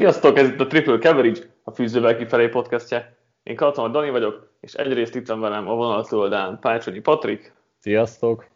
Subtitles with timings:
[0.00, 3.16] Sziasztok, ez itt a Triple Coverage, a Fűzővel kifelé podcastje.
[3.42, 7.54] Én Katon Dani vagyok, és egyrészt itt van velem a vonal oldalán Pácsonyi Patrik.
[7.78, 8.46] Sziasztok!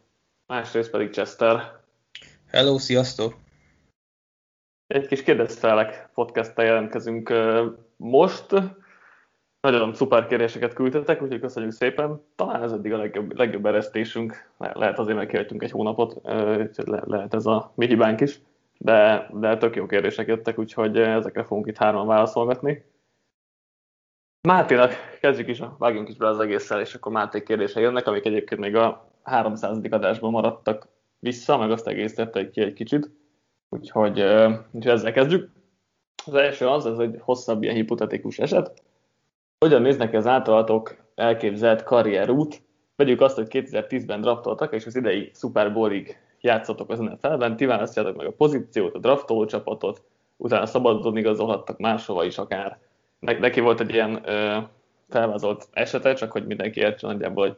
[0.47, 1.79] Másrészt pedig Chester.
[2.51, 3.33] Hello, sziasztok!
[4.87, 7.33] Egy kis kérdeztelek podcasttel jelentkezünk
[7.95, 8.45] most.
[9.61, 12.21] Nagyon szuper kérdéseket küldtetek, úgyhogy köszönjük szépen.
[12.35, 14.49] Talán ez eddig a legjobb, legjobb eresztésünk.
[14.57, 16.21] lehet azért, mert kihagytunk egy hónapot,
[16.75, 18.39] le, lehet ez a mi hibánk is
[18.77, 22.85] de, de tök jó kérdések jöttek, úgyhogy ezekre fogunk itt hárman válaszolgatni.
[24.41, 28.61] Máténak kezdjük is, vágjunk is be az egésszel, és akkor Máté kérdése jönnek, amik egyébként
[28.61, 29.79] még a 300.
[29.89, 30.87] adásban maradtak
[31.19, 33.09] vissza, meg azt egészítettek ki egy kicsit.
[33.69, 34.21] Úgyhogy,
[34.71, 35.49] úgyhogy ezzel kezdjük.
[36.25, 38.83] Az első az, ez egy hosszabb ilyen hipotetikus eset.
[39.59, 42.61] Hogyan néznek az általatok elképzelt karrierút?
[42.95, 48.15] Vegyük azt, hogy 2010-ben draftoltak, és az idei Super Bowl-ig játszotok az NFL-ben, ti választjátok
[48.15, 50.03] meg a pozíciót, a draftoló csapatot,
[50.37, 52.77] utána szabadon igazolhattak máshova is akár.
[53.19, 54.57] Ne- neki volt egy ilyen ö,
[55.09, 57.57] felvázolt esete, csak hogy mindenki értsen nagyjából, hogy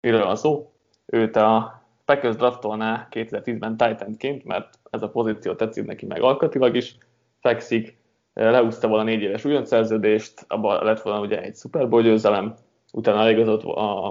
[0.00, 0.72] miről van szó.
[1.06, 6.96] Őt a Packers draftolná 2010-ben Titanként, mert ez a pozíció tetszik neki meg alkatilag is,
[7.40, 7.98] fekszik,
[8.34, 12.54] leúzta volna négy éves újonc szerződést, abban lett volna ugye egy Super Bowl győzelem,
[12.92, 13.62] utána eligazott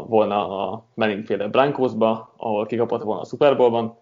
[0.08, 3.98] volna a Manning-féle Brankosba, ahol kikapott volna a Super Bowlban,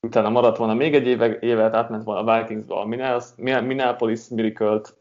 [0.00, 2.86] utána maradt volna még egy éve, évet, átment volna a Vikingsba a
[3.60, 4.94] Minneapolis Miracle-t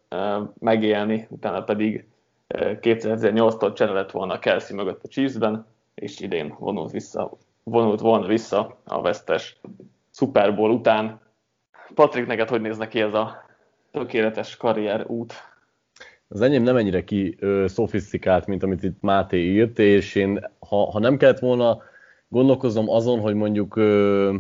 [0.59, 2.07] megélni, utána pedig
[2.55, 7.31] 2008-tól csere lett volna Kelsey mögött a Chiefsben, és idén vonult, vissza,
[7.63, 9.59] vonult volna vissza a vesztes
[10.11, 11.19] Super Bowl után.
[11.93, 13.45] Patrik, neked hogy néz neki ez a
[13.91, 15.33] tökéletes karrier út?
[16.27, 20.91] Az enyém nem ennyire ki ö, szofisztikált, mint amit itt Máté írt, és én, ha,
[20.91, 21.81] ha nem kellett volna
[22.27, 24.35] gondolkozom azon, hogy mondjuk ö,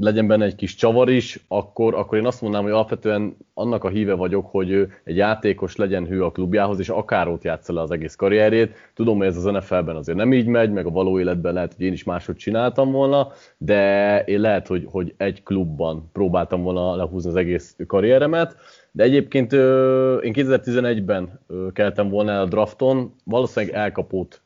[0.00, 3.88] legyen benne egy kis csavar is, akkor, akkor én azt mondanám, hogy alapvetően annak a
[3.88, 7.90] híve vagyok, hogy egy játékos legyen hű a klubjához, és akár ott játsza le az
[7.90, 8.74] egész karrierjét.
[8.94, 11.84] Tudom, hogy ez az NFL-ben azért nem így megy, meg a való életben lehet, hogy
[11.84, 17.30] én is máshogy csináltam volna, de én lehet, hogy, hogy egy klubban próbáltam volna lehúzni
[17.30, 18.56] az egész karrieremet.
[18.92, 19.52] De egyébként
[20.22, 21.40] én 2011-ben
[21.72, 24.42] keltem volna el a drafton, valószínűleg elkapott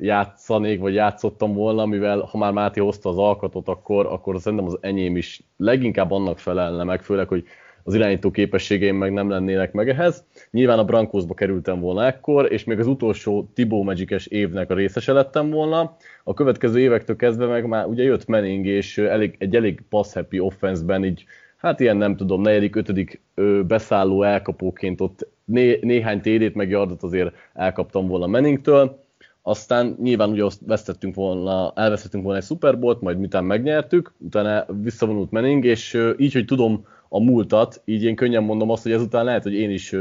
[0.00, 4.78] játszanék, vagy játszottam volna, mivel ha már Máté hozta az alkatot, akkor, akkor szerintem az
[4.80, 7.44] enyém is leginkább annak felelne meg, főleg, hogy
[7.84, 10.24] az irányító képességeim meg nem lennének meg ehhez.
[10.50, 15.12] Nyilván a Brankosba kerültem volna ekkor, és még az utolsó Tibó magic évnek a részese
[15.12, 15.96] lettem volna.
[16.24, 21.04] A következő évektől kezdve meg már ugye jött Manning, és elég, egy elég pass-happy offense-ben
[21.04, 21.24] így
[21.56, 27.02] hát ilyen nem tudom, negyedik, ötödik ö, beszálló elkapóként ott né, néhány TD-t meg yardot
[27.02, 29.02] azért elkaptam volna Manningtől
[29.42, 34.66] aztán nyilván ugye azt vesztettünk volna, elvesztettünk volna egy Super Bowl-t, majd miután megnyertük, utána
[34.82, 39.24] visszavonult Manning, és így, hogy tudom a múltat, így én könnyen mondom azt, hogy ezután
[39.24, 39.96] lehet, hogy én is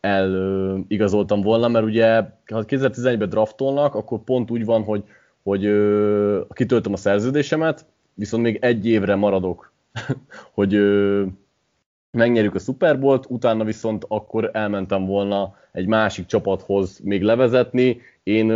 [0.00, 2.14] eligazoltam volna, mert ugye
[2.46, 5.04] ha 2011-ben draftolnak, akkor pont úgy van, hogy,
[5.42, 5.60] hogy
[6.48, 9.72] kitöltöm a szerződésemet, viszont még egy évre maradok,
[10.54, 10.74] hogy
[12.12, 18.00] megnyerjük a Super Bowl-t, utána viszont akkor elmentem volna egy másik csapathoz még levezetni.
[18.22, 18.50] Én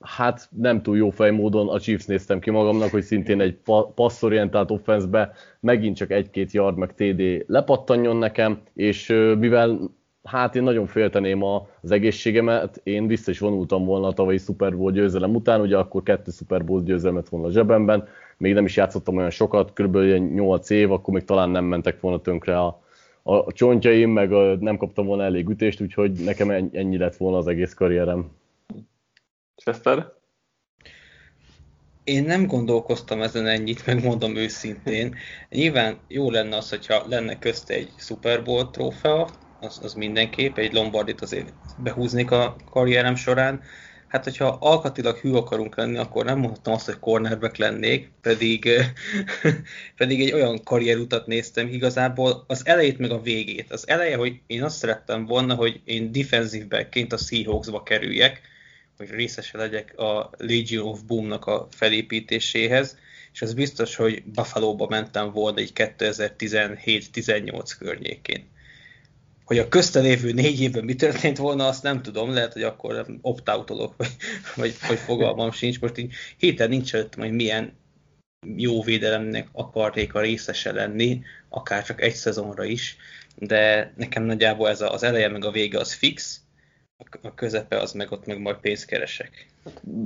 [0.00, 3.58] hát nem túl jó fejmódon a Chiefs néztem ki magamnak, hogy szintén egy
[3.94, 9.06] passzorientált offenszbe megint csak egy-két yard meg TD lepattanjon nekem, és
[9.38, 9.78] mivel
[10.22, 14.92] hát én nagyon félteném az egészségemet, én vissza is vonultam volna a tavalyi Super Bowl
[14.92, 19.16] győzelem után, ugye akkor kettő Super Bowl győzelmet volna a zsebemben, még nem is játszottam
[19.16, 19.96] olyan sokat, kb.
[20.34, 22.82] 8 év, akkor még talán nem mentek volna tönkre a,
[23.22, 27.46] a csontjaim, meg a, nem kaptam volna elég ütést, úgyhogy nekem ennyi lett volna az
[27.46, 28.30] egész karrierem.
[29.56, 30.12] Chester?
[32.04, 35.14] Én nem gondolkoztam ezen ennyit, megmondom őszintén.
[35.50, 39.28] Nyilván jó lenne az, hogyha lenne közte egy Super Bowl trófea,
[39.60, 43.62] az, az mindenképp, egy Lombardit azért behúznék a karrierem során,
[44.08, 48.68] hát hogyha alkatilag hű akarunk lenni, akkor nem mondhatom azt, hogy cornerback lennék, pedig,
[49.96, 53.72] pedig egy olyan karrierutat néztem igazából az elejét meg a végét.
[53.72, 58.40] Az eleje, hogy én azt szerettem volna, hogy én defensive backként a Seahawksba kerüljek,
[58.96, 62.98] hogy részese legyek a Legion of Boom-nak a felépítéséhez,
[63.32, 68.54] és az biztos, hogy Buffalo-ba mentem volna egy 2017-18 környékén
[69.46, 73.48] hogy a köztelévő négy évben mi történt volna, azt nem tudom, lehet, hogy akkor opt
[73.66, 73.90] vagy,
[74.56, 75.80] vagy, vagy fogalmam sincs.
[75.80, 77.72] Most így héten nincs előttem, hogy milyen
[78.56, 82.96] jó védelemnek akarnék a részese lenni, akár csak egy szezonra is,
[83.36, 86.40] de nekem nagyjából ez az eleje meg a vége az fix,
[87.22, 89.46] a közepe az meg ott meg majd pénzt keresek.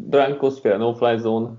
[0.08, 1.50] Broncos fél no fly zone.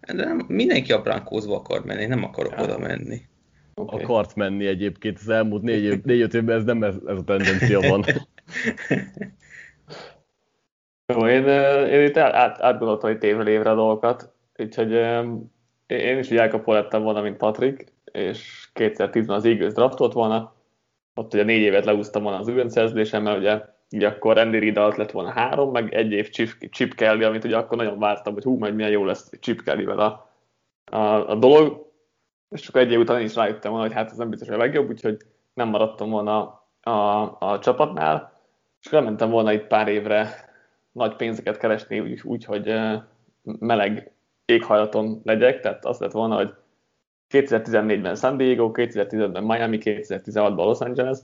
[0.00, 2.62] De nem, mindenki a Broncosba akar menni, nem akarok ja.
[2.62, 3.20] oda menni.
[3.78, 4.02] Okay.
[4.02, 7.80] akart menni egyébként az elmúlt négy, négy öt évben, ez nem ez, ez a tendencia
[7.80, 8.04] van.
[11.14, 11.44] Jó, én,
[11.88, 14.92] én itt át, átgondoltam itt évről évre a dolgokat, úgyhogy
[15.86, 20.54] én is Jakob lettem volna, mint Patrik, és 2010-ben az Eagles draftolt volna,
[21.14, 23.60] ott ugye négy évet leúztam volna az ürön szerződésemmel, ugye
[23.90, 27.44] így akkor Andy Reid alatt lett volna három, meg egy év Chip, Chip Kelly, amit
[27.44, 30.30] ugye akkor nagyon vártam, hogy hú, majd milyen jó lesz Chip Kelly-vel a,
[30.96, 31.87] a, a dolog,
[32.50, 34.56] és akkor egy év után én is rájöttem volna, hogy hát ez nem biztos, hogy
[34.56, 35.16] a legjobb, úgyhogy
[35.54, 38.32] nem maradtam volna a, a, a csapatnál,
[38.82, 40.30] és elmentem volna itt pár évre
[40.92, 42.74] nagy pénzeket keresni, úgy, úgy hogy
[43.42, 44.12] meleg
[44.44, 46.54] éghajlaton legyek, tehát az lett volna, hogy
[47.30, 51.18] 2014-ben San Diego, 2015-ben Miami, 2016-ban Los Angeles.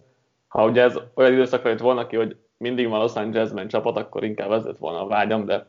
[0.49, 4.25] Ha ugye ez olyan időszakra jött volna ki, hogy mindig van Los Angelesben csapat, akkor
[4.25, 5.67] inkább ez lett volna a vágyam, de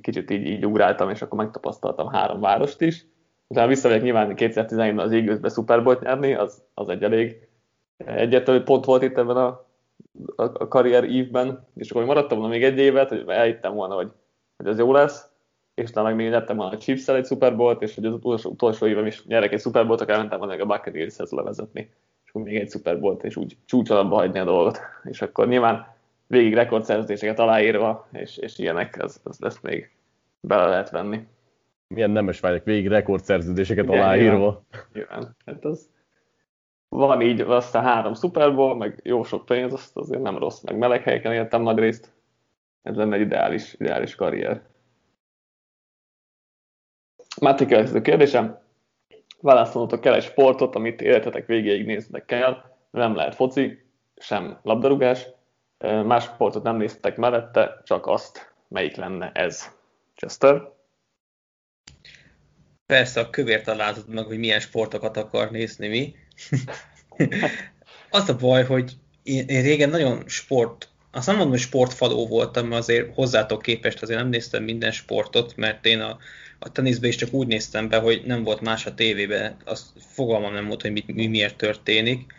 [0.00, 3.06] kicsit így, így ugráltam, és akkor megtapasztaltam három várost is.
[3.52, 7.48] Utána visszamegyek nyilván 2017-ben az Eaglesbe Super Bowl nyerni, az, az egy elég
[7.96, 9.46] egyértelmű pont volt itt ebben a,
[10.36, 14.10] a, a karrier évben, és akkor maradtam volna még egy évet, hogy elhittem volna, hogy,
[14.56, 15.28] hogy az jó lesz,
[15.74, 18.50] és talán meg még nyertem volna a chiefs egy Super Bowl-t, és hogy az utolsó,
[18.50, 21.90] utolsó évem is nyerek egy Super Bowl-t, akkor elmentem volna a Buccaneers-hez levezetni,
[22.24, 24.80] és akkor még egy Super Bowl-t, és úgy csúcsalatba hagyni a dolgot.
[25.10, 25.86] És akkor nyilván
[26.26, 29.90] végig rekordszerződéseket aláírva, és, és ilyenek, az, az lesz még
[30.40, 31.26] bele lehet venni.
[31.92, 34.62] Milyen nemes vágyak, végig rekordszerződéseket Igen, aláírva.
[34.92, 35.90] Igen, hát az
[36.96, 40.78] van így aztán három Super Bowl, meg jó sok pénz, azt azért nem rossz, meg
[40.78, 42.12] meleg helyeken éltem nagy részt.
[42.82, 44.62] Ez lenne egy ideális, ideális karrier.
[47.40, 48.58] Máté következő kérdésem.
[49.40, 52.56] Válaszolnotok kell egy sportot, amit életetek végéig néznek kell.
[52.90, 53.84] Nem lehet foci,
[54.16, 55.28] sem labdarúgás.
[55.78, 59.78] Más sportot nem néztek mellette, csak azt, melyik lenne ez.
[60.14, 60.72] Chester?
[62.92, 66.14] Persze a kövér találtad meg, hogy milyen sportokat akar nézni mi.
[68.10, 68.92] az a baj, hogy
[69.22, 74.18] én, én régen nagyon sport, azt nem mondom, hogy sportfaló voltam, azért hozzátok képest azért
[74.18, 76.18] nem néztem minden sportot, mert én a
[76.58, 80.52] a teniszbe is csak úgy néztem be, hogy nem volt más a tévébe, azt fogalmam
[80.52, 82.32] nem volt, hogy mi, mi miért történik.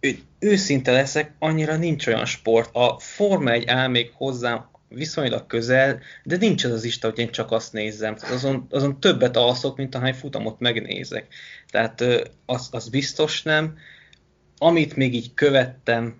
[0.00, 2.74] Ő, őszinte leszek, annyira nincs olyan sport.
[2.74, 7.30] A Forma 1 áll még hozzám viszonylag közel, de nincs az az ista, hogy én
[7.30, 8.16] csak azt nézzem.
[8.20, 11.26] Azon, azon többet alszok, mint ahány futamot megnézek.
[11.70, 12.04] Tehát
[12.46, 13.78] az, az biztos nem.
[14.58, 16.18] Amit még így követtem,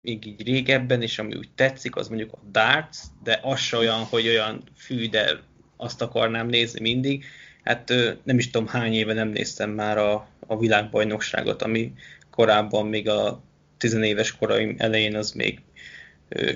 [0.00, 4.04] még így régebben, és ami úgy tetszik, az mondjuk a darts, de az se olyan,
[4.04, 5.40] hogy olyan fű, de
[5.76, 7.24] azt akarnám nézni mindig.
[7.62, 7.92] Hát
[8.24, 11.92] nem is tudom hány éve nem néztem már a, a világbajnokságot, ami
[12.30, 13.42] korábban még a
[13.76, 15.60] tizenéves koraim elején az még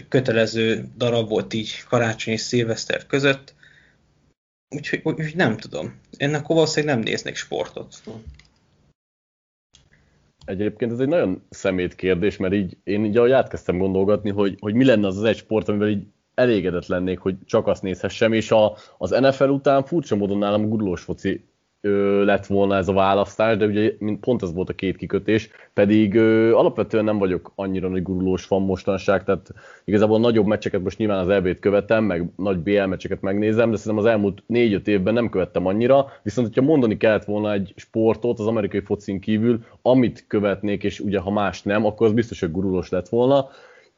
[0.08, 3.54] kötelező darab volt így karácsony és szilveszter között.
[4.76, 6.00] Úgyhogy, úgy, nem tudom.
[6.16, 8.02] Ennek valószínűleg nem néznek sportot.
[10.44, 14.74] Egyébként ez egy nagyon szemét kérdés, mert így én így ahogy átkezdtem gondolgatni, hogy, hogy
[14.74, 18.50] mi lenne az az egy sport, amivel így elégedett lennék, hogy csak azt nézhessem, és
[18.50, 21.47] a, az NFL után furcsa módon nálam gurulós foci
[21.80, 26.14] ö, lett volna ez a választás, de ugye pont ez volt a két kikötés, pedig
[26.14, 29.52] ö, alapvetően nem vagyok annyira nagy gurulós fan mostanság, tehát
[29.84, 34.04] igazából nagyobb meccseket most nyilván az EB-t követem, meg nagy BL meccseket megnézem, de szerintem
[34.04, 38.46] az elmúlt négy-öt évben nem követtem annyira, viszont hogyha mondani kellett volna egy sportot az
[38.46, 42.88] amerikai focin kívül, amit követnék, és ugye ha más nem, akkor az biztos, hogy gurulós
[42.88, 43.48] lett volna.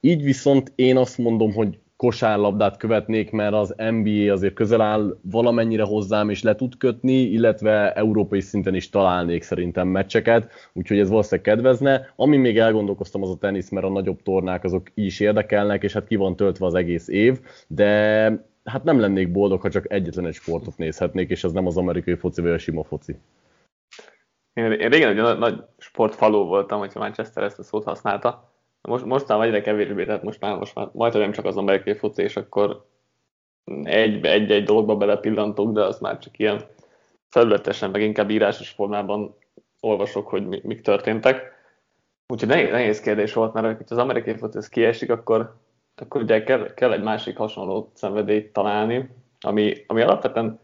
[0.01, 5.83] Így viszont én azt mondom, hogy kosárlabdát követnék, mert az NBA azért közel áll valamennyire
[5.83, 11.54] hozzám, és le tud kötni, illetve európai szinten is találnék szerintem meccseket, úgyhogy ez valószínűleg
[11.54, 12.12] kedvezne.
[12.16, 16.07] Ami még elgondolkoztam, az a tenisz, mert a nagyobb tornák azok is érdekelnek, és hát
[16.07, 17.88] ki van töltve az egész év, de
[18.64, 22.14] hát nem lennék boldog, ha csak egyetlen egy sportot nézhetnék, és az nem az amerikai
[22.14, 23.16] foci vagy a sima foci.
[24.52, 28.50] Én, régen egy nagy sportfaló voltam, hogyha Manchester ezt a szót használta,
[28.89, 32.23] most, mostan egyre kevésbé, tehát most már, most már majd nem csak az amerikai foci,
[32.23, 32.87] és akkor
[33.83, 36.65] egy-egy dologba belepillantok, de az már csak ilyen
[37.29, 39.37] felületesen, meg inkább írásos formában
[39.81, 41.59] olvasok, hogy mi, mik történtek.
[42.27, 45.57] Úgyhogy nehéz, nehéz kérdés volt, mert ha az amerikai foci ez kiesik, akkor,
[45.95, 49.09] akkor ugye kell, kell egy másik hasonló szenvedélyt találni,
[49.41, 50.61] ami, ami alapvetően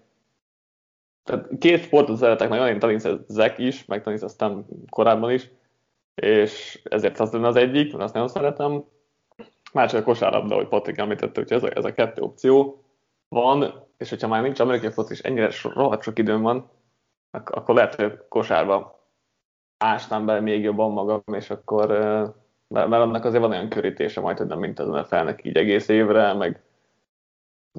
[1.26, 5.50] tehát két sportot szeretek nagyon, én teniszezek is, meg teniszeztem korábban is,
[6.16, 8.84] és ezért az lenne az egyik, mert azt nagyon szeretem.
[9.72, 12.84] Másik a kosárlabda, hogy Patrik említette, hogy ez a, ez a kettő opció
[13.28, 16.70] van, és hogyha már nincs amerikai foci, és ennyire rohadt sok időm van,
[17.30, 19.00] akkor lehet, hogy kosárba
[19.78, 21.88] ástam be még jobban magam, és akkor,
[22.68, 26.32] mert annak azért van olyan körítése majd, hogy nem mint az NFL-nek így egész évre,
[26.32, 26.62] meg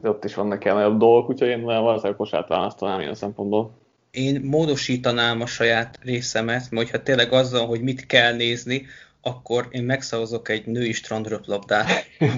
[0.04, 3.87] ott is vannak el nagyobb dolgok, úgyhogy én valószínűleg kosárt választanám ilyen szempontból.
[4.12, 8.86] Én módosítanám a saját részemet, mert ha tényleg azzal, hogy mit kell nézni,
[9.22, 11.90] akkor én megszavazok egy női strandröplabdát,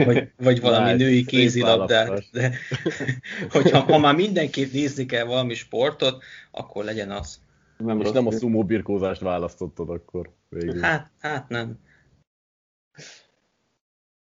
[0.05, 2.23] vagy, vagy valami női kézilabdát.
[2.31, 2.51] De
[3.51, 7.39] hogyha ha már mindenképp nézni kell valami sportot, akkor legyen az.
[7.77, 10.81] Nem és nem a szumó birkózást választottad akkor végül.
[10.81, 11.79] Hát, hát nem.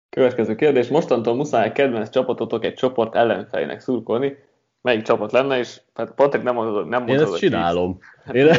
[0.09, 0.87] Következő kérdés.
[0.87, 4.37] Mostantól muszáj kedvenc csapatotok egy csoport ellenfelének szurkolni.
[4.85, 7.99] Melyik csapat lenne, és hát Patrik nem mondod, nem mondod Én ezt csinálom.
[8.31, 8.55] Én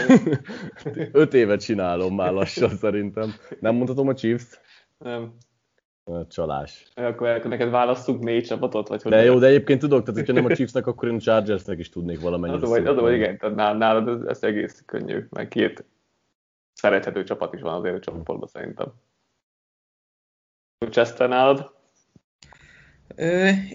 [1.12, 3.34] öt évet csinálom már lassan szerintem.
[3.60, 4.60] Nem mondhatom a Chiefs?
[4.98, 5.36] Nem.
[6.28, 6.86] Csalás.
[6.94, 8.88] Akkor, akkor neked választunk négy csapatot?
[8.88, 11.20] Vagy hogy de jó, de egyébként tudok, tehát hogyha nem a Chiefsnek, akkor én a
[11.20, 12.62] Chargersnek is tudnék valamennyit.
[12.62, 15.84] Az, vagy, az vagy igen, tehát nálad ez, ez egész könnyű, meg két
[16.72, 18.92] szerethető csapat is van azért a csoportban szerintem.
[20.90, 21.75] Chester nálad?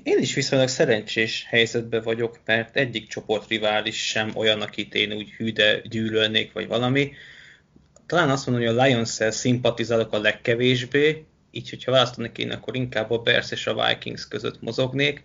[0.04, 5.82] Én is viszonylag szerencsés helyzetben vagyok, mert egyik csoportrivális sem olyan, akit én úgy hűde
[5.84, 7.14] gyűlölnék, vagy valami.
[8.06, 13.12] Talán azt mondom, hogy a Lions-szel szimpatizálok a legkevésbé, így, hogyha választani kéne, akkor inkább
[13.12, 15.24] a Bears és a Vikings között mozognék.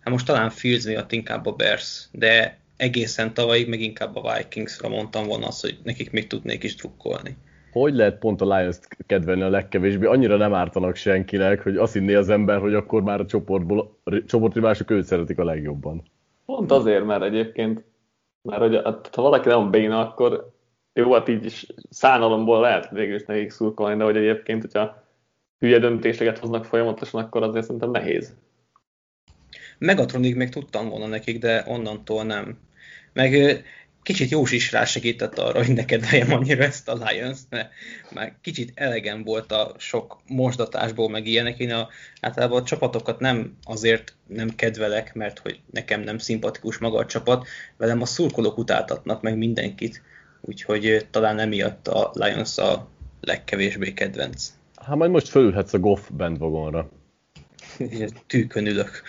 [0.00, 4.88] Hát most talán Fields miatt inkább a Bears, de egészen tavalyig meg inkább a Vikingsra
[4.88, 7.36] mondtam volna azt, hogy nekik még tudnék is drukkolni
[7.80, 10.06] hogy lehet pont a Lions-t kedvelni a legkevésbé?
[10.06, 14.24] Annyira nem ártanak senkinek, hogy azt hinné az ember, hogy akkor már a csoportból, a
[14.24, 16.02] csoportrivások őt szeretik a legjobban.
[16.46, 17.84] Pont azért, mert egyébként,
[18.42, 18.80] mert hogy,
[19.12, 20.54] ha valaki nem béna, akkor
[20.92, 25.04] jó, hát így is szánalomból lehet végül is nekik szurkolni, de hogy egyébként, hogyha
[25.58, 28.34] hülye döntéseket hoznak folyamatosan, akkor azért szerintem nehéz.
[29.78, 32.58] Megatronig még tudtam volna nekik, de onnantól nem.
[33.12, 33.64] Meg
[34.06, 37.70] kicsit Jós is rásegített arra, hogy ne kedveljem annyira ezt a lions mert
[38.12, 41.58] már kicsit elegem volt a sok mosdatásból, meg ilyenek.
[41.58, 41.88] Én a,
[42.20, 47.46] általában a csapatokat nem azért nem kedvelek, mert hogy nekem nem szimpatikus maga a csapat,
[47.76, 50.02] velem a szurkolók utáltatnak meg mindenkit,
[50.40, 52.88] úgyhogy talán emiatt a Lions a
[53.20, 54.48] legkevésbé kedvenc.
[54.74, 56.90] Hát majd most fölülhetsz a Goff bandwagonra.
[58.26, 59.02] Tűkön ülök.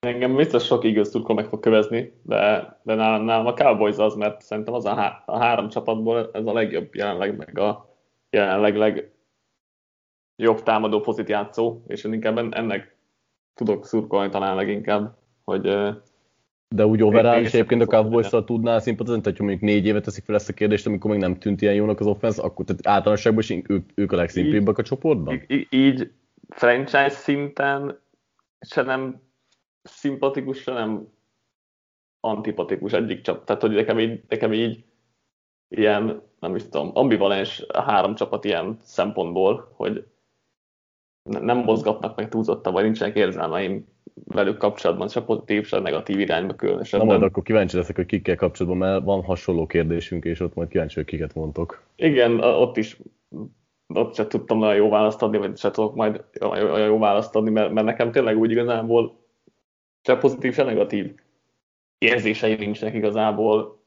[0.00, 4.14] Engem biztos sok Eagles turkó meg fog kövezni, de, de nálam, nálam a Cowboys az,
[4.14, 7.94] mert szerintem az a, há, a három csapatból ez a legjobb jelenleg, meg a
[8.30, 12.96] jelenleg legjobb támadó pozit játszó, és én inkább ennek
[13.54, 15.62] tudok szurkolni talán leginkább, hogy
[16.68, 20.24] de úgy overall is egyébként a cowboys tudnál szimpatizálni, tehát hogy mondjuk négy évet teszik
[20.24, 23.42] fel ezt a kérdést, amikor még nem tűnt ilyen jónak az offense, akkor tehát általánosságban
[23.42, 25.42] is ők, ők a legszimplibbak a csoportban?
[25.46, 26.10] Így, így
[26.48, 27.98] franchise szinten
[28.60, 29.20] se nem
[29.86, 31.08] szimpatikus, nem
[32.20, 33.44] antipatikus egyik csapat.
[33.44, 34.84] Tehát, hogy nekem így, nekem így
[35.68, 40.06] ilyen, nem is tudom, ambivalens a három csapat ilyen szempontból, hogy
[41.30, 43.86] nem mozgatnak meg túlzottan, vagy nincsenek érzelmeim
[44.24, 47.00] velük kapcsolatban, se pozitív, se negatív irányba különösen.
[47.00, 50.68] Na majd akkor kíváncsi leszek, hogy kikkel kapcsolatban, mert van hasonló kérdésünk, és ott majd
[50.68, 51.82] kíváncsi, hogy kiket mondtok.
[51.96, 52.98] Igen, ott is
[53.94, 57.50] ott se tudtam nagyon jó választ adni, vagy se tudok majd olyan jó választ adni,
[57.50, 59.25] mert, mert nekem tényleg úgy igazából
[60.06, 61.14] se pozitív, se negatív
[61.98, 63.82] érzései nincsenek igazából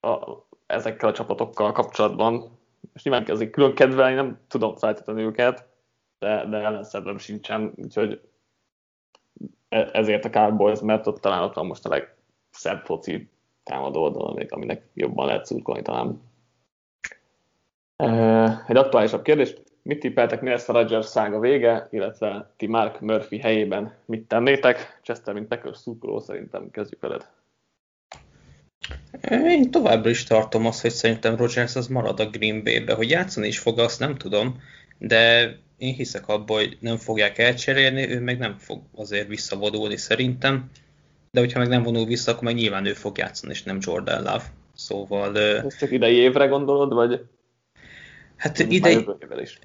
[0.00, 0.18] a,
[0.66, 2.58] ezekkel a csapatokkal kapcsolatban.
[2.94, 5.68] És nyilván azért külön kedvelni nem tudom feltétlenül őket,
[6.18, 8.20] de, de ellenszedvem sincsen, úgyhogy
[9.68, 13.28] e, ezért a Cowboys, mert ott talán ott van most a legszebb foci
[13.62, 16.22] támadó oldalon, aminek jobban lehet szurkolni talán.
[18.66, 23.38] Egy aktuálisabb kérdés, Mit tippeltek, mi lesz a Rodgers szága vége, illetve ti Mark Murphy
[23.38, 25.00] helyében mit tennétek?
[25.02, 27.28] Chester, mint Packers szurkoló, szerintem kezdjük veled.
[29.30, 32.94] Én továbbra is tartom azt, hogy szerintem Rodgers az marad a Green Bay-be.
[32.94, 34.60] Hogy játszani is fog, azt nem tudom,
[34.98, 40.70] de én hiszek abban, hogy nem fogják elcserélni, ő meg nem fog azért visszavonulni szerintem.
[41.30, 44.22] De hogyha meg nem vonul vissza, akkor meg nyilván ő fog játszani, és nem Jordan
[44.22, 44.44] Love.
[44.74, 45.38] Szóval...
[45.38, 47.24] Ezt csak idei évre gondolod, vagy?
[48.40, 49.06] Hát idei...
[49.40, 49.58] Is.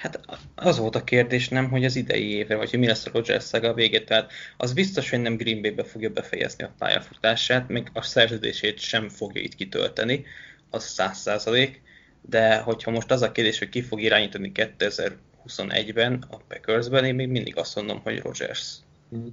[0.00, 0.20] Hát
[0.54, 3.52] az volt a kérdés, nem, hogy az idei évre, vagy hogy mi lesz a Rogers
[3.52, 4.04] a vége.
[4.04, 9.08] Tehát az biztos, hogy nem Green Bay-be fogja befejezni a pályafutását, még a szerződését sem
[9.08, 10.24] fogja itt kitölteni,
[10.70, 11.82] az száz százalék.
[12.20, 17.28] De hogyha most az a kérdés, hogy ki fog irányítani 2021-ben a Packersben, én még
[17.28, 18.74] mindig azt mondom, hogy Rogers.
[19.16, 19.26] Mm.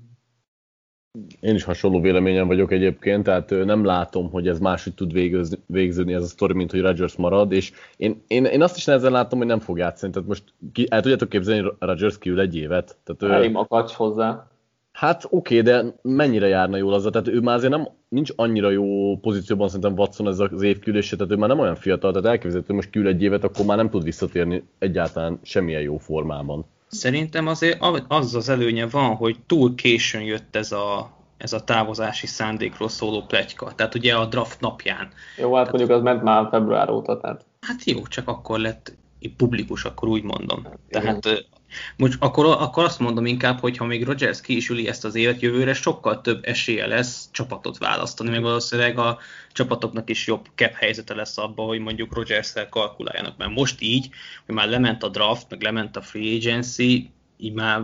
[1.40, 6.14] Én is hasonló véleményen vagyok egyébként, tehát nem látom, hogy ez máshogy tud végözni, végződni
[6.14, 9.40] ez a sztori, mint hogy Rodgers marad, és én, én, én azt is nehezen látom,
[9.40, 12.98] hogy nem fog játszani, tehát most ki, el tudjátok képzelni, Rodgers kiül egy évet.
[13.04, 14.48] Tehát, Elég makacs hozzá.
[14.92, 18.70] Hát oké, okay, de mennyire járna jól az, tehát ő már azért nem, nincs annyira
[18.70, 22.66] jó pozícióban szerintem Watson ez az évkülése, tehát ő már nem olyan fiatal, tehát elképzelhető,
[22.68, 26.66] hogy most kül egy évet, akkor már nem tud visszatérni egyáltalán semmilyen jó formában.
[26.90, 32.28] Szerintem azért az az előnye van, hogy túl későn jött ez a ez a távozási
[32.28, 33.72] szándékról szóló pletyka.
[33.76, 35.10] Tehát ugye a draft napján.
[35.38, 37.46] Jó, hát mondjuk az ment már február óta, tehát.
[37.62, 38.94] Hát jó, csak akkor lett
[39.38, 40.64] publikus, akkor úgy mondom.
[40.64, 41.50] Hát, tehát
[41.98, 45.16] most akkor, akkor azt mondom inkább, hogy ha még Rogers ki is üli ezt az
[45.16, 49.20] évet jövőre, sokkal több esélye lesz csapatot választani, meg valószínűleg a
[49.52, 54.10] csapatoknak is jobb cap helyzete lesz abban, hogy mondjuk Rogers-szel kalkuláljanak, mert most így,
[54.46, 57.82] hogy már lement a draft, meg lement a free agency, így már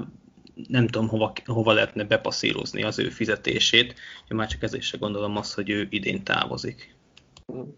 [0.68, 3.96] nem tudom, hova, hova lehetne bepasszírozni az ő fizetését,
[4.28, 6.96] hogy már csak ezért se gondolom azt, hogy ő idén távozik.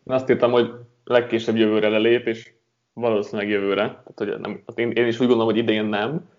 [0.05, 0.71] Azt írtam, hogy
[1.03, 2.51] legkésőbb jövőre lelép, és
[2.99, 3.83] valószínűleg jövőre.
[3.83, 6.29] Tehát, hogy nem, én, én is úgy gondolom, hogy idén nem,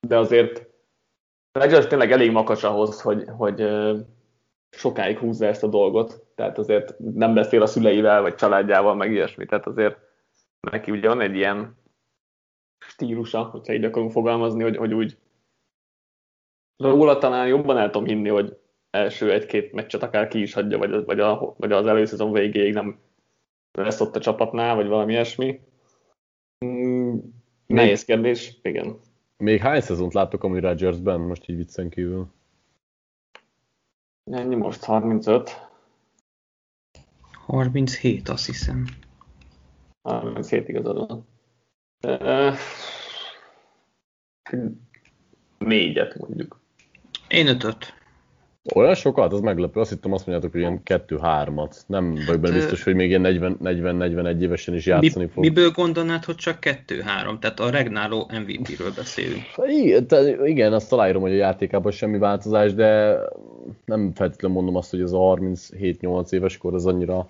[0.00, 0.66] de azért
[1.52, 3.68] Rodgers tényleg elég makas ahhoz, hogy, hogy
[4.70, 6.26] sokáig húzza ezt a dolgot.
[6.34, 9.46] Tehát azért nem beszél a szüleivel, vagy családjával, meg ilyesmi.
[9.46, 9.98] Tehát azért
[10.60, 11.76] neki ugye van egy ilyen
[12.78, 15.18] stílusa, hogyha így akarunk fogalmazni, hogy, hogy úgy
[16.76, 18.58] róla talán jobban el tudom hinni, hogy
[18.90, 22.98] első egy-két meccset akár ki is hagyja, vagy, vagy, a, vagy az előszezon végéig nem
[23.72, 25.60] lesz ott a csapatnál, vagy valami ilyesmi.
[27.68, 28.98] Nehéz kérdés, igen.
[29.36, 32.26] Még hány szezont láttok amúgy Rodgersben, most így viccen kívül?
[34.24, 35.68] Ennyi most 35.
[37.46, 38.86] 37, azt hiszem.
[40.02, 41.26] 37 igazad van.
[45.58, 46.60] négyet mondjuk.
[47.28, 47.97] Én ötöt.
[48.74, 49.32] Olyan sokat?
[49.32, 49.80] Az meglepő.
[49.80, 51.84] Azt hittem azt mondjátok, hogy ilyen kettő-hármat.
[51.86, 53.26] Nem vagyok benne biztos, hogy még ilyen
[53.62, 55.44] 40-41 évesen is játszani Mi, fog.
[55.44, 57.38] Miből gondolnád, hogy csak kettő-három?
[57.38, 59.42] Tehát a regnáló MVP-ről beszélünk.
[59.66, 63.18] Igen, igen, azt találom, hogy a játékában semmi változás, de
[63.84, 67.26] nem feltétlenül mondom azt, hogy ez a 37-8 éves kor az annyira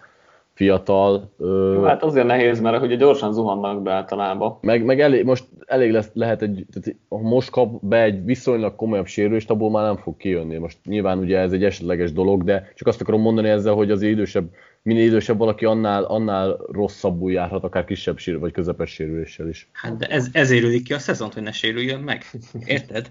[0.59, 1.35] fiatal.
[1.39, 4.59] Jó, hát azért nehéz, mert hogy gyorsan zuhannak be általában.
[4.61, 8.77] Meg, meg elég, most elég lesz, lehet egy, tehát ha most kap be egy viszonylag
[8.77, 10.57] komolyabb sérülést, abból már nem fog kijönni.
[10.57, 14.03] Most nyilván ugye ez egy esetleges dolog, de csak azt akarom mondani ezzel, hogy az
[14.03, 14.51] idősebb,
[14.83, 19.69] minél idősebb valaki, annál, annál rosszabbul járhat, akár kisebb sérül, vagy közepes sérüléssel is.
[19.73, 22.25] Hát de ez, ezért ülik ki a szezont, hogy ne sérüljön meg.
[22.67, 23.11] Érted?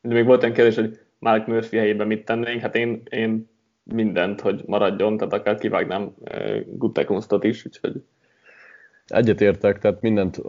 [0.00, 2.60] de még volt egy kérdés, hogy Mark Murphy helyében mit tennénk.
[2.60, 3.48] Hát én, én
[3.82, 6.14] mindent, hogy maradjon, tehát akár kivágnám
[6.66, 8.02] Gutekunstot is, úgyhogy...
[9.06, 10.40] Egyetértek, tehát mindent,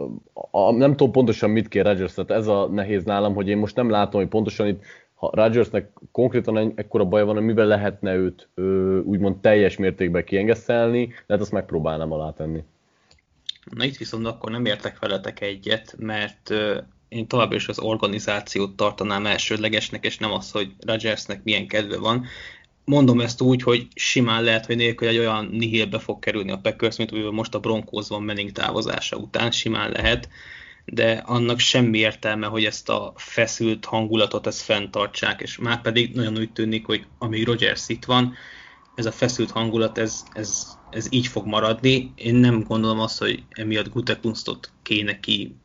[0.50, 3.76] a, nem tudom pontosan mit kér Rodgers, tehát ez a nehéz nálam, hogy én most
[3.76, 4.82] nem látom, hogy pontosan itt
[5.22, 11.06] ha Rodgersnek konkrétan ekkora baj van, hogy mivel lehetne őt ö, úgymond teljes mértékben kiengesztelni,
[11.06, 12.64] de hát azt megpróbálnám alátenni.
[13.70, 18.76] Na itt viszont akkor nem értek veletek egyet, mert ö, én továbbra is az organizációt
[18.76, 22.24] tartanám elsődlegesnek, és nem az, hogy Rodgersnek milyen kedve van
[22.92, 26.96] mondom ezt úgy, hogy simán lehet, hogy nélkül egy olyan nihilbe fog kerülni a Packers,
[26.96, 30.28] mint úgy most a Broncos van Manning távozása után, simán lehet,
[30.84, 36.38] de annak semmi értelme, hogy ezt a feszült hangulatot ezt fenntartsák, és már pedig nagyon
[36.38, 38.34] úgy tűnik, hogy amíg Rogers itt van,
[38.94, 42.12] ez a feszült hangulat, ez, ez, ez így fog maradni.
[42.14, 45.56] Én nem gondolom azt, hogy emiatt Gutekunstot kéne ki,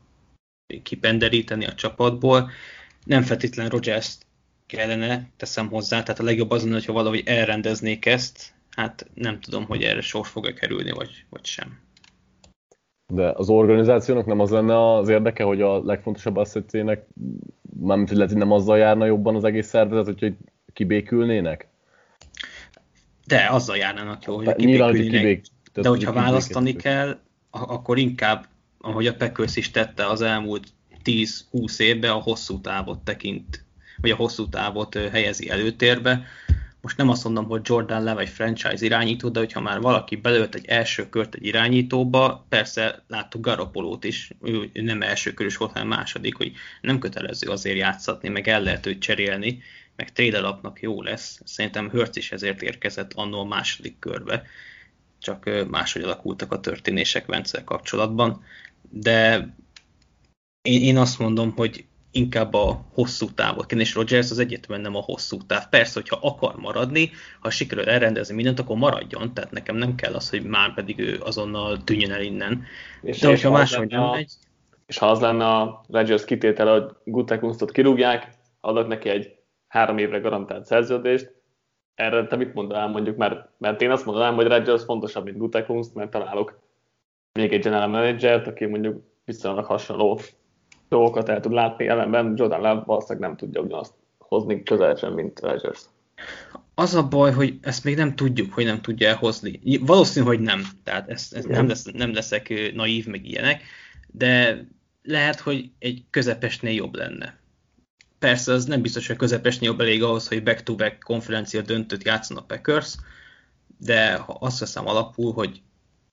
[0.82, 2.50] kipenderíteni a csapatból.
[3.04, 4.18] Nem feltétlenül Rogers
[4.68, 9.64] kellene, teszem hozzá, tehát a legjobb az lenne, hogyha valahogy elrendeznék ezt, hát nem tudom,
[9.64, 11.78] hogy erre sor fog-e kerülni, vagy, vagy sem.
[13.12, 17.06] De az organizációnak nem az lenne az érdeke, hogy a legfontosabb asszetjének,
[17.80, 20.34] mármint lehet, hogy nem azzal járna jobban az egész szervezet, hogy
[20.72, 21.68] kibékülnének?
[23.26, 25.10] De azzal járnának jó, hogy kibékülnének.
[25.10, 27.18] Kibék, de hogyha választani kell,
[27.50, 28.46] akkor inkább,
[28.78, 30.68] ahogy a Packers is tette az elmúlt
[31.04, 33.66] 10-20 évben, a hosszú távot tekint
[34.00, 36.26] vagy a hosszú távot helyezi előtérbe.
[36.80, 40.54] Most nem azt mondom, hogy Jordan le vagy franchise irányító, de hogyha már valaki belőtt
[40.54, 45.88] egy első kört egy irányítóba, persze láttuk Garopolót is, ő nem első körös volt, hanem
[45.88, 49.62] második, hogy nem kötelező azért játszatni, meg el lehet őt cserélni,
[49.96, 51.40] meg trade alapnak jó lesz.
[51.44, 54.42] Szerintem Hörc is ezért érkezett annól a második körbe,
[55.18, 58.44] csak máshogy alakultak a történések Vence kapcsolatban.
[58.90, 59.48] De
[60.62, 65.00] én, én azt mondom, hogy inkább a hosszú távot és Rogers az egyetlen nem a
[65.00, 65.68] hosszú táv.
[65.68, 70.30] Persze, hogyha akar maradni, ha sikerül elrendezni mindent, akkor maradjon, tehát nekem nem kell az,
[70.30, 72.64] hogy már pedig ő azonnal tűnjön el innen.
[73.02, 74.32] És De hogyha máshogy nem megy...
[74.86, 78.28] És ha az lenne a Rodgers kitétele, hogy Gutekunstot kirúgják,
[78.60, 81.32] adok neki egy három évre garantált szerződést,
[81.94, 85.94] erre te mit mondanál mondjuk, mert, mert én azt mondanám, hogy Rodgers fontosabb, mint Gutekunst,
[85.94, 86.58] mert találok
[87.32, 90.20] még egy general manager aki mondjuk viszonylag hasonló
[90.88, 95.40] dolgokat el tud látni, ellenben Jordan Love valószínűleg nem tudja ugyanazt hozni közel sem, mint
[95.40, 95.80] Rodgers.
[96.74, 99.60] Az a baj, hogy ezt még nem tudjuk, hogy nem tudja elhozni.
[99.80, 100.62] Valószínű, hogy nem.
[100.84, 103.62] Tehát ezt, ezt nem, lesz, nem leszek naív, meg ilyenek,
[104.08, 104.64] de
[105.02, 107.38] lehet, hogy egy közepesnél jobb lenne.
[108.18, 112.42] persze az nem biztos, hogy közepes jobb elég ahhoz, hogy back-to-back konferencia döntőt játszon a
[112.42, 112.94] Packers,
[113.78, 115.62] de ha azt veszem alapul, hogy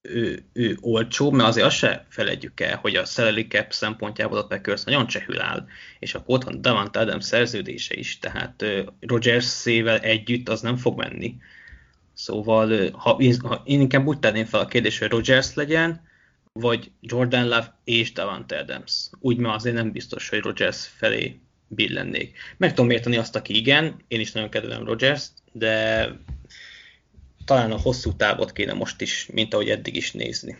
[0.09, 4.45] ő, ő olcsó, mert azért azt se felejtjük el, hogy a salary cap szempontjából a
[4.45, 5.67] Packers nagyon csehül áll,
[5.99, 8.65] és akkor ott van Davant Adams szerződése is, tehát
[8.99, 11.35] Rogers szével együtt az nem fog menni.
[12.13, 16.01] Szóval ha, ha én inkább úgy tenném fel a kérdést, hogy Rogers legyen,
[16.53, 19.09] vagy Jordan Love és Davant Adams.
[19.19, 22.37] Úgy ma azért nem biztos, hogy Rogers felé billennék.
[22.57, 26.07] Meg tudom érteni azt, aki igen, én is nagyon kedvelem Rogers, de
[27.45, 30.55] talán a hosszú távot kéne most is, mint ahogy eddig is nézni.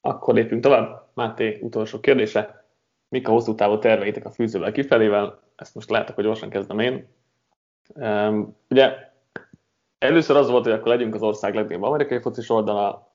[0.00, 1.10] Akkor lépjünk tovább.
[1.14, 2.68] Máté, utolsó kérdése.
[3.08, 5.42] Mik a hosszú távú terveitek a fűzővel kifelével?
[5.56, 7.08] Ezt most látok, hogy gyorsan kezdem én.
[7.94, 9.12] Um, ugye
[9.98, 13.12] először az volt, hogy akkor legyünk az ország legnagyobb amerikai focis oldala.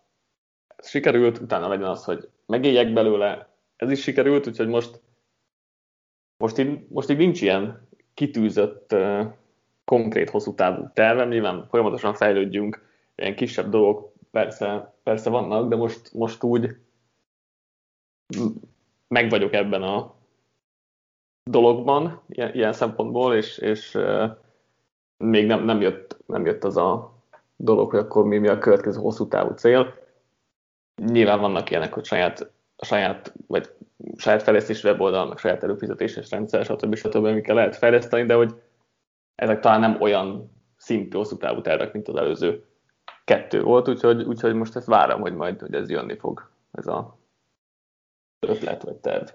[0.76, 3.50] Ez sikerült, utána legyen az, hogy megéljek belőle.
[3.76, 5.02] Ez is sikerült, úgyhogy most,
[6.38, 9.26] most, így, most így nincs ilyen kitűzött uh,
[9.86, 16.14] konkrét hosszú távú tervem, nyilván folyamatosan fejlődjünk, ilyen kisebb dolgok persze, persze vannak, de most,
[16.14, 16.78] most úgy
[19.08, 20.16] meg vagyok ebben a
[21.50, 24.30] dologban, ilyen, ilyen szempontból, és, és uh,
[25.18, 27.14] még nem, nem, jött, nem jött az a
[27.56, 29.94] dolog, hogy akkor mi, mi a következő hosszú távú cél.
[30.96, 33.70] Nyilván vannak ilyenek, hogy saját, saját vagy
[34.18, 36.96] saját fejlesztési weboldal, meg saját előfizetéses rendszer, stb.
[36.96, 36.96] stb.
[36.96, 37.26] stb.
[37.26, 38.54] amikkel lehet fejleszteni, de hogy
[39.36, 42.66] ezek talán nem olyan szintű hosszú távú tervek, mint az előző
[43.24, 47.18] kettő volt, úgyhogy, úgyhogy most ezt várom, hogy majd hogy ez jönni fog, ez a
[48.40, 49.28] ötlet vagy terv.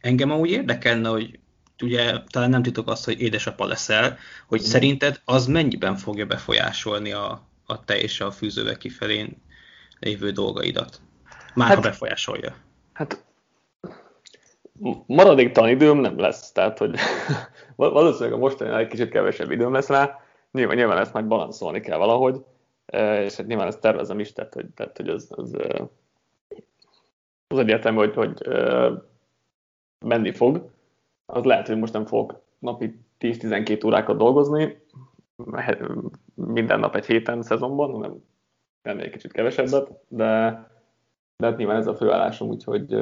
[0.00, 1.38] Engem úgy érdekelne, hogy
[1.82, 4.64] ugye talán nem titok azt, hogy édesapa leszel, hogy mm.
[4.64, 9.36] szerinted az mennyiben fogja befolyásolni a, a te és a fűzővel kifelé
[9.98, 11.00] lévő dolgaidat?
[11.54, 12.54] Már hát, ha befolyásolja.
[12.92, 13.24] Hát
[15.06, 16.96] maradéktalan időm nem lesz, tehát hogy
[17.76, 20.18] valószínűleg a mostani egy kicsit kevesebb időm lesz rá,
[20.52, 22.44] nyilván, nyilván ezt majd balanszolni kell valahogy,
[22.86, 25.88] e, és hát nyilván ezt tervezem is, tehát hogy, tehát, hogy az, az, e,
[27.46, 28.90] az egyértelmű, hogy, hogy e,
[30.04, 30.70] menni fog.
[31.26, 34.82] Az lehet, hogy most nem fog napi 10-12 órákat dolgozni,
[36.34, 38.24] minden nap egy héten szezonban, hanem
[38.82, 40.62] ennél kicsit kevesebbet, de,
[41.36, 42.94] de hát nyilván ez a főállásom, úgyhogy,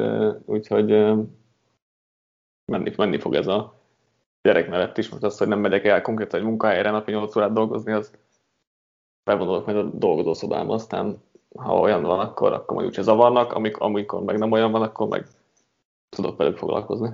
[0.44, 0.90] úgyhogy
[2.64, 3.74] menni, menni fog ez a
[4.42, 5.08] gyerek mellett is.
[5.08, 8.12] Most az, hogy nem megyek el konkrétan egy munkahelyre napi 8 órát dolgozni, az
[9.24, 11.22] bevonulok majd a dolgozószobámba, aztán
[11.56, 15.08] ha olyan van, akkor, akkor majd úgyse zavarnak, amikor, amikor meg nem olyan van, akkor
[15.08, 15.26] meg
[16.08, 17.10] tudok velük foglalkozni.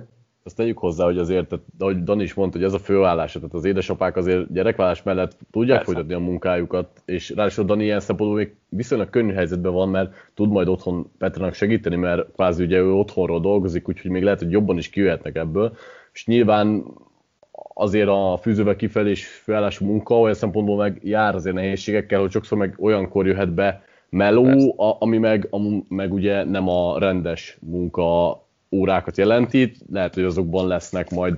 [0.49, 3.53] Azt tegyük hozzá, hogy azért, tehát, ahogy Dan is mondta, hogy ez a főállása, tehát
[3.53, 5.93] az édesapák azért gyerekvállás mellett tudják Persze.
[5.93, 10.49] folytatni a munkájukat, és ráadásul Dani ilyen szempontból még viszonylag könnyű helyzetben van, mert tud
[10.49, 14.77] majd otthon Petrának segíteni, mert kvázi ugye ő otthonról dolgozik, úgyhogy még lehet, hogy jobban
[14.77, 15.77] is kijöhetnek ebből,
[16.13, 16.83] és nyilván
[17.73, 22.57] azért a fűzővel kifelé és főállású munka olyan szempontból meg jár azért nehézségekkel, hogy sokszor
[22.57, 25.57] meg olyankor jöhet be meló, a, ami meg, a,
[25.87, 28.31] meg ugye nem a rendes munka
[28.71, 31.35] órákat jelenti, lehet, hogy azokban lesznek majd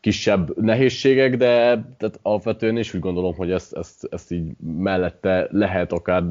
[0.00, 1.56] kisebb nehézségek, de
[1.96, 6.22] tehát alapvetően is úgy gondolom, hogy ezt, ezt, ezt így mellette lehet akár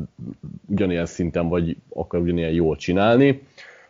[0.66, 3.42] ugyanilyen szinten, vagy akár ugyanilyen jól csinálni.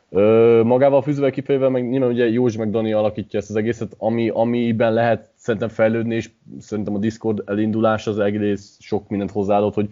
[0.10, 3.96] Ö, magával a fűzővel kifejezve, meg nyilván ugye Józs meg Dani alakítja ezt az egészet,
[3.98, 9.74] ami, amiben lehet szerintem fejlődni, és szerintem a Discord elindulás az egész sok mindent hozzáadott,
[9.74, 9.90] hogy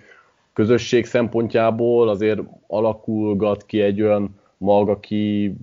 [0.53, 5.55] közösség szempontjából azért alakulgat ki egy olyan mag, aki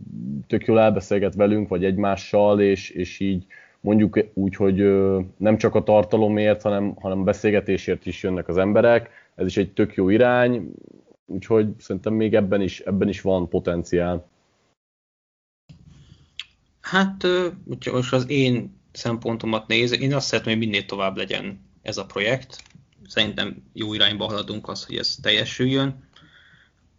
[0.46, 3.46] tök jól elbeszélget velünk, vagy egymással, és, és így
[3.80, 4.76] mondjuk úgy, hogy
[5.36, 9.10] nem csak a tartalomért, hanem, hanem beszélgetésért is jönnek az emberek.
[9.34, 10.70] Ez is egy tök jó irány,
[11.26, 14.30] úgyhogy szerintem még ebben is, ebben is van potenciál.
[16.80, 17.26] Hát,
[17.68, 22.06] hogyha most az én szempontomat néz, én azt szeretném, hogy minél tovább legyen ez a
[22.06, 22.62] projekt.
[23.06, 26.10] Szerintem jó irányba haladunk az, hogy ez teljesüljön.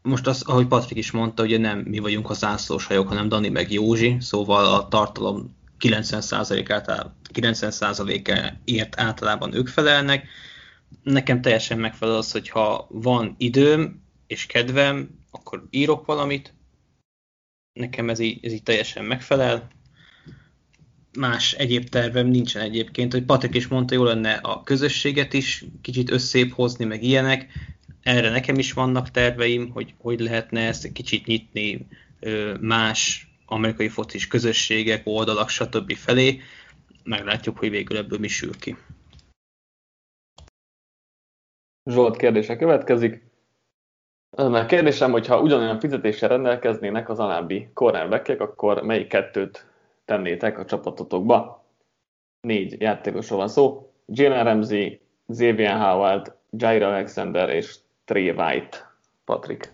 [0.04, 3.50] Most az, ahogy Patrik is mondta, ugye nem mi vagyunk a zászlós hajók, hanem Dani
[3.50, 10.28] meg Józsi, szóval a tartalom 90%-át 90%-ért általában ők felelnek.
[11.04, 16.54] Nekem teljesen megfelel az, hogy ha van időm és kedvem, akkor írok valamit.
[17.74, 19.70] Nekem ez így, ez így teljesen megfelel
[21.20, 26.12] más egyéb tervem nincsen egyébként, hogy Patrik is mondta, jó lenne a közösséget is kicsit
[26.12, 27.48] összép hozni, meg ilyenek.
[28.04, 31.88] Erre nekem is vannak terveim, hogy hogy lehetne ezt kicsit nyitni
[32.60, 35.94] más amerikai focis közösségek, oldalak, stb.
[35.94, 36.42] felé.
[37.04, 38.78] Meglátjuk, hogy végül ebből mi sül ki.
[41.89, 43.24] Zsolt kérdése következik.
[44.38, 49.66] A kérdésem, hogy ha ugyanolyan fizetéssel rendelkeznének az alábbi cornerback akkor melyik kettőt
[50.06, 51.66] tennétek a csapatotokba.
[52.42, 53.94] Négy játékosról van szó.
[54.06, 58.92] Jalen Ramsey, Xavier Howard, Jair Alexander és Trey White.
[59.26, 59.74] Patrick.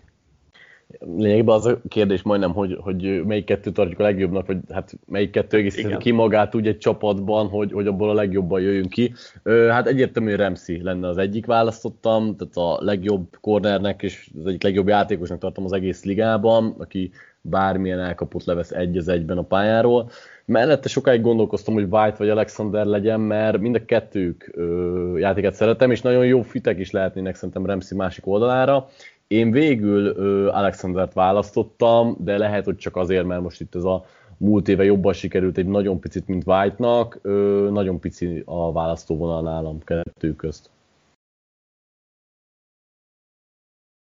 [0.98, 5.30] Lényegében az a kérdés majdnem, hogy, hogy melyik kettő tartjuk a legjobbnak, vagy hát melyik
[5.30, 9.12] kettő egészíti ki magát úgy egy csapatban, hogy, hogy abból a legjobban jöjjünk ki.
[9.44, 14.88] Hát egyértelműen Remszi lenne az egyik választottam, tehát a legjobb cornernek és az egyik legjobb
[14.88, 20.10] játékosnak tartom az egész ligában, aki bármilyen elkapott levesz egy az egyben a pályáról.
[20.50, 25.90] Mellette sokáig gondolkoztam, hogy White vagy Alexander legyen, mert mind a kettők ö, játéket szeretem,
[25.90, 28.88] és nagyon jó fitek is lehetnének szerintem Remszi másik oldalára.
[29.26, 34.04] Én végül ö, Alexandert választottam, de lehet, hogy csak azért, mert most itt ez a
[34.36, 39.78] múlt éve jobban sikerült egy nagyon picit, mint White-nak, ö, nagyon pici a választóvonal nálam
[39.84, 40.70] kettő közt.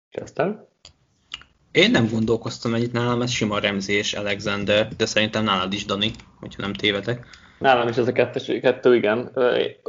[0.10, 0.66] Kezdtem?
[1.76, 6.12] Én nem gondolkoztam ennyit nálam, ez sima Remzi és Alexander, de szerintem nálad is Dani,
[6.40, 7.28] hogyha nem tévedek.
[7.60, 9.32] Nálam is ez a kettő, kettő igen.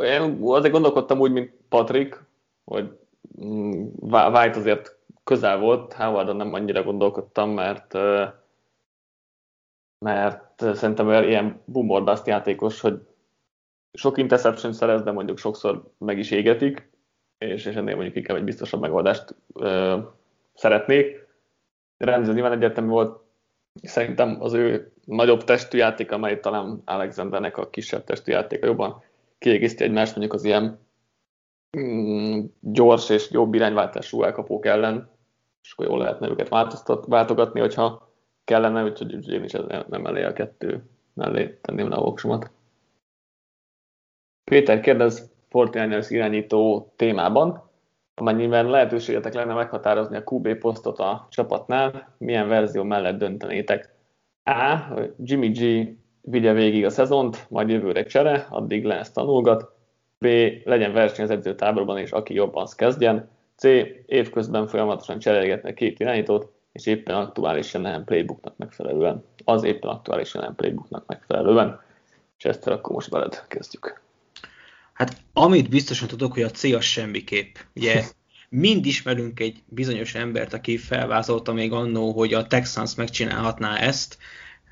[0.03, 2.25] Én azért gondolkodtam úgy, mint Patrick,
[2.65, 2.99] hogy
[3.45, 7.95] mm, White azért közel volt, howard nem annyira gondolkodtam, mert
[10.05, 13.01] mert szerintem olyan ilyen bumborbászt játékos, hogy
[13.93, 16.91] sok interception szerez, de mondjuk sokszor meg is égetik,
[17.39, 19.99] és, és ennél mondjuk inkább egy biztosabb megoldást ö,
[20.55, 21.26] szeretnék.
[21.97, 23.21] Remzi nyilván egyértelmű volt,
[23.83, 29.03] szerintem az ő nagyobb testű játék, amely talán Alexandernek a kisebb testű játéka jobban
[29.39, 30.79] kiegészíti egymást, mondjuk az ilyen
[31.79, 35.11] mm, gyors és jobb irányváltású elkapók ellen,
[35.63, 36.49] és akkor jól lehetne őket
[37.07, 38.11] váltogatni, hogyha
[38.45, 39.53] kellene, úgyhogy én is
[39.89, 42.51] nem elé a kettő mellé tenném le a voksomat.
[44.45, 47.66] Péter kérdez Fortinanders irányító témában,
[48.19, 53.95] amennyiben lehetőségetek lenne meghatározni a QB posztot a csapatnál, milyen verzió mellett döntenétek?
[54.45, 54.77] A.
[55.23, 55.89] Jimmy G
[56.21, 59.75] vigye végig a szezont, majd jövőre csere, addig ezt tanulgat.
[60.19, 60.27] B.
[60.65, 63.29] Legyen verseny az edzőtáborban, és aki jobban, az kezdjen.
[63.57, 63.65] C.
[64.07, 69.25] Évközben folyamatosan cserélgetnek két irányítót, és éppen aktuálisan nem playbooknak megfelelően.
[69.45, 71.81] Az éppen aktuálisan nem playbooknak megfelelően.
[72.39, 74.06] És ezt akkor most veled kezdjük.
[74.97, 77.55] Hát amit biztosan tudok, hogy a C az semmiképp.
[77.75, 78.03] Ugye
[78.49, 84.19] mind ismerünk egy bizonyos embert, aki felvázolta még annó, hogy a Texans megcsinálhatná ezt,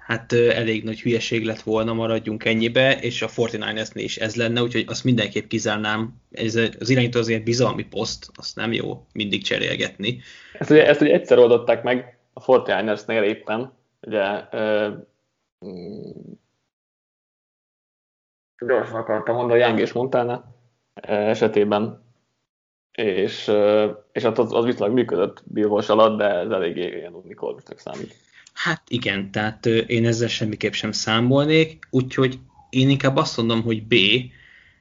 [0.07, 4.85] hát elég nagy hülyeség lett volna, maradjunk ennyibe, és a 49 is ez lenne, úgyhogy
[4.89, 6.15] azt mindenképp kizárnám.
[6.31, 10.21] Ez, az irányító azért bizalmi poszt, azt nem jó mindig cserélgetni.
[10.59, 14.89] Ezt ugye, ezt ugye egyszer oldották meg a 49 éppen, ugye ö,
[18.67, 20.45] gyorsan akartam mondani, Young és Montana
[21.03, 22.03] esetében,
[22.93, 23.53] és,
[24.13, 28.15] és az, az viszonylag működött Walsh alatt, de ez eléggé ilyen unikormusnak számít.
[28.53, 32.39] Hát igen, tehát én ezzel semmiképp sem számolnék, úgyhogy
[32.71, 33.95] én inkább azt mondom, hogy B,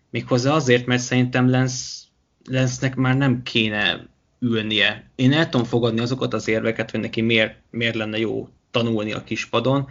[0.09, 2.03] méghozzá azért, mert szerintem Lenz,
[2.49, 4.07] Lenznek már nem kéne
[4.39, 5.09] ülnie.
[5.15, 9.23] Én el tudom fogadni azokat az érveket, hogy neki miért, miért lenne jó tanulni a
[9.23, 9.87] kispadon,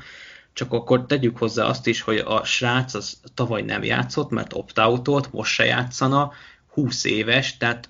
[0.52, 5.32] csak akkor tegyük hozzá azt is, hogy a srác az tavaly nem játszott, mert opt
[5.32, 6.32] most se játszana,
[6.72, 7.88] 20 éves, tehát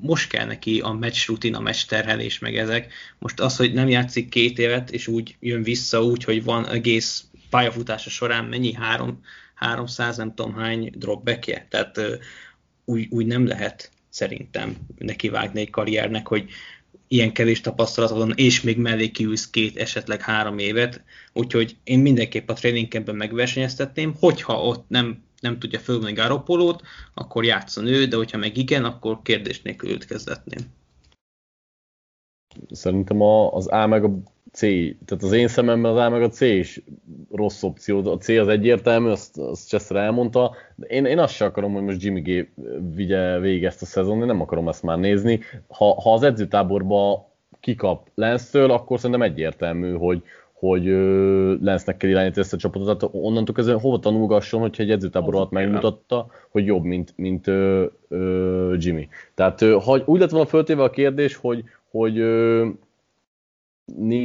[0.00, 2.92] most kell neki a meccs rutin, a meccs terhelés, meg ezek.
[3.18, 7.24] Most az, hogy nem játszik két évet, és úgy jön vissza úgy, hogy van egész
[7.50, 8.72] pályafutása során mennyi?
[8.72, 9.20] Három,
[9.54, 11.66] 300, nem tudom hány dropbackje.
[11.70, 12.00] Tehát
[12.84, 16.50] úgy, úgy nem lehet szerintem nekivágni egy karriernek, hogy
[17.08, 22.52] ilyen kevés tapasztalatodon, és még mellé kiülsz két, esetleg három évet, úgyhogy én mindenképp a
[22.52, 26.82] tréningkemben megversenyeztetném, hogyha ott nem nem tudja fölvenni Garopolót,
[27.14, 30.60] akkor játszon ő, de hogyha meg igen, akkor kérdés nélkül őt kezdetném.
[32.70, 34.18] Szerintem a, az A meg a
[34.52, 34.60] C,
[35.04, 36.82] tehát az én szememben az A meg a C is
[37.30, 38.10] rossz opció.
[38.10, 41.82] A C az egyértelmű, azt, azt Chester elmondta, de én, én azt sem akarom, hogy
[41.82, 42.48] most Jimmy G
[42.94, 45.40] vigye végig ezt a szezon, én nem akarom ezt már nézni.
[45.68, 47.28] Ha, ha az edzőtáborba
[47.60, 50.84] kikap Lensztől, akkor szerintem egyértelmű, hogy, hogy
[51.62, 55.50] Lensnek kell irányítani ezt a csapatot, tehát onnantól kezdve hova tanulgasson, hogyha egy edzőtábor alatt
[55.50, 59.08] megmutatta, hogy jobb, mint, mint ö, ö, Jimmy.
[59.34, 62.66] Tehát ö, ha úgy lett volna föltéve a kérdés, hogy, hogy ö,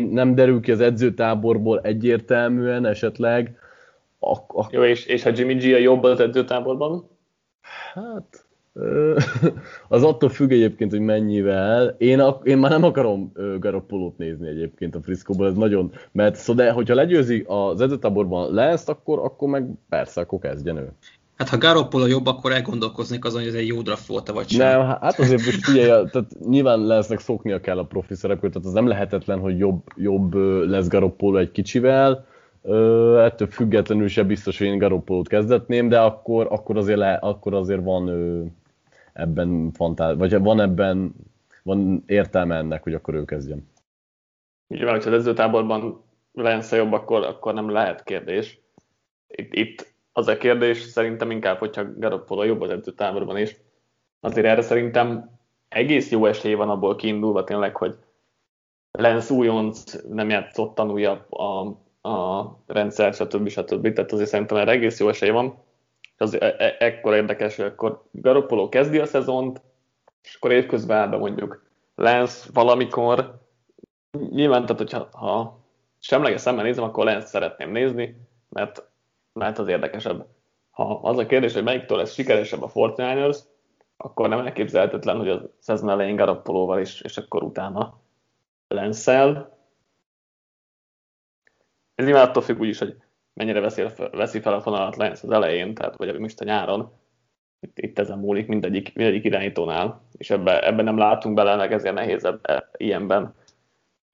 [0.09, 3.57] nem derül ki az edzőtáborból egyértelműen esetleg,
[4.19, 7.07] ak- ak- Jó, és, és ha Jimmy G a jobb az edzőtáborban?
[7.93, 8.45] Hát,
[9.87, 11.95] az attól függ egyébként, hogy mennyivel.
[11.97, 16.65] Én, ak- én már nem akarom Garoppolót nézni egyébként a Friscoból, ez nagyon, mert szóval,
[16.65, 20.91] de hogyha legyőzi az edzőtáborban lesz, akkor, akkor meg persze, akkor kezdjen ő.
[21.41, 24.67] Hát ha Garoppolo jobb, akkor elgondolkoznék azon, hogy ez egy jó draft volt vagy sem.
[24.67, 28.73] Nem, hát azért most figyelj, tehát nyilván lesznek szoknia kell a profi szerepkört, tehát az
[28.73, 30.33] nem lehetetlen, hogy jobb, jobb
[30.69, 32.25] lesz Garoppolo egy kicsivel,
[32.63, 37.53] Ö, ettől függetlenül sem biztos, hogy én Garoppolót kezdetném, de akkor, akkor, azért, le, akkor
[37.53, 38.43] azért van ö,
[39.13, 41.13] ebben fantá- vagy van ebben
[41.63, 43.69] van értelme ennek, hogy akkor ő kezdjen.
[44.67, 48.59] Nyilván, hogyha az edzőtáborban Lance jobb, akkor, akkor nem lehet kérdés.
[49.27, 53.55] Itt, itt az a kérdés szerintem inkább, hogyha Garoppolo jobb az edzőtáborban is.
[54.19, 57.95] Azért erre szerintem egész jó esély van abból kiindulva tényleg, hogy
[58.91, 61.67] Lance újonc nem játszott, tanulja a,
[62.09, 63.47] a rendszer, stb.
[63.47, 63.93] stb.
[63.93, 65.63] Tehát azért szerintem erre egész jó esély van.
[66.17, 69.61] Az e- e- ekkor érdekes, hogy akkor Garoppolo kezdi a szezont,
[70.23, 71.63] és akkor évközben be mondjuk
[71.95, 73.39] Lance valamikor,
[74.29, 75.59] nyilván, tehát hogyha ha
[75.99, 78.15] semleges szemmel nézem, akkor Lance szeretném nézni,
[78.49, 78.90] mert,
[79.33, 80.25] mert az érdekesebb.
[80.71, 83.37] Ha az a kérdés, hogy melyiktől lesz sikeresebb a 49ers,
[83.97, 87.99] akkor nem elképzelhetetlen, hogy a szezon elején Garoppolóval is, és akkor utána
[88.67, 89.57] Lenszel.
[91.95, 92.97] Ez nyilván attól függ úgyis, hogy
[93.33, 93.59] mennyire
[94.11, 96.91] veszi, fel a fonalat Lenz az elején, tehát vagy most a nyáron.
[97.59, 101.95] Itt, itt ezen múlik mindegyik, mindegyik irányítónál, és ebbe, ebben nem látunk bele, meg ezért
[101.95, 103.33] nehéz ebbe, ilyenben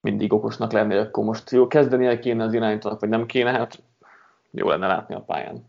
[0.01, 3.83] mindig okosnak lenni, akkor most jó kezdenie kéne az irányítónak, vagy nem kéne, hát
[4.57, 5.65] jó lenne látni a pályán.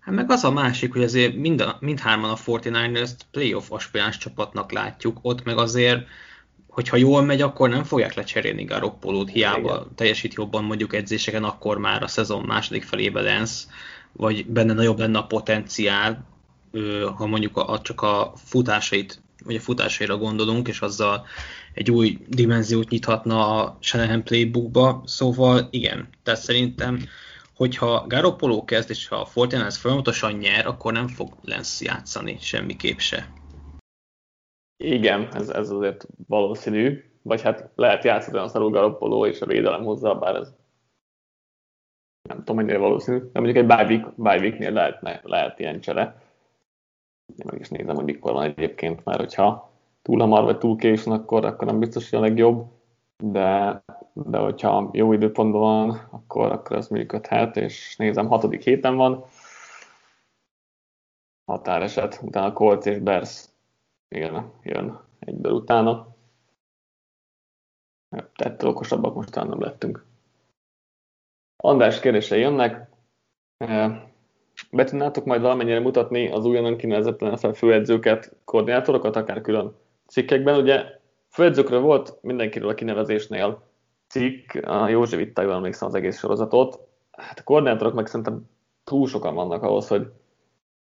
[0.00, 4.72] Hát meg az a másik, hogy azért mind a, mindhárman a 49ers playoff aspiráns csapatnak
[4.72, 6.06] látjuk, ott meg azért,
[6.68, 9.94] hogyha jól megy, akkor nem fogják lecserélni Garoppolót, hiába Igen.
[9.94, 13.68] teljesít jobban mondjuk edzéseken, akkor már a szezon második felébe lesz,
[14.12, 16.24] vagy benne nagyobb lenne a potenciál,
[17.16, 21.26] ha mondjuk a, csak a futásait, vagy a futásaira gondolunk, és azzal
[21.74, 26.98] egy új dimenziót nyithatna a Shanahan playbookba, szóval igen, tehát szerintem
[27.62, 32.98] hogyha Garoppolo kezd, és ha a Fortinez folyamatosan nyer, akkor nem fog Lens játszani semmiképp
[32.98, 33.32] se.
[34.84, 39.84] Igen, ez, ez azért valószínű, vagy hát lehet játszani a szarul Garoppolo és a védelem
[39.84, 40.54] hozzá, bár ez
[42.28, 43.66] nem tudom, mennyire valószínű, de mondjuk egy
[44.16, 46.22] bye weeknél lehet, lehet ilyen csere.
[47.36, 49.72] Én meg is nézem, hogy mikor van egyébként, mert hogyha
[50.02, 52.66] túl hamar vagy túl későn, akkor, akkor nem biztos, hogy a legjobb,
[53.24, 59.24] de, de hogyha jó időpontban van, akkor, akkor az működhet, és nézem, hatodik héten van,
[61.44, 63.50] határeset, utána Colts és Bears
[64.08, 66.16] igen, jön egyből utána.
[68.32, 70.04] Ettől okosabbak most nem lettünk.
[71.56, 72.90] András kérdései jönnek.
[74.70, 80.60] Be tudnátok majd valamennyire mutatni az újonnan kinevezett NFL főedzőket, koordinátorokat, akár külön cikkekben.
[80.60, 80.84] Ugye
[81.28, 83.71] főedzőkről volt mindenkiről a kinevezésnél
[84.12, 86.88] cikk, a Józsi vitta, jól emlékszem az egész sorozatot.
[87.10, 88.48] Hát a koordinátorok meg szerintem
[88.84, 90.12] túl sokan vannak ahhoz, hogy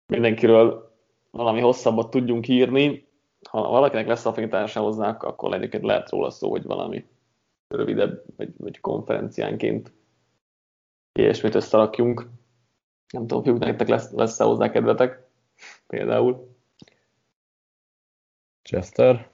[0.06, 0.94] mindenkiről
[1.30, 3.08] valami hosszabbat tudjunk írni.
[3.50, 7.06] Ha valakinek lesz affinitása hozzá, akkor egyébként lehet róla szó, hogy valami
[7.68, 9.92] rövidebb, vagy, vagy konferenciánként
[11.12, 12.28] ilyesmit összerakjunk.
[13.12, 15.28] Nem tudom, hogy nektek lesz, lesz-e hozzá kedvetek,
[15.86, 16.56] például.
[18.62, 19.30] Chester.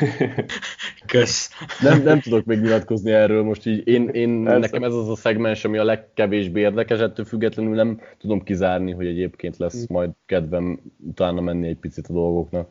[1.06, 1.50] Kösz.
[1.80, 3.88] Nem, nem tudok még nyilatkozni erről most így.
[3.88, 8.42] Én, én nekem ez az a szegmens, ami a legkevésbé érdekes, ettől függetlenül nem tudom
[8.42, 12.68] kizárni, hogy egyébként lesz majd kedvem utána menni egy picit a dolgoknak.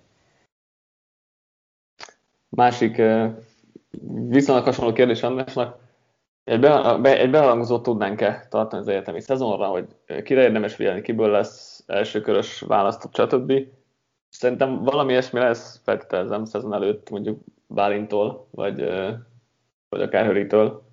[2.49, 3.01] Másik
[4.29, 5.79] viszonylag hasonló kérdés Andrásnak.
[6.43, 9.85] Egy, be, egy beharangozót tudnánk-e tartani az egyetemi szezonra, hogy
[10.23, 13.53] kire érdemes figyelni, kiből lesz elsőkörös választott, stb.
[14.31, 18.85] Szerintem valami ilyesmi lesz, feltételezem szezon előtt, mondjuk Bálintól, vagy,
[19.89, 20.83] vagy akár Höritől.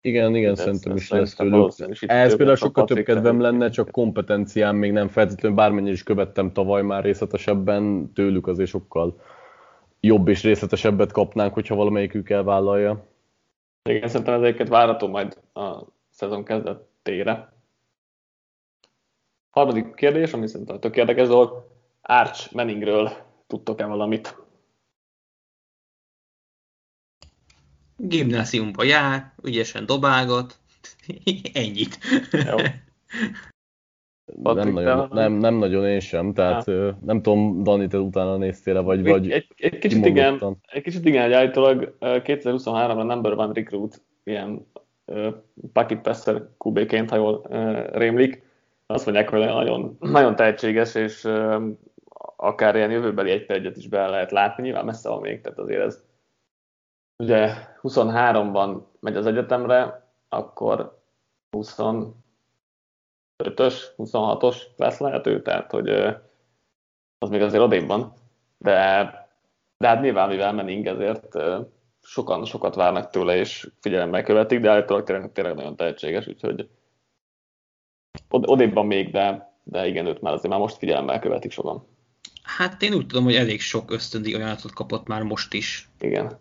[0.00, 1.72] Igen, igen, ez, szerintem ez, is lesz tőlük.
[2.00, 6.82] Ez például sokkal több kedvem lenne, csak kompetenciám még nem feltétlenül, bármennyire is követtem tavaly
[6.82, 9.20] már részletesebben, tőlük azért sokkal
[10.00, 13.04] jobb és részletesebbet kapnánk, hogyha valamelyikük elvállalja.
[13.88, 17.52] Igen, szerintem ezeket várható majd a szezon kezdetére.
[19.50, 21.74] Harmadik kérdés, ami szerintem tök érdekes dolog,
[22.08, 23.10] Arch Manningről
[23.46, 24.36] tudtok-e valamit?
[27.96, 30.58] Gimnáziumba jár, ügyesen dobálgat,
[31.52, 31.98] ennyit.
[32.30, 32.56] Jó.
[34.54, 36.98] nem, nagyon, nem, nem nagyon én sem, tehát ja.
[37.04, 41.04] nem tudom, Dani, te utána néztél vagy, egy, vagy egy, egy, kicsit igen, egy kicsit
[41.04, 44.66] igen, hogy állítólag 2023-ra number one recruit, ilyen
[45.04, 45.34] uh,
[45.72, 48.44] pocket passer QB-ként, ha jól uh, rémlik.
[48.86, 51.62] Azt mondják, hogy nagyon, nagyon tehetséges, és uh,
[52.36, 55.82] akár ilyen jövőbeli egy egyet is be lehet látni, nyilván messze van még, tehát azért
[55.82, 56.04] ez
[57.16, 61.00] ugye 23-ban megy az egyetemre, akkor
[61.56, 62.14] 25-ös,
[63.96, 65.88] 26-os lesz lehető, tehát hogy
[67.18, 68.12] az még azért odébb van,
[68.58, 69.04] de,
[69.78, 71.36] de hát nyilván mivel menning ezért
[72.02, 76.68] sokan sokat várnak tőle, és figyelemmel követik, de állítólag tényleg, tényleg nagyon tehetséges, úgyhogy
[78.28, 81.95] od- odébb van még, de, de igen, őt már azért már most figyelemmel követik sokan.
[82.46, 85.88] Hát én úgy tudom, hogy elég sok ösztöndi ajánlatot kapott már most is.
[86.00, 86.38] Igen.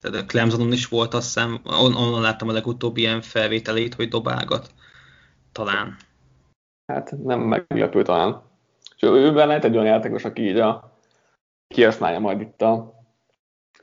[0.00, 4.08] Tehát a Clemsonon is volt, azt hiszem, on- onnan láttam a legutóbbi ilyen felvételét, hogy
[4.08, 4.74] dobálgat.
[5.52, 5.96] Talán.
[6.92, 8.42] Hát nem meglepő talán.
[8.96, 10.98] És őben lehet egy olyan játékos, aki így a,
[11.68, 13.00] kihasználja majd itt a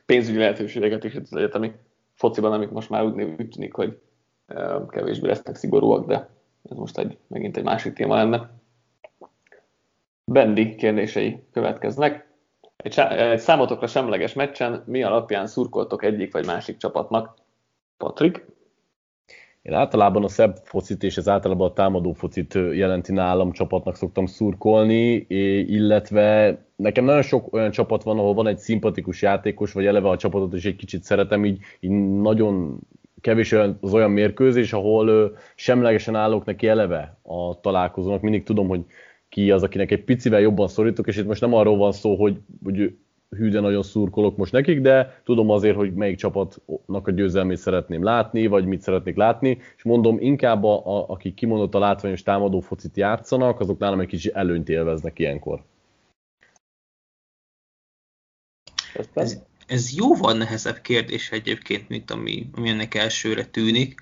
[0.06, 1.72] pénzügyi lehetőségeket is az egyetemi
[2.14, 4.00] fociban, amik most már úgy, úgy tűnik, hogy
[4.88, 6.28] kevésbé lesznek szigorúak, de
[6.70, 8.50] ez most egy, megint egy másik téma lenne.
[10.24, 12.26] Bendi kérdései következnek.
[12.76, 17.34] Egy, egy számotokra semleges meccsen mi alapján szurkoltok egyik vagy másik csapatnak?
[17.96, 18.44] Patrik?
[19.62, 24.26] Én általában a szebb focit és az általában a támadó focit jelenti nálam csapatnak szoktam
[24.26, 25.26] szurkolni,
[25.68, 30.16] illetve nekem nagyon sok olyan csapat van, ahol van egy szimpatikus játékos, vagy eleve a
[30.16, 32.80] csapatot is egy kicsit szeretem, így, így nagyon
[33.20, 38.20] kevés olyan, az olyan mérkőzés, ahol semlegesen állok neki eleve a találkozónak.
[38.20, 38.84] Mindig tudom, hogy
[39.34, 42.40] ki az, akinek egy picivel jobban szorítok, és itt most nem arról van szó, hogy,
[42.64, 42.96] hogy
[43.30, 48.02] hű, de nagyon szurkolok most nekik, de tudom azért, hogy melyik csapatnak a győzelmét szeretném
[48.02, 52.60] látni, vagy mit szeretnék látni, és mondom, inkább a, a, akik kimondott a látványos támadó
[52.60, 55.62] focit játszanak, azok nálam egy kicsi előnyt élveznek ilyenkor.
[59.14, 64.00] Ez, ez jóval nehezebb kérdés egyébként, mint ami, ami ennek elsőre tűnik.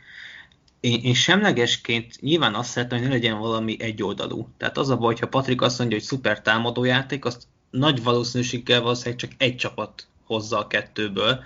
[0.83, 4.49] Én, én semlegesként nyilván azt szeretném, hogy ne legyen valami egyoldalú.
[4.57, 8.81] Tehát az a baj, ha Patrik azt mondja, hogy szuper támadó játék, azt nagy valószínűséggel
[8.81, 11.43] valószínűleg csak egy csapat hozza a kettőből,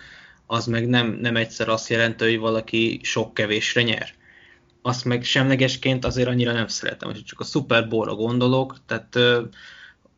[0.46, 4.14] az meg nem, nem egyszer azt jelenti, hogy valaki sok kevésre nyer.
[4.82, 9.18] Azt meg semlegesként azért annyira nem szeretem, hogy csak a Super Bowl-ra gondolok, tehát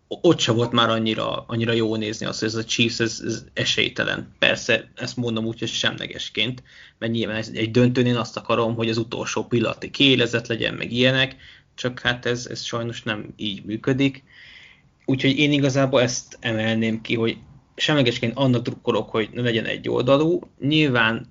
[0.08, 3.44] ott se volt már annyira, annyira jó nézni azt, hogy ez a Chiefs ez, ez
[3.52, 4.34] esélytelen.
[4.38, 6.62] Persze, ezt mondom úgy, hogy semlegesként,
[6.98, 10.92] mert nyilván ez egy döntőn én azt akarom, hogy az utolsó pillanati kiélezett legyen, meg
[10.92, 11.36] ilyenek,
[11.74, 14.24] csak hát ez, ez sajnos nem így működik.
[15.04, 17.36] Úgyhogy én igazából ezt emelném ki, hogy
[17.76, 20.40] semlegesként annak drukkolok, hogy ne legyen egy oldalú.
[20.60, 21.28] Nyilván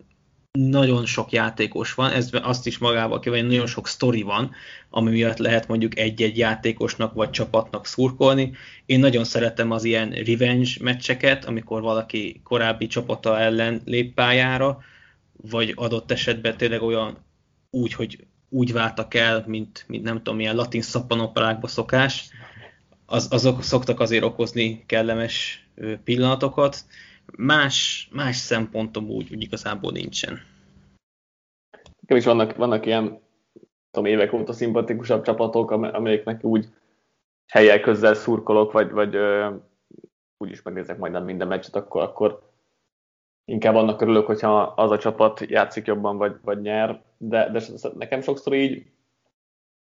[0.58, 4.52] nagyon sok játékos van, ez azt is magával kell, hogy nagyon sok sztori van,
[4.90, 8.52] ami miatt lehet mondjuk egy-egy játékosnak vagy csapatnak szurkolni.
[8.86, 14.80] Én nagyon szeretem az ilyen revenge meccseket, amikor valaki korábbi csapata ellen lép pályára,
[15.42, 17.18] vagy adott esetben tényleg olyan
[17.70, 22.30] úgy, hogy úgy váltak el, mint, mint nem tudom, milyen latin szappanoperákba szokás,
[23.06, 25.68] az, azok szoktak azért okozni kellemes
[26.04, 26.86] pillanatokat.
[27.36, 30.40] Más, más szempontom úgy, úgy igazából nincsen.
[32.00, 33.20] Nekem is vannak, vannak ilyen
[33.92, 36.68] tudom, évek óta szimpatikusabb csapatok, amelyeknek úgy
[37.48, 39.56] helyek közel szurkolok, vagy, vagy ö,
[40.38, 42.52] úgy is megnézek majdnem minden meccset, akkor, akkor
[43.46, 47.62] inkább annak örülök, hogyha az a csapat játszik jobban, vagy, vagy nyer, de, de
[47.98, 48.86] nekem sokszor így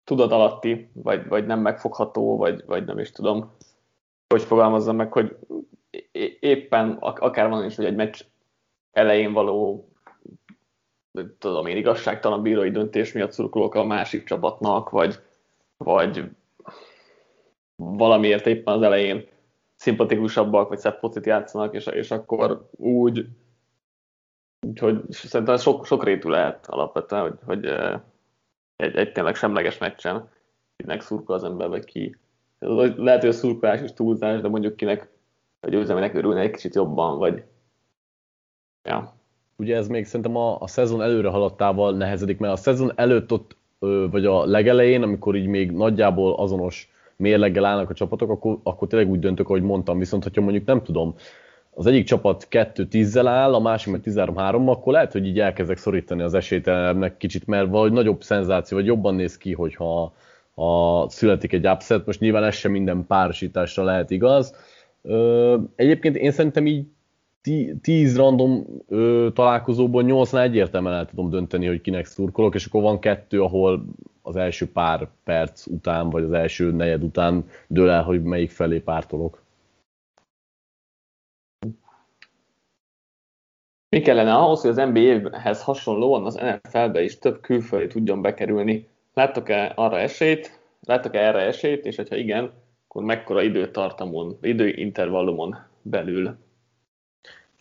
[0.05, 3.57] tudat alatti, vagy, vagy nem megfogható, vagy, vagy nem is tudom,
[4.29, 5.37] hogy fogalmazzam meg, hogy
[6.41, 8.21] éppen akár van is, hogy egy meccs
[8.93, 9.89] elején való
[11.39, 15.21] tudom én, igazságtalan bírói döntés miatt szurkolok a másik csapatnak, vagy,
[15.77, 16.25] vagy
[17.77, 19.29] valamiért éppen az elején
[19.75, 23.27] szimpatikusabbak, vagy szebb focit játszanak, és, és akkor úgy,
[24.67, 27.65] úgyhogy szerintem sok, sok rétű lehet alapvetően, hogy, hogy
[28.77, 30.29] egy, egy tényleg semleges meccsen
[30.77, 32.17] kinek szurkol az ember, vagy ki.
[32.59, 35.09] Lehet, hogy a szurkolás is túlzás, de mondjuk kinek
[35.67, 37.43] a győzelmének örülne egy kicsit jobban, vagy
[38.85, 39.15] ja.
[39.57, 43.57] Ugye ez még szerintem a, a szezon előre haladtával nehezedik, mert a szezon előtt ott,
[44.11, 49.11] vagy a legelején, amikor így még nagyjából azonos mérleggel állnak a csapatok, akkor, akkor tényleg
[49.11, 49.99] úgy döntök, ahogy mondtam.
[49.99, 51.15] Viszont, hogyha mondjuk nem tudom,
[51.71, 56.23] az egyik csapat 2-10-zel áll, a másik meg 13-3, akkor lehet, hogy így elkezdek szorítani
[56.23, 60.13] az esélytelenek kicsit, mert valahogy nagyobb szenzáció, vagy jobban néz ki, hogyha
[60.55, 62.07] a, születik egy upset.
[62.07, 64.55] Most nyilván ez sem minden párosításra lehet igaz.
[65.07, 66.87] Ö, egyébként én szerintem így
[67.81, 72.99] 10 random ö, találkozóból 8 egyértelműen el tudom dönteni, hogy kinek szurkolok, és akkor van
[72.99, 73.85] kettő, ahol
[74.23, 78.79] az első pár perc után, vagy az első negyed után dől el, hogy melyik felé
[78.79, 79.45] pártolok.
[83.89, 88.89] Mi kellene ahhoz, hogy az NBA-hez hasonlóan az NFL-be is több külföldi tudjon bekerülni?
[89.15, 90.61] Láttok-e arra esélyt?
[90.81, 91.85] Láttok-e erre esélyt?
[91.85, 92.53] És hogyha igen,
[92.97, 96.37] akkor mekkora időtartamon, időintervallumon belül?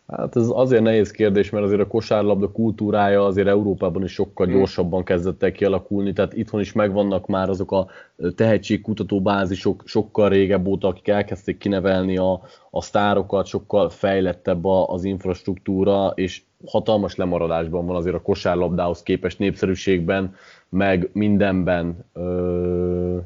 [0.08, 4.56] Hát ez azért nehéz kérdés, mert azért a kosárlabda kultúrája azért Európában is sokkal hmm.
[4.56, 7.88] gyorsabban kezdett el kialakulni, tehát itthon is megvannak már azok a
[8.36, 16.12] tehetségkutató bázisok sokkal régebb óta, akik elkezdték kinevelni a, a sztárokat, sokkal fejlettebb az infrastruktúra,
[16.16, 20.36] és hatalmas lemaradásban van azért a kosárlabdához képest népszerűségben,
[20.70, 23.18] meg mindenben, ö,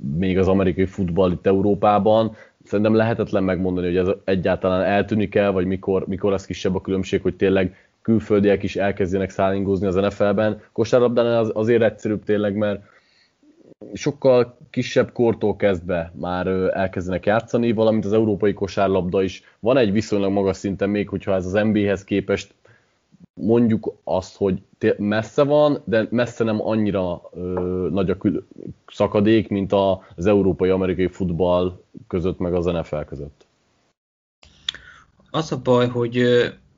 [0.00, 2.36] még az amerikai futball itt Európában.
[2.64, 7.22] Szerintem lehetetlen megmondani, hogy ez egyáltalán eltűnik el, vagy mikor, mikor lesz kisebb a különbség,
[7.22, 10.60] hogy tényleg külföldiek is elkezdjenek szállingozni az NFL-ben.
[10.72, 12.82] Kosárlabdán az, azért egyszerűbb tényleg, mert
[13.92, 20.32] sokkal kisebb kortól kezdve már elkezdenek játszani, valamint az európai kosárlabda is van egy viszonylag
[20.32, 22.54] magas szinten, még hogyha ez az NBA-hez képest
[23.34, 24.62] mondjuk azt, hogy
[24.98, 27.40] messze van, de messze nem annyira ö,
[27.90, 28.44] nagy a kül-
[28.86, 33.46] szakadék, mint az európai-amerikai futball között, meg az NFL között.
[35.30, 36.22] Az a baj, hogy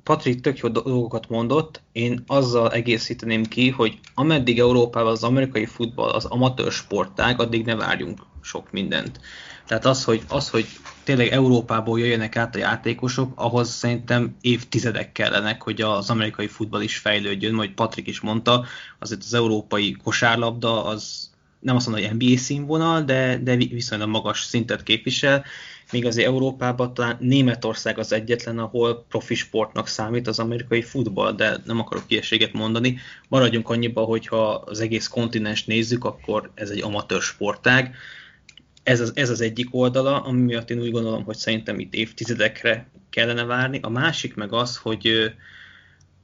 [0.02, 6.10] Patrik tök jó dolgokat mondott, én azzal egészíteném ki, hogy ameddig Európában az amerikai futball
[6.10, 9.20] az amatőr sportág, addig ne várjunk sok mindent.
[9.66, 10.64] Tehát az, hogy, az, hogy
[11.04, 16.96] tényleg Európából jöjjenek át a játékosok, ahhoz szerintem évtizedek kellenek, hogy az amerikai futball is
[16.96, 18.64] fejlődjön, majd Patrik is mondta,
[18.98, 21.32] azért az európai kosárlabda az
[21.64, 25.44] nem azt mondom, hogy NBA színvonal, de, de viszonylag magas szintet képvisel,
[25.90, 31.56] míg azért Európában talán Németország az egyetlen, ahol profi sportnak számít az amerikai futball, de
[31.64, 32.98] nem akarok ilyeséget mondani.
[33.28, 37.94] Maradjunk annyiba, hogyha az egész kontinens nézzük, akkor ez egy amatőr sportág.
[38.84, 42.88] Ez az, ez az egyik oldala, ami miatt én úgy gondolom, hogy szerintem itt évtizedekre
[43.10, 43.78] kellene várni.
[43.82, 45.34] A másik meg az, hogy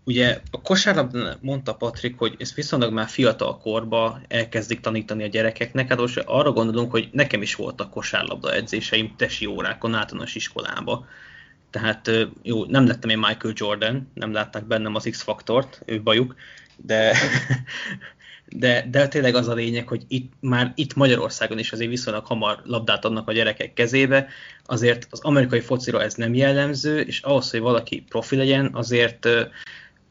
[0.05, 5.89] ugye a kosárlabdán mondta Patrik, hogy ezt viszonylag már fiatal korba elkezdik tanítani a gyerekeknek,
[5.89, 11.07] hát most arra gondolunk, hogy nekem is voltak kosárlabda edzéseim tesi órákon általános iskolába.
[11.71, 12.11] Tehát
[12.43, 16.35] jó, nem lettem én Michael Jordan, nem látták bennem az X-faktort, ő bajuk,
[16.77, 17.17] de,
[18.57, 22.63] de, de tényleg az a lényeg, hogy itt, már itt Magyarországon is azért viszonylag hamar
[22.65, 24.29] labdát adnak a gyerekek kezébe,
[24.65, 29.29] azért az amerikai focira ez nem jellemző, és ahhoz, hogy valaki profi legyen, azért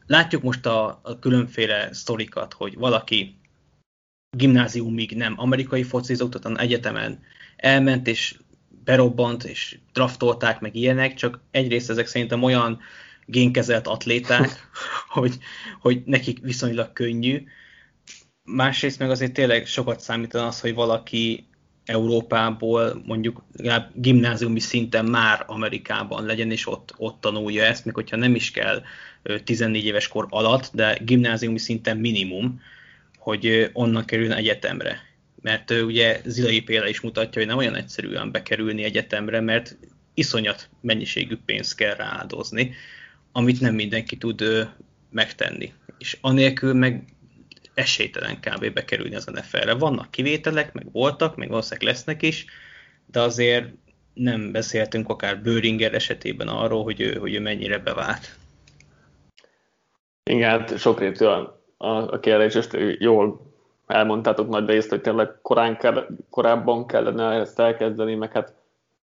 [0.06, 3.34] látjuk most a, a különféle sztorikat, hogy valaki
[4.36, 7.22] gimnáziumig nem amerikai focizott, utána egyetemen
[7.56, 8.38] elment, és
[8.84, 12.80] berobbant, és draftolták, meg ilyenek, csak egyrészt ezek szerintem olyan
[13.26, 14.70] génkezelt atléták,
[15.16, 15.38] hogy,
[15.80, 17.44] hogy nekik viszonylag könnyű.
[18.52, 21.44] Másrészt meg azért tényleg sokat számítan az, hogy valaki
[21.84, 28.16] Európából mondjuk legalább gimnáziumi szinten már Amerikában legyen, és ott, ott tanulja ezt, még hogyha
[28.16, 28.82] nem is kell
[29.44, 32.60] 14 éves kor alatt, de gimnáziumi szinten minimum,
[33.18, 35.08] hogy onnan kerüljön egyetemre.
[35.42, 39.76] Mert ugye Zilai példa is mutatja, hogy nem olyan egyszerűen bekerülni egyetemre, mert
[40.14, 42.74] iszonyat mennyiségű pénzt kell rááldozni,
[43.32, 44.68] amit nem mindenki tud
[45.10, 45.72] megtenni.
[45.98, 47.04] És anélkül meg
[47.74, 48.72] esélytelen kb.
[48.72, 49.74] bekerülni az NFL-re.
[49.74, 52.44] Vannak kivételek, meg voltak, meg valószínűleg lesznek is,
[53.06, 53.66] de azért
[54.14, 58.36] nem beszéltünk akár Böringer esetében arról, hogy ő, hogy ő mennyire bevált.
[60.22, 62.66] Igen, hát sokrétű a, a, a kérdés, és
[62.98, 63.52] jól
[63.86, 68.54] elmondtátok nagy részt, hogy tényleg korán kell, korábban kellene ezt elkezdeni, meg hát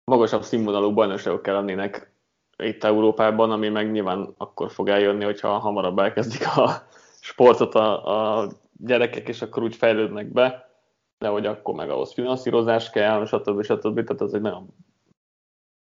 [0.05, 2.11] magasabb színvonalú bajnokságok kell lennének
[2.57, 6.87] itt Európában, ami meg nyilván akkor fog eljönni, hogyha hamarabb elkezdik a
[7.23, 8.49] sportot a, a
[8.79, 10.71] gyerekek, és akkor úgy fejlődnek be,
[11.19, 13.63] de hogy akkor meg ahhoz finanszírozás kell, stb.
[13.63, 13.95] stb.
[14.05, 14.75] Tehát ez egy nagyon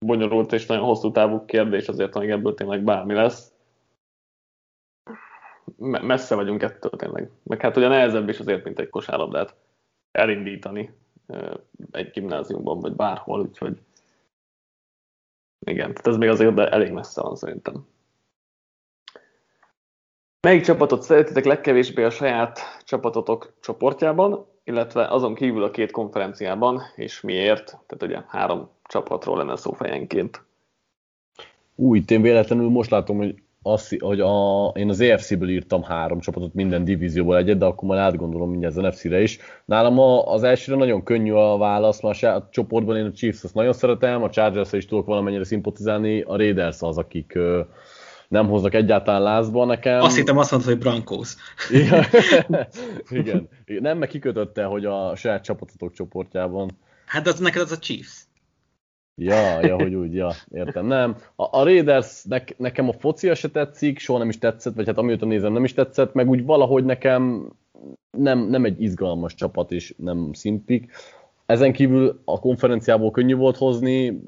[0.06, 3.54] bonyolult és nagyon hosszú távú kérdés, azért, hogy ebből tényleg bármi lesz
[5.82, 7.32] messze vagyunk ettől tényleg.
[7.44, 9.56] Meg hát ugye nehezebb is azért, mint egy kosárlabdát
[10.12, 10.94] elindítani
[11.92, 13.82] egy gimnáziumban, vagy bárhol, úgyhogy
[15.66, 17.88] igen, tehát ez még azért de elég messze van szerintem.
[20.48, 27.22] Melyik csapatot szeretitek legkevésbé a saját csapatotok csoportjában, illetve azon kívül a két konferenciában, és
[27.22, 27.66] miért?
[27.66, 30.44] Tehát ugye három csapatról lenne szó fejenként.
[31.76, 36.54] Új, én véletlenül most látom, hogy azt, hogy a, én az EFC-ből írtam három csapatot,
[36.54, 39.40] minden divízióból egyet, de akkor már átgondolom mindjárt az NFC-re is.
[39.66, 43.54] Nálam a, az elsőre nagyon könnyű a válasz, mert a csoportban én a chiefs azt
[43.54, 47.38] nagyon szeretem, a chargers is tudok valamennyire szimpatizálni, a Raiders az, akik
[48.32, 50.02] nem hoznak egyáltalán lázba nekem.
[50.02, 51.36] Azt hittem azt mondta, hogy Broncos.
[51.70, 52.06] Igen.
[53.20, 53.50] Igen.
[53.66, 56.78] Nem, meg kikötötte, hogy a saját csapatotok csoportjában.
[57.06, 58.24] Hát az neked az a Chiefs.
[59.16, 60.86] Ja, ja, hogy úgy, ja, értem.
[60.86, 64.86] Nem, a, a Raiders, ne, nekem a focia se tetszik, soha nem is tetszett, vagy
[64.86, 67.52] hát amióta nézem, nem is tetszett, meg úgy valahogy nekem
[68.18, 70.92] nem, nem egy izgalmas csapat, és nem szimpik.
[71.46, 74.22] Ezen kívül a konferenciából könnyű volt hozni,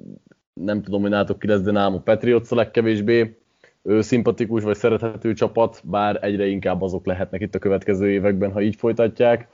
[0.53, 3.42] nem tudom, hogy nálatok ki lesz, de nálam a Patriots a legkevésbé
[3.83, 8.61] ő szimpatikus vagy szerethető csapat, bár egyre inkább azok lehetnek itt a következő években, ha
[8.61, 9.47] így folytatják.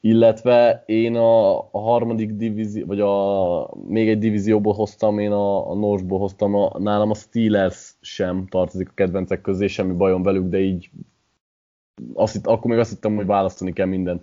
[0.00, 5.74] illetve én a, a harmadik divízió, vagy a, még egy divízióból hoztam, én a, a
[5.74, 10.58] Norsból hoztam, a, nálam a Steelers sem tartozik a kedvencek közé, semmi bajom velük, de
[10.58, 10.90] így
[12.14, 14.20] azt, akkor még azt hittem, hogy választani kell minden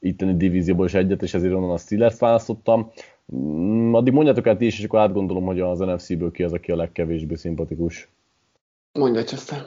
[0.00, 2.90] itteni divízióból is egyet, és ezért onnan a Steelers választottam.
[3.36, 6.70] Mm, addig mondjátok el ti is, és akkor átgondolom, hogy az NFC-ből ki az, aki
[6.72, 8.08] a legkevésbé szimpatikus.
[8.98, 9.64] Mondja, Chester.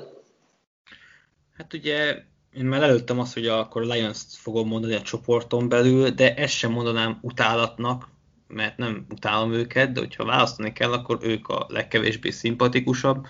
[1.58, 2.24] Hát ugye
[2.54, 6.54] én már előttem azt, hogy akkor a Lions-t fogom mondani a csoporton belül, de ezt
[6.54, 8.10] sem mondanám utálatnak,
[8.48, 13.26] mert nem utálom őket, de hogyha választani kell, akkor ők a legkevésbé szimpatikusabb.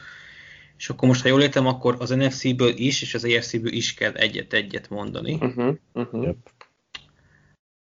[0.77, 4.11] És akkor most, ha jól értem, akkor az NFC-ből is, és az AFC-ből is kell
[4.11, 5.33] egyet-egyet mondani.
[5.33, 6.23] Uh-huh, uh-huh.
[6.23, 6.37] Yep.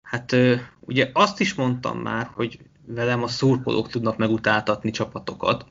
[0.01, 0.35] Hát
[0.79, 5.65] ugye azt is mondtam már, hogy velem a szurkolók tudnak megutáltatni csapatokat,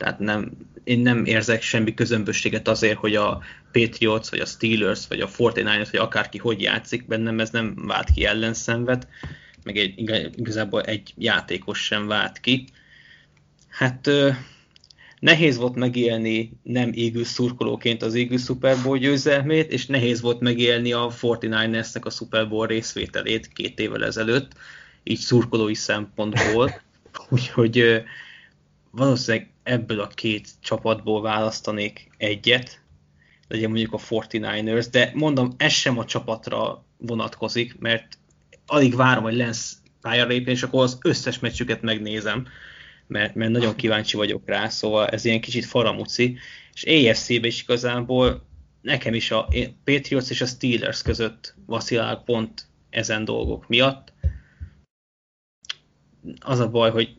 [0.00, 0.50] tehát nem,
[0.84, 3.42] én nem érzek semmi közömbösséget azért, hogy a
[3.72, 8.10] Patriots, vagy a Steelers, vagy a 49ers, vagy akárki hogy játszik, bennem ez nem vált
[8.10, 9.08] ki ellenszenvet,
[9.64, 9.94] meg egy,
[10.36, 12.64] igazából egy játékos sem vált ki.
[13.68, 14.10] Hát
[15.18, 20.92] nehéz volt megélni nem égő szurkolóként az égő Super Bowl győzelmét, és nehéz volt megélni
[20.92, 24.52] a 49ersnek a Super Bowl részvételét két évvel ezelőtt,
[25.02, 26.80] így szurkolói szempontból.
[27.28, 28.02] Úgyhogy
[28.90, 32.80] valószínűleg ebből a két csapatból választanék egyet,
[33.48, 38.18] legyen mondjuk a 49ers, de mondom, ez sem a csapatra vonatkozik, mert
[38.66, 42.46] alig várom, hogy lesz pályára és akkor az összes meccsüket megnézem,
[43.06, 46.38] mert, mert nagyon kíváncsi vagyok rá, szóval ez ilyen kicsit faramuci,
[46.74, 48.48] és AFC-be is igazából
[48.80, 49.48] nekem is a
[49.84, 54.12] Patriots és a Steelers között vacilál pont ezen dolgok miatt.
[56.40, 57.16] Az a baj, hogy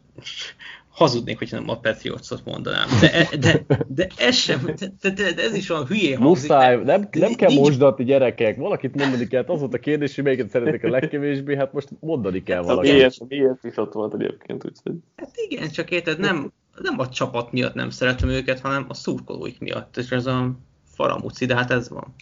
[1.01, 2.87] hazudnék, hogyha nem a Patriotsot mondanám.
[3.01, 4.65] De, e, de, de ez sem,
[5.01, 6.49] de, de, de ez is olyan hülyé hangzik.
[6.49, 7.61] Muszáj, nem, nem kell nincs...
[7.61, 9.43] mosdatni gyerekek, valakit mondani kell.
[9.47, 12.91] Az volt a kérdés, hogy melyiket szeretik a legkevésbé, hát most mondani kell valakit.
[12.91, 14.95] Miért, miért is ott volt egyébként, úgyhogy.
[15.15, 19.59] Hát igen, csak érted, nem, nem a csapat miatt nem szeretem őket, hanem a szurkolóik
[19.59, 20.51] miatt, és ez a
[20.95, 22.13] faramuci, de hát ez van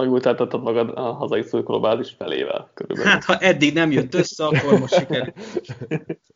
[0.00, 3.10] megultáltattad magad a hazai szurkolóbázis felével körülbelül.
[3.10, 5.32] Hát, ha eddig nem jött össze, akkor most siker.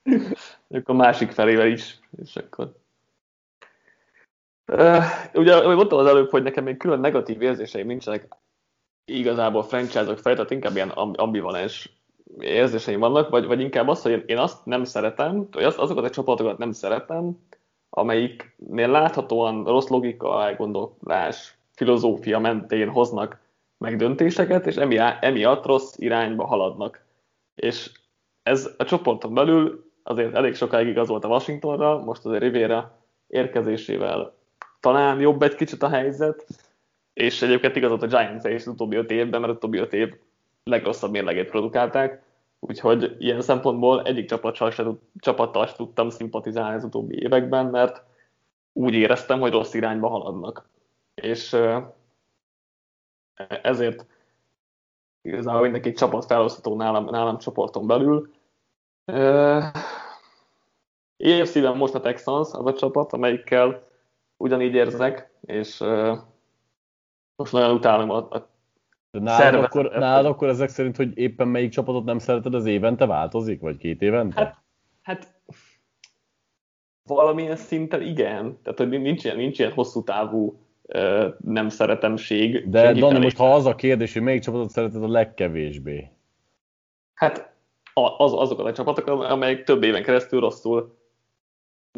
[0.74, 2.72] akkor a másik felével is, és akkor...
[4.72, 5.04] Uh,
[5.34, 8.28] ugye, ahogy mondtam az előbb, hogy nekem még külön negatív érzéseim nincsenek
[9.04, 11.98] igazából franchise-ok felé, tehát inkább ilyen ambivalens
[12.38, 16.10] érzéseim vannak, vagy, vagy inkább az, hogy én azt nem szeretem, vagy az, azokat a
[16.10, 17.38] csapatokat nem szeretem,
[17.90, 23.38] amelyiknél láthatóan rossz logika, elgondolás, filozófia mentén hoznak
[23.78, 24.76] meg döntéseket, és
[25.20, 27.04] emiatt rossz irányba haladnak.
[27.54, 27.90] És
[28.42, 34.34] ez a csoporton belül azért elég sokáig igaz volt a Washingtonra, most azért Rivera érkezésével
[34.84, 36.46] talán jobb egy kicsit a helyzet,
[37.12, 40.14] és egyébként igazolt a giants is az utóbbi öt évben, mert az utóbbi öt év
[40.64, 42.22] legrosszabb mérlegét produkálták,
[42.60, 44.84] úgyhogy ilyen szempontból egyik csapattal se,
[45.18, 48.02] csapattal se tudtam szimpatizálni az utóbbi években, mert
[48.72, 50.68] úgy éreztem, hogy rossz irányba haladnak.
[51.14, 51.56] És
[53.62, 54.06] ezért
[55.22, 58.33] igazából mindenki csapat felosztható nálam, nálam csoporton belül.
[59.06, 59.64] Uh,
[61.16, 63.82] EFC-ben most a Texans az a csapat, amelyikkel
[64.36, 66.18] ugyanígy érzek, és uh,
[67.36, 68.48] most nagyon utálom a, a
[69.10, 73.60] nálad akkor, nálad akkor ezek szerint, hogy éppen melyik csapatot nem szereted, az évente változik,
[73.60, 74.40] vagy két évente?
[74.40, 74.62] Hát,
[75.02, 75.34] hát
[77.08, 78.58] valamilyen szinten igen.
[78.62, 80.58] Tehát, hogy nincs ilyen, nincs ilyen hosszú távú
[81.38, 82.70] nem szeretemség.
[82.70, 86.10] De Dani, most ha az a kérdés, hogy melyik csapatot szereted a legkevésbé?
[87.14, 87.53] Hát
[87.94, 90.94] az, azokat a csapatok, amelyek több éven keresztül rosszul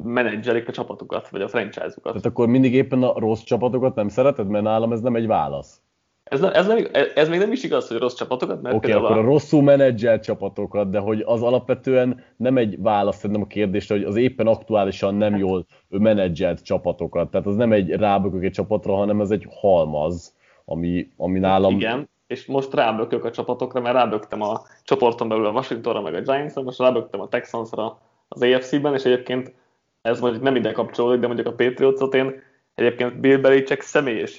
[0.03, 2.03] menedzselik a csapatukat, vagy a franchise-ukat.
[2.03, 5.80] Tehát akkor mindig éppen a rossz csapatokat nem szereted, mert nálam ez nem egy válasz.
[6.24, 9.05] Ez, nem, ez, nem, ez még nem is igaz, hogy rossz csapatokat, mert Oké, okay,
[9.05, 9.20] akkor a...
[9.20, 14.05] a rosszul menedzselt csapatokat, de hogy az alapvetően nem egy válasz szerintem a kérdésre, hogy
[14.05, 15.40] az éppen aktuálisan nem hát.
[15.40, 17.30] jól menedzselt csapatokat.
[17.30, 21.74] Tehát az nem egy rábökök egy csapatra, hanem ez egy halmaz, ami, ami nálam...
[21.74, 26.20] Igen, és most rábökök a csapatokra, mert ráböktem a csoporton belül a Washingtonra, meg a
[26.20, 29.54] Giants-ra, most ráböktem a Texansra az AFC-ben, és egyébként
[30.02, 32.42] ez mondjuk nem ide kapcsolódik, de mondjuk a Patriots-ot én
[32.74, 33.82] egyébként Bill Belichick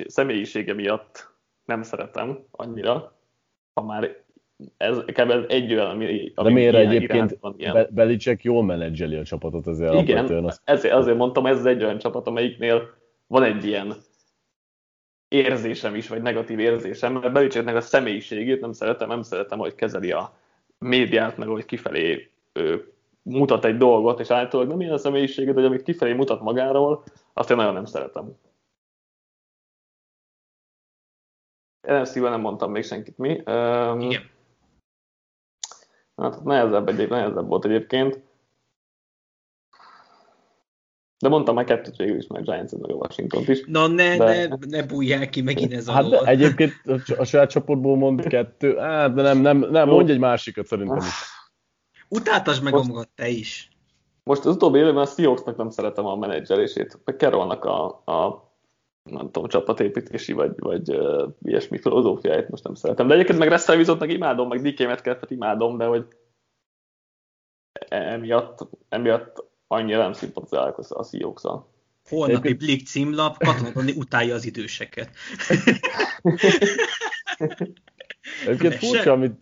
[0.07, 1.31] személyisége miatt
[1.65, 3.13] nem szeretem annyira,
[3.73, 4.25] ha már
[4.77, 5.45] ez kb.
[5.47, 10.45] egy olyan, ami, ami De miért egyébként Be- Belicek jól menedzseli a csapatot azért Igen,
[10.45, 10.61] azt...
[10.63, 12.89] ezért, azért mondtam, ez egy olyan csapat, amelyiknél
[13.27, 13.93] van egy ilyen
[15.27, 20.11] érzésem is, vagy negatív érzésem, mert Belicseknek a személyiségét nem szeretem, nem szeretem, hogy kezeli
[20.11, 20.33] a
[20.77, 25.65] médiát, meg hogy kifelé ő, mutat egy dolgot, és általában nem ilyen a személyiséget, hogy
[25.65, 27.03] amit kifelé mutat magáról,
[27.33, 28.35] azt én nagyon nem szeretem.
[31.81, 33.41] NFC-ben nem mondtam még senkit mi.
[33.45, 34.29] Um, Igen.
[36.15, 38.26] Hát nehezebb, egy, nehezebb volt egyébként.
[41.19, 43.63] De mondtam már kettőt végül is, meg giants meg a washington is.
[43.65, 44.47] Na ne, de...
[44.47, 46.73] ne, ne bújjál ki megint ez a Hát de egyébként
[47.17, 51.35] a saját csapatból mond kettő, hát de nem, nem, nem mondj egy másikat szerintem is.
[52.09, 53.69] Utáltasd meg most, te is.
[54.23, 58.47] Most az utóbbi évben a Seahawksnak nem szeretem a menedzselését, meg Carrollnak a, a
[59.03, 63.07] nem tudom, csapatépítési vagy, vagy uh, ilyesmi filozófiáit most nem szeretem.
[63.07, 63.49] De egyébként meg
[63.99, 66.07] meg imádom, meg DK Metcalfet imádom, de hogy
[67.71, 71.67] e- emiatt, emiatt annyira nem szimpatizálok a seahawks -al.
[72.09, 75.09] Holnapi Blik címlap, Katonatoni utálja az időseket.
[78.45, 79.35] Egyébként furcsa, amit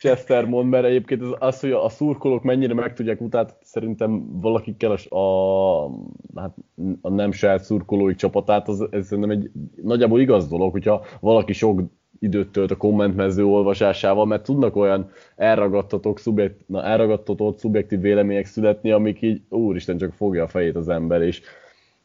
[0.00, 4.96] Chester mond, mert egyébként az, az, hogy a szurkolók mennyire meg tudják utálni, szerintem valakikkel
[5.08, 5.90] a, a,
[6.34, 6.56] hát
[7.00, 9.50] a nem saját szurkolói csapatát, az, ez szerintem egy
[9.82, 11.82] nagyjából igaz dolog, hogyha valaki sok
[12.18, 18.90] időt tölt a kommentmező olvasásával, mert tudnak olyan elragadtatók, szubjekt, na, elragadtatott, szubjektív vélemények születni,
[18.90, 21.40] amik így, úristen, csak fogja a fejét az ember, és,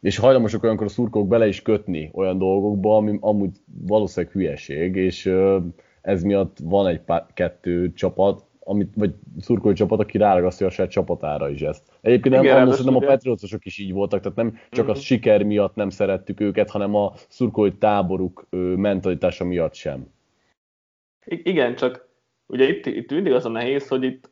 [0.02, 3.58] és hajlamosak olyankor a szurkolók bele is kötni olyan dolgokba, ami amúgy
[3.88, 5.34] valószínűleg hülyeség, és
[6.02, 10.92] ez miatt van egy pár, kettő csapat, amit, vagy szurkoló csapat, aki ráragasztja a saját
[10.92, 11.84] csapatára is ezt.
[12.02, 15.00] Egyébként nem, Igen, szerintem a Patriotsosok is így voltak, tehát nem csak a mhm.
[15.00, 20.08] siker miatt nem szerettük őket, hanem a szurkolói táboruk mentalitása miatt sem.
[21.26, 22.08] Igen, csak
[22.46, 24.30] ugye itt, itt mindig az a nehéz, hogy itt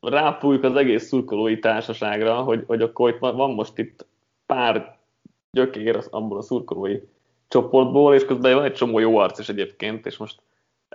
[0.00, 4.06] rápújjuk az egész szurkolói társaságra, hogy, hogy akkor itt van most itt
[4.46, 4.98] pár
[5.50, 7.00] gyökér abból a szurkolói
[7.48, 10.40] csoportból, és közben van egy csomó jó arc is egyébként, és most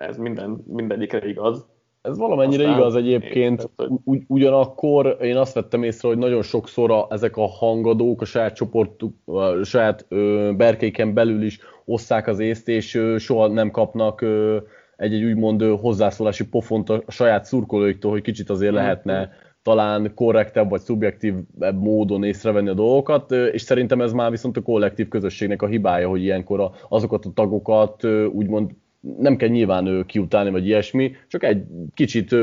[0.08, 1.66] ez minden, mindegyikre igaz.
[2.02, 3.70] Ez valamennyire Aztán igaz egyébként,
[4.04, 8.56] Ugy, ugyanakkor én azt vettem észre, hogy nagyon sokszor a, ezek a hangadók a saját
[8.56, 14.22] csoportuk, a saját ö, berkeiken belül is osszák az észt, és ö, soha nem kapnak
[14.22, 14.58] ö,
[14.96, 19.32] egy-egy úgymond ö, hozzászólási pofont a saját szurkolóiktól, hogy kicsit azért lehetne
[19.62, 25.08] talán korrektebb vagy szubjektívebb módon észrevenni a dolgokat, és szerintem ez már viszont a kollektív
[25.08, 28.72] közösségnek a hibája, hogy ilyenkor azokat a tagokat úgymond
[29.18, 32.36] nem kell nyilván kiutálni, vagy ilyesmi, csak egy kicsit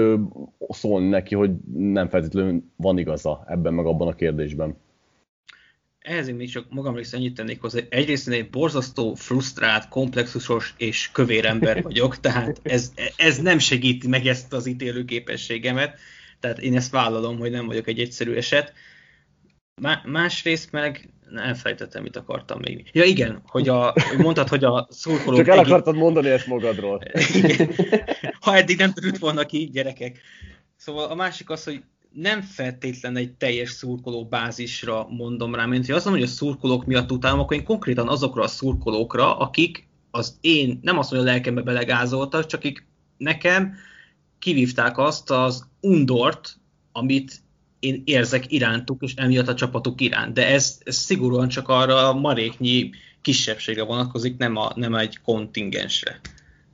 [0.68, 4.76] szólni neki, hogy nem feltétlenül van igaza ebben meg abban a kérdésben.
[6.00, 7.80] Ehhez én még csak magamra is ennyit tennék hozzá.
[7.88, 14.08] Egyrészt én egy borzasztó, frusztrált, komplexusos és kövér ember vagyok, tehát ez, ez nem segíti
[14.08, 15.98] meg ezt az ítélő képességemet,
[16.40, 18.72] tehát én ezt vállalom, hogy nem vagyok egy egyszerű eset.
[20.04, 22.90] Másrészt meg elfelejtettem, mit akartam még.
[22.92, 25.38] Ja igen, hogy a, mondtad, hogy a szurkolók...
[25.38, 27.02] Csak el akartad mondani ezt magadról.
[27.32, 27.70] igen.
[28.40, 30.20] Ha eddig nem tudott volna ki, gyerekek.
[30.76, 35.94] Szóval a másik az, hogy nem feltétlen egy teljes szurkoló bázisra mondom rá, mint hogy
[35.94, 40.38] azt mondom, hogy a szurkolók miatt utálom, akkor én konkrétan azokra a szurkolókra, akik az
[40.40, 43.74] én, nem azt hogy a lelkembe belegázoltak, csak akik nekem
[44.38, 46.56] kivívták azt az undort,
[46.92, 47.40] amit
[47.80, 50.32] én érzek irántuk, és emiatt a csapatuk iránt.
[50.32, 56.20] De ez, ez szigorúan csak arra a maréknyi kisebbségre vonatkozik, nem, a, nem egy kontingensre.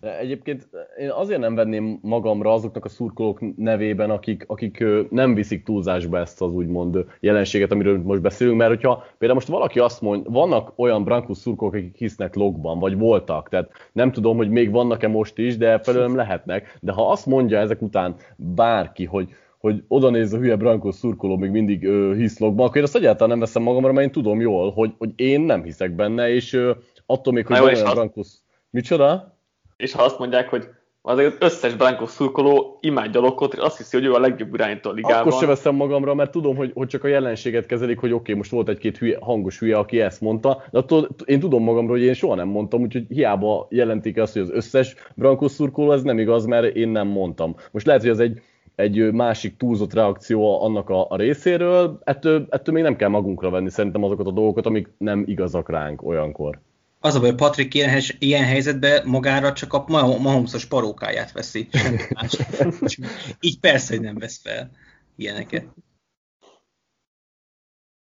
[0.01, 5.65] De egyébként én azért nem venném magamra azoknak a szurkolók nevében, akik, akik nem viszik
[5.65, 10.31] túlzásba ezt az úgymond jelenséget, amiről most beszélünk, mert hogyha például most valaki azt mondja,
[10.31, 15.09] vannak olyan Brankus szurkolók, akik hisznek logban, vagy voltak, tehát nem tudom, hogy még vannak-e
[15.09, 19.29] most is, de felőlem lehetnek, de ha azt mondja ezek után bárki, hogy
[19.67, 22.97] hogy oda néz a hülye Brankos szurkoló még mindig ö, hisz logba, akkor én azt
[22.97, 26.53] egyáltalán nem veszem magamra, mert én tudom jól, hogy, hogy én nem hiszek benne, és
[26.53, 26.71] ö,
[27.07, 28.29] attól még, hogy van olyan Brankos...
[28.71, 29.39] Micsoda?
[29.77, 30.69] És ha azt mondják, hogy
[31.03, 34.93] az összes Brankos szurkoló imádja Lokot, és azt hiszi, hogy ő a legjobb irányító a
[34.93, 35.19] ligában.
[35.19, 38.35] Akkor se veszem magamra, mert tudom, hogy, hogy csak a jelenséget kezelik, hogy oké, okay,
[38.35, 42.07] most volt egy-két hülye, hangos hülye, aki ezt mondta, de attól én tudom magamról, hogy
[42.07, 46.19] én soha nem mondtam, úgyhogy hiába jelentik azt, hogy az összes Brankos szurkoló, ez nem
[46.19, 47.57] igaz, mert én nem mondtam.
[47.71, 48.41] Most lehet, hogy ez egy
[48.77, 53.71] egy másik túlzott reakció annak a, a részéről, ettől, ettől még nem kell magunkra venni
[53.71, 56.61] szerintem azokat a dolgokat, amik nem igazak ránk olyankor.
[57.01, 61.69] Az a baj, Patrik ilyen, ilyen helyzetben magára csak a Mahomszos parókáját veszi.
[63.41, 64.71] Így persze, hogy nem vesz fel
[65.17, 65.67] ilyeneket.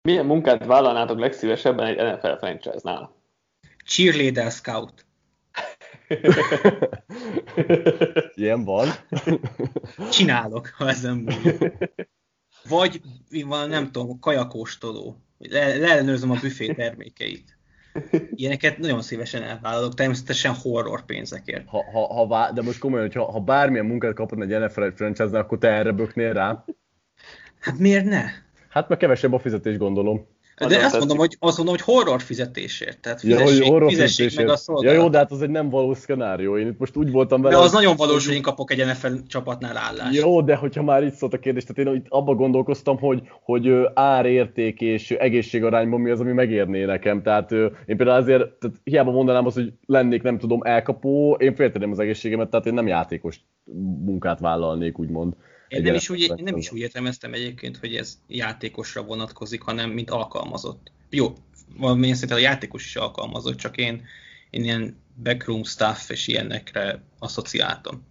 [0.03, 3.14] Milyen munkát vállalnátok legszívesebben egy NFL franchise-nál?
[3.85, 5.07] Cheerleader scout.
[8.34, 8.89] Ilyen van.
[10.11, 11.74] Csinálok, ha ezen múlik.
[12.68, 13.01] Vagy
[13.47, 15.16] van, nem tudom, kajakóstoló.
[15.39, 17.59] Le, leellenőrzöm a büfé termékeit.
[18.34, 21.68] Ilyeneket nagyon szívesen elvállalok, természetesen horror pénzekért.
[21.68, 25.39] Ha, ha, ha vá- de most komolyan, hogyha ha bármilyen munkát kapod egy NFL franchise
[25.39, 26.64] akkor te erre böknél rá?
[27.61, 28.24] Hát miért ne?
[28.68, 30.26] Hát mert kevesebb a fizetés, gondolom.
[30.57, 33.00] De azt mondom, hogy, azt mondom, hogy horror fizetésért.
[33.00, 34.96] Tehát fizessék, ja, hogy horror fizessék meg a szolgálat.
[34.96, 36.59] Ja jó, de hát az egy nem valós szkenárió.
[36.59, 37.54] Én itt most úgy voltam vele.
[37.54, 40.20] De az nagyon valós, hogy én kapok egy NFL csapatnál állást.
[40.20, 43.72] Jó, de hogyha már itt szólt a kérdés, tehát én itt abba gondolkoztam, hogy, hogy
[43.94, 47.22] árérték és egészségarányban mi az, ami megérné nekem.
[47.22, 47.52] Tehát
[47.86, 51.98] én például azért, tehát hiába mondanám azt, hogy lennék, nem tudom, elkapó, én félteném az
[51.98, 53.40] egészségemet, tehát én nem játékos
[54.04, 55.32] munkát vállalnék, úgymond.
[55.69, 60.11] Én nem is, úgy, nem is úgy értelmeztem egyébként, hogy ez játékosra vonatkozik, hanem mint
[60.11, 60.93] alkalmazott.
[61.11, 61.35] Jó,
[61.77, 64.05] valamilyen szerintem a játékos is alkalmazott, csak én,
[64.51, 68.07] én ilyen backroom stuff és ilyenekre asszociáltam.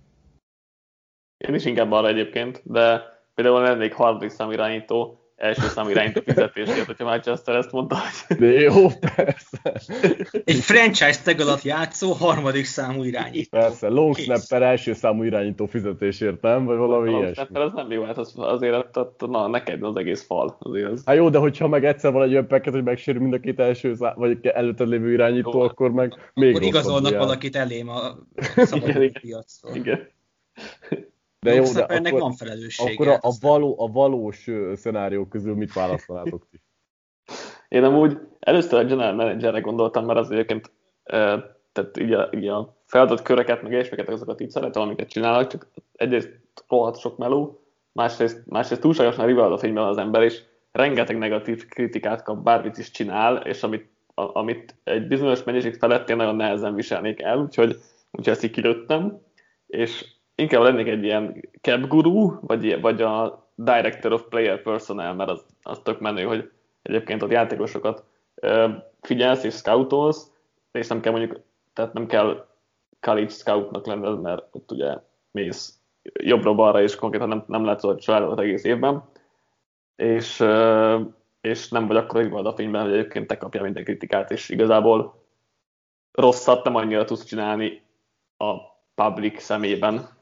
[1.37, 3.01] Én is inkább arra egyébként, de
[3.33, 8.37] például lennék harmadik irányító, első számú irányító fizetésért, hogyha Manchester ezt mondta, hogy...
[8.37, 9.81] De jó, persze.
[10.43, 13.57] Egy franchise tag alatt játszó harmadik számú irányító.
[13.57, 16.65] Persze, long snapper első számú irányító fizetésért, nem?
[16.65, 17.43] Vagy valami long ilyesmi.
[17.43, 20.57] Snapper az nem jó, hát az, azért na, neked az egész fal.
[20.59, 21.01] Azért az.
[21.05, 23.59] Hát jó, de hogyha meg egyszer van egy olyan peket, hogy megsérül mind a két
[23.59, 25.61] első szám, vagy előtted lévő irányító, jó.
[25.61, 28.17] akkor meg még Akkor igazolnak valakit elém a
[28.55, 29.75] szabad piacról.
[29.75, 30.13] Igen.
[31.45, 32.91] De jó, de akkor, van felelőssége.
[32.91, 36.61] Akkor a, a, való, a valós szenáriók közül mit választanátok ti?
[37.67, 40.71] Én amúgy először a general managerre gondoltam, mert az egyébként
[41.75, 45.67] tehát így a, így a feladat köröket, meg egyeseket, azokat így szeretem, amiket csinálnak, csak
[45.95, 47.59] egyrészt rohadt sok meló,
[47.91, 50.41] másrészt, másrészt túlságosan rivalda fényben az ember, és
[50.71, 56.09] rengeteg negatív kritikát kap, bármit is csinál, és amit, a, amit egy bizonyos mennyiség felett
[56.09, 57.75] én nagyon nehezen viselnék el, úgyhogy,
[58.11, 59.21] úgyhogy ezt így kilőttem,
[59.67, 60.05] és
[60.35, 65.45] inkább lennék egy ilyen cap guru, vagy, vagy a director of player personnel, mert az,
[65.61, 68.03] az tök menő, hogy egyébként ott játékosokat
[69.01, 70.31] figyelsz és scoutolsz,
[70.71, 71.39] és nem kell mondjuk,
[71.73, 72.47] tehát nem kell
[72.99, 74.97] college scoutnak lenned, mert ott ugye
[75.31, 75.79] mész
[76.13, 79.03] jobbra-balra, és konkrétan nem, nem látszol a családot egész évben,
[79.95, 80.43] és,
[81.41, 85.23] és nem vagy akkor a fényben, hogy egyébként te kapja minden kritikát, és igazából
[86.11, 87.81] rosszat nem annyira tudsz csinálni
[88.37, 88.53] a
[88.95, 90.14] public szemében,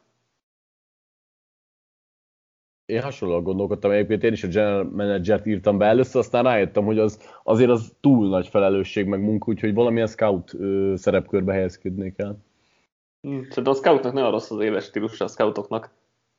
[2.93, 6.99] én hasonlóan gondolkodtam, egyébként én is a general manager írtam be először, aztán rájöttem, hogy
[6.99, 12.37] az, azért az túl nagy felelősség meg munka, úgyhogy valamilyen scout ö, szerepkörbe helyezkednék el.
[13.21, 15.89] Hmm, szerintem a scoutnak nagyon rossz az éles stílus, a scoutoknak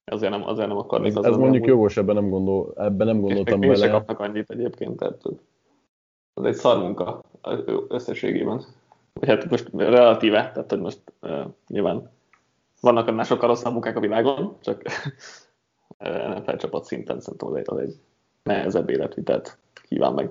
[0.05, 1.17] azért nem, azért nem akarnék.
[1.17, 3.85] Ez, ez mondjuk jogos, ebben nem, gondol, ebben nem gondoltam és bele.
[3.85, 5.23] És kapnak annyit egyébként, tehát
[6.35, 7.21] ez egy szar munka
[7.89, 8.65] összességében.
[9.13, 12.11] Vagy hát most relatíve, tehát hogy most uh, nyilván
[12.81, 14.83] vannak annál sokkal rosszabb munkák a világon, csak
[16.11, 17.95] NFL csapat szinten szerintem az egy, az egy
[18.43, 20.31] nehezebb életvitelt kíván meg.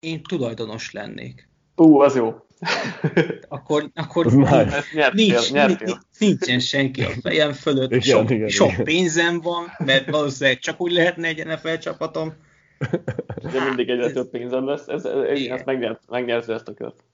[0.00, 1.48] Én tulajdonos lennék.
[1.76, 2.34] Ú, az jó.
[3.48, 6.00] akkor, akkor nyertél, nincs, nyertél.
[6.18, 8.84] nincsen senki a fejem fölött, igen, sok, igen, sok igen.
[8.84, 12.34] pénzem van, mert valószínűleg csak úgy lehetne egy NFL csapatom.
[13.52, 17.04] De mindig egyre több pénzem lesz, ez, ez, ez megnyert, megnyerzi ezt a kört.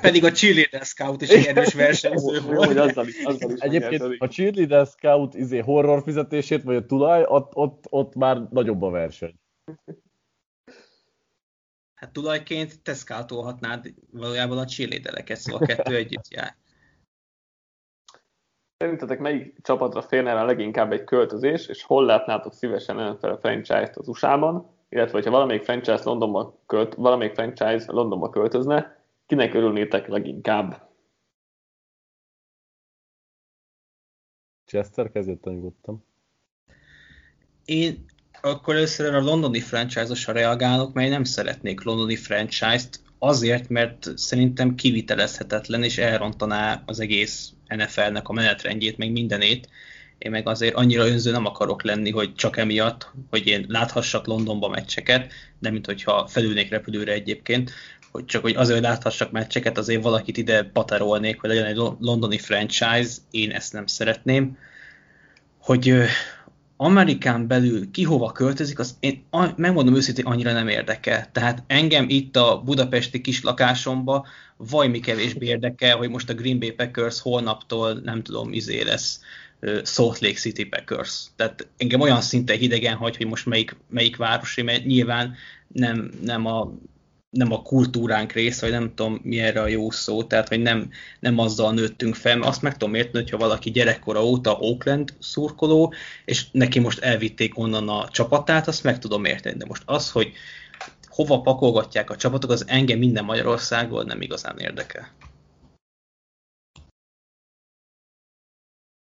[0.00, 2.72] Pedig a cheerleader scout is egy erős versenyző volt.
[2.72, 7.24] Jó, azzal is, azzal is Egyébként a cheerleader scout izé horror fizetését, vagy a tulaj,
[7.26, 9.34] ott, ott, ott már nagyobb a verseny.
[11.94, 16.56] Hát tulajként te scoutolhatnád valójában a cheerleadereket, szóval a kettő együtt jár.
[18.78, 23.96] Szerintetek melyik csapatra férne a leginkább egy költözés, és hol látnátok szívesen fel a franchise-t
[23.96, 28.95] az USA-ban, illetve ha valamelyik franchise Londonba, költ, valamelyik franchise Londonba költözne,
[29.26, 30.90] Kinek örülnétek leginkább?
[34.64, 36.04] Chester kezdett nyugodtam.
[37.64, 38.04] Én
[38.40, 45.82] akkor először a londoni franchise-osra reagálok, mert nem szeretnék londoni franchise-t, azért, mert szerintem kivitelezhetetlen,
[45.82, 49.68] és elrontaná az egész NFL-nek a menetrendjét, meg mindenét.
[50.18, 54.68] Én meg azért annyira önző nem akarok lenni, hogy csak emiatt, hogy én láthassak Londonba
[54.68, 57.70] meccseket, de mint hogyha felülnék repülőre egyébként,
[58.10, 62.38] hogy csak hogy azért, hogy láthassak meccseket, azért valakit ide paterolnék, hogy legyen egy londoni
[62.38, 64.56] franchise, én ezt nem szeretném.
[65.58, 65.94] Hogy
[66.76, 69.24] Amerikán belül ki hova költözik, az én
[69.56, 71.30] megmondom őszintén, annyira nem érdekel.
[71.32, 74.26] Tehát engem itt a budapesti kis lakásomba
[74.56, 79.20] vajmi kevésbé érdekel, hogy most a Green Bay Packers holnaptól nem tudom, izé lesz
[79.84, 81.24] Salt Lake City Packers.
[81.36, 85.34] Tehát engem olyan szinten hidegen hagy, hogy most melyik, melyik városi, mert nyilván
[85.68, 86.72] nem, nem a
[87.36, 90.90] nem a kultúránk része, vagy nem tudom mi erre a jó szó, tehát hogy nem,
[91.20, 95.92] nem azzal nőttünk fel, azt meg tudom érteni, hogyha valaki gyerekkora óta Oakland szurkoló,
[96.24, 100.32] és neki most elvitték onnan a csapatát, azt meg tudom érteni, de most az, hogy
[101.08, 105.08] hova pakolgatják a csapatok, az engem minden Magyarországból nem igazán érdekel.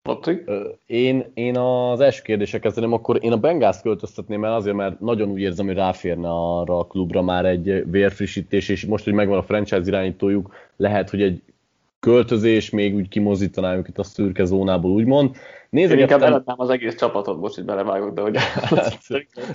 [0.08, 0.50] Patrik?
[0.86, 5.28] Én, én az első kérdések kezdeném, akkor én a Bengals költöztetném el azért, mert nagyon
[5.28, 9.42] úgy érzem, hogy ráférne arra a klubra már egy vérfrissítés, és most, hogy megvan a
[9.42, 11.42] franchise irányítójuk, lehet, hogy egy
[12.00, 15.36] költözés még úgy kimozdítaná őket a szürke zónából, úgymond.
[15.70, 15.98] Nézegettem...
[15.98, 18.36] Én inkább eladnám az egész csapatot, most, hogy belevágok, de hogy...
[18.54, 18.98] Hát,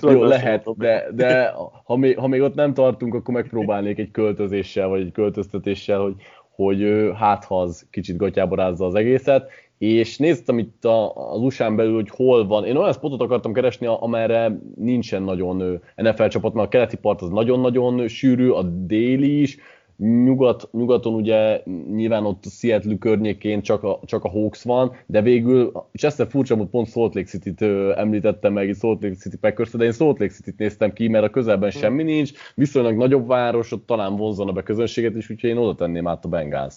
[0.00, 4.88] jó, lehet, de, de ha, még, ha még ott nem tartunk, akkor megpróbálnék egy költözéssel,
[4.88, 6.14] vagy egy költöztetéssel, hogy,
[6.54, 9.50] hogy hát ha az kicsit gatyába rázza az egészet,
[9.84, 12.64] és néztem itt a, az usa belül, hogy hol van.
[12.64, 17.28] Én olyan spotot akartam keresni, amerre nincsen nagyon NFL csapat, mert a keleti part az
[17.28, 19.58] nagyon-nagyon sűrű, a déli is,
[19.96, 21.62] Nyugat, nyugaton ugye
[21.94, 26.56] nyilván ott Seattle környékén csak a, csak a Hawks van, de végül, és ezt furcsa
[26.56, 27.62] hogy pont Salt Lake City-t
[27.96, 31.30] említettem meg, Salt Lake City packers de én Salt Lake City-t néztem ki, mert a
[31.30, 35.74] közelben semmi nincs, viszonylag nagyobb város, ott talán vonzana be közönséget is, úgyhogy én oda
[35.74, 36.74] tenném át a Bengals.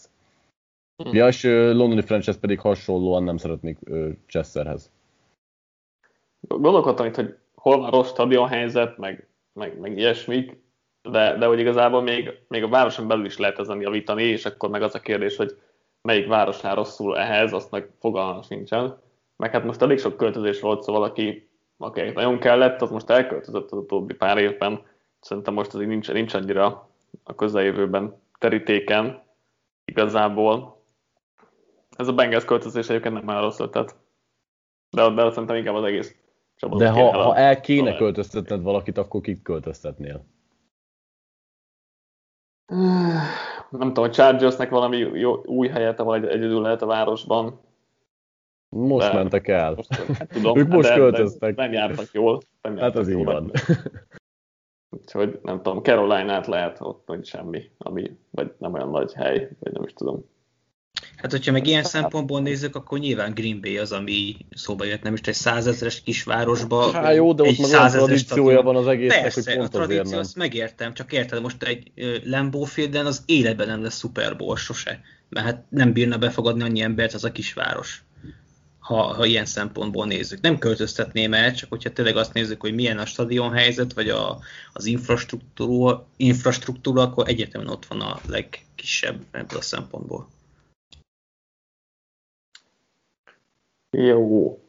[1.03, 1.13] Hmm.
[1.13, 3.77] Ja, és londoni franchise pedig hasonlóan nem szeretnék
[4.27, 4.91] Chesterhez.
[6.39, 10.57] Gondolkodtam itt, hogy hol van rossz stadion helyzet, meg, meg, meg ilyesmik,
[11.01, 14.69] de, de hogy igazából még, még a városon belül is lehet ezen javítani, és akkor
[14.69, 15.57] meg az a kérdés, hogy
[16.01, 18.97] melyik városnál rosszul ehhez, azt meg fogalmam nincsen.
[19.35, 23.71] Meg hát most elég sok költözés volt, szóval aki, aki nagyon kellett, az most elköltözött
[23.71, 24.81] az utóbbi pár évben.
[25.19, 26.89] Szerintem most azért nincs, nincs annyira
[27.23, 29.23] a közeljövőben terítéken
[29.85, 30.76] igazából.
[31.97, 33.95] Ez a Bengals költözés egyébként nem már rossz ötlet.
[34.89, 36.15] De, de szerintem inkább az egész
[36.55, 40.25] csapatot De ha, ha el kéne költöztetned valakit, akkor kit költöztetnél?
[43.69, 47.59] Nem tudom, a Chargersnek valami jó, új helyete van, egy, egyedül lehet a városban.
[48.69, 49.73] Most de, mentek el.
[49.75, 51.55] Most, hát tudom, ők most de, költöztek.
[51.55, 52.41] De nem jártak jól.
[52.61, 53.51] Nem jártak hát az így van.
[54.99, 59.73] Úgyhogy nem tudom, Caroline-át lehet ott, hogy semmi, ami, vagy nem olyan nagy hely, vagy
[59.73, 60.25] nem is tudom.
[61.17, 65.13] Hát, hogyha meg ilyen szempontból nézzük, akkor nyilván Green Bay az, ami szóba jött, nem
[65.13, 66.91] is egy százezeres kisvárosba.
[66.91, 70.11] Hát jó, de ott meg olyan tradíciója van az egésznek, Persze, hogy pont a tradíció,
[70.11, 70.19] nem.
[70.19, 71.91] azt megértem, csak érted, most egy
[72.23, 76.81] Lambeau Fielden az életben nem lesz Super Bowl sose, mert hát nem bírna befogadni annyi
[76.81, 78.01] embert az a kisváros.
[78.79, 80.41] Ha, ha ilyen szempontból nézzük.
[80.41, 84.39] Nem költöztetném el, csak hogyha tényleg azt nézzük, hogy milyen a stadion helyzet, vagy a,
[84.73, 90.27] az infrastruktúra, infrastruktúra, akkor egyetemen ott van a legkisebb ebből a szempontból.
[93.97, 94.59] Jó.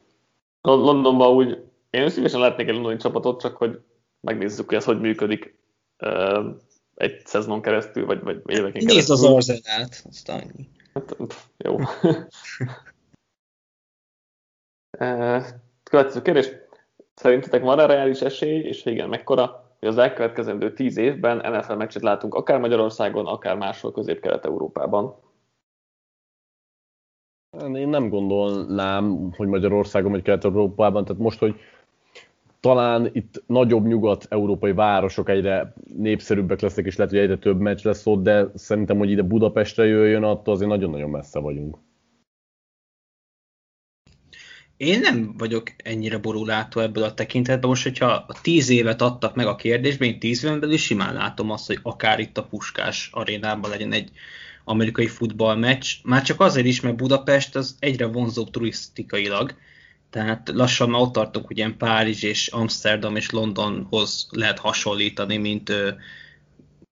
[0.61, 3.81] Londonban úgy, én szívesen lehetnék egy londoni csapatot, csak hogy
[4.21, 5.59] megnézzük, hogy ez hogy működik
[6.95, 8.95] egy szezonon keresztül, vagy, vagy éveken keresztül.
[8.95, 10.69] Nézd az arzenát, azt annyi.
[10.95, 11.17] Hát,
[11.57, 11.77] jó.
[15.91, 16.51] Következő kérdés.
[17.15, 22.35] Szerintetek van-e reális esély, és igen, mekkora, hogy az elkövetkezendő tíz évben NFL meccset látunk
[22.35, 25.27] akár Magyarországon, akár máshol Közép-Kelet-Európában?
[27.57, 31.55] Én nem gondolnám, hogy Magyarországon vagy Kelet-Európában, tehát most, hogy
[32.61, 38.07] talán itt nagyobb nyugat-európai városok egyre népszerűbbek lesznek, és lehet, hogy egyre több meccs lesz
[38.07, 41.79] ott, de szerintem, hogy ide Budapestre jöjjön, attól azért nagyon-nagyon messze vagyunk.
[44.77, 47.69] Én nem vagyok ennyire borulátó ebből a tekintetben.
[47.69, 51.67] Most, hogyha tíz évet adtak meg a kérdésben, én tíz éven belül simán látom azt,
[51.67, 54.11] hogy akár itt a Puskás arénában legyen egy
[54.69, 59.55] amerikai futballmeccs, már csak azért is, mert Budapest az egyre vonzóbb turisztikailag,
[60.11, 65.69] tehát lassan már ott tartunk, hogy ilyen Párizs és Amsterdam és Londonhoz lehet hasonlítani, mint
[65.69, 65.91] ö,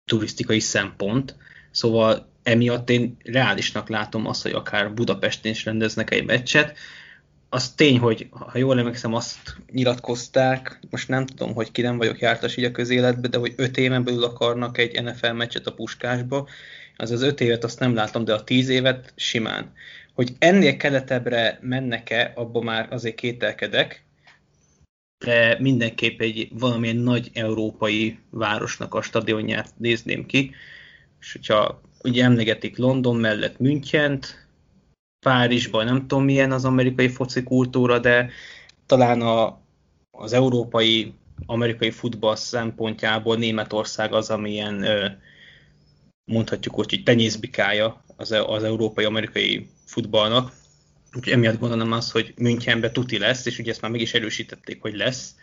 [0.05, 1.37] turisztikai szempont.
[1.71, 6.77] Szóval emiatt én reálisnak látom azt, hogy akár Budapesten is rendeznek egy meccset.
[7.49, 12.19] Az tény, hogy ha jól emlékszem, azt nyilatkozták, most nem tudom, hogy ki nem vagyok
[12.19, 16.49] jártas így a közéletbe, de hogy öt éven belül akarnak egy NFL meccset a Puskásba,
[16.97, 19.73] az az öt évet azt nem látom, de a tíz évet simán.
[20.15, 24.05] Hogy ennél keletebbre mennek-e, abban már azért kételkedek,
[25.25, 30.55] de mindenképp egy valamilyen nagy európai városnak a stadionját nézném ki,
[31.21, 34.47] és hogyha ugye emlegetik London mellett Münchent,
[35.27, 38.31] Párizsban nem tudom milyen az amerikai foci kultúra, de
[38.87, 39.61] talán a,
[40.11, 41.15] az európai
[41.47, 45.07] amerikai futball szempontjából Németország az, amilyen ö,
[46.27, 50.53] mondhatjuk úgy, hogy tenyészbikája az, e- az európai-amerikai futballnak.
[51.15, 54.95] Úgyhogy emiatt gondolom azt, hogy Münchenben tuti lesz, és ugye ezt már mégis erősítették, hogy
[54.95, 55.37] lesz.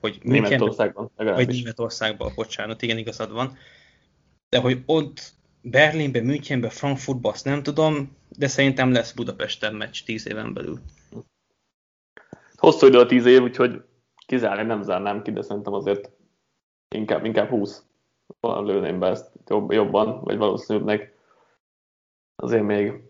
[0.00, 1.10] Hogy Németországban.
[1.16, 3.56] Vagy Németországban, bocsánat, igen, igazad van.
[4.48, 10.26] De hogy ott Berlinben, Münchenben, Frankfurtban azt nem tudom, de szerintem lesz Budapesten meccs tíz
[10.28, 10.80] éven belül.
[12.56, 13.82] Hosszú idő a tíz év, úgyhogy
[14.26, 16.10] kizárni nem zárnám ki, de szerintem azért
[16.94, 17.84] inkább, inkább 20
[18.40, 21.14] lőném be ezt jobb, jobban, vagy valószínűbbnek.
[22.36, 23.02] Azért még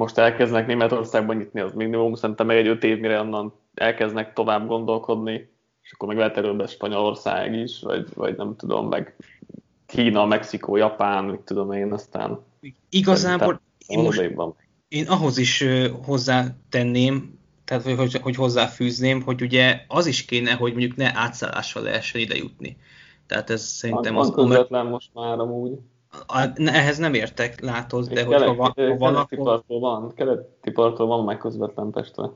[0.00, 4.66] most elkezdenek Németországban nyitni, az minimum, szerintem meg egy öt év, mire onnan elkezdenek tovább
[4.66, 5.52] gondolkodni,
[5.82, 9.16] és akkor meg lehet erről be Spanyolország is, vagy, vagy nem tudom, meg
[9.86, 12.44] Kína, Mexikó, Japán, mit tudom én, aztán...
[12.88, 14.30] Igazából én, most,
[14.88, 15.64] én ahhoz is
[16.04, 21.82] hozzátenném, tehát hogy, hogy, hogy hozzáfűzném, hogy ugye az is kéne, hogy mondjuk ne átszállással
[21.82, 22.76] lehessen ide jutni.
[23.26, 24.34] Tehát ez szerintem az...
[24.34, 25.78] Van közvetlen most már amúgy.
[26.26, 29.62] A, ehhez nem értek, látod, de hogy ha van, ha van akkor...
[29.66, 32.30] van, keleti parttól van meg közvetlen Pestre.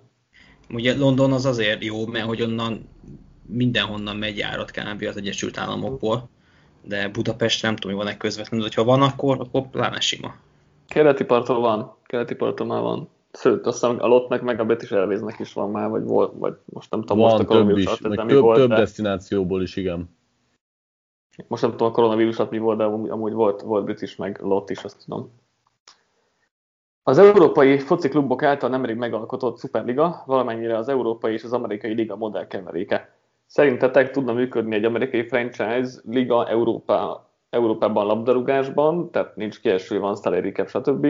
[0.71, 2.89] Ugye London az azért jó, mert hogy onnan
[3.47, 5.03] mindenhonnan megy járat kb.
[5.09, 6.29] az Egyesült Államokból,
[6.83, 10.35] de Budapest nem tudom, hogy van-e közvetlenül, de ha van, akkor, akkor pláne sima.
[10.89, 13.09] Keleti parton van, keleti parton már van.
[13.33, 16.55] Sőt, azt hiszem a Lotnek meg a Betis Elvéznek is van már, vagy, volt, vagy
[16.65, 18.77] most nem tudom, van, most a több is, meg több, volt, több de...
[18.77, 20.17] destinációból is, igen.
[21.47, 24.85] Most nem tudom a koronavírusat mi volt, de amúgy volt, volt British meg Lot is,
[24.85, 25.31] azt tudom.
[27.03, 32.17] Az európai foci klubok által nemrég megalkotott Superliga valamennyire az európai és az amerikai liga
[32.17, 33.17] modell keveréke.
[33.47, 40.51] Szerintetek tudna működni egy amerikai franchise liga Európa, Európában labdarúgásban, tehát nincs kieső, van salary
[40.51, 41.07] cap, stb.,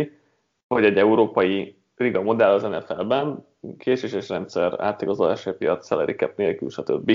[0.66, 3.46] vagy egy európai liga modell az NFL-ben,
[3.78, 7.12] késéses rendszer, átigazolási piac, salary cap nélkül, stb.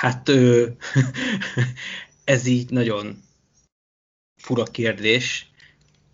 [0.00, 0.30] Hát
[2.24, 3.22] ez így nagyon
[4.36, 5.50] fura kérdés.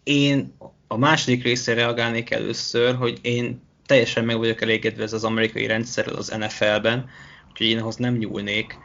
[0.03, 0.55] Én
[0.87, 6.15] a második részre reagálnék először, hogy én teljesen meg vagyok elégedve ez az amerikai rendszerrel
[6.15, 7.09] az NFL-ben,
[7.49, 8.79] úgyhogy én ahhoz nem nyúlnék.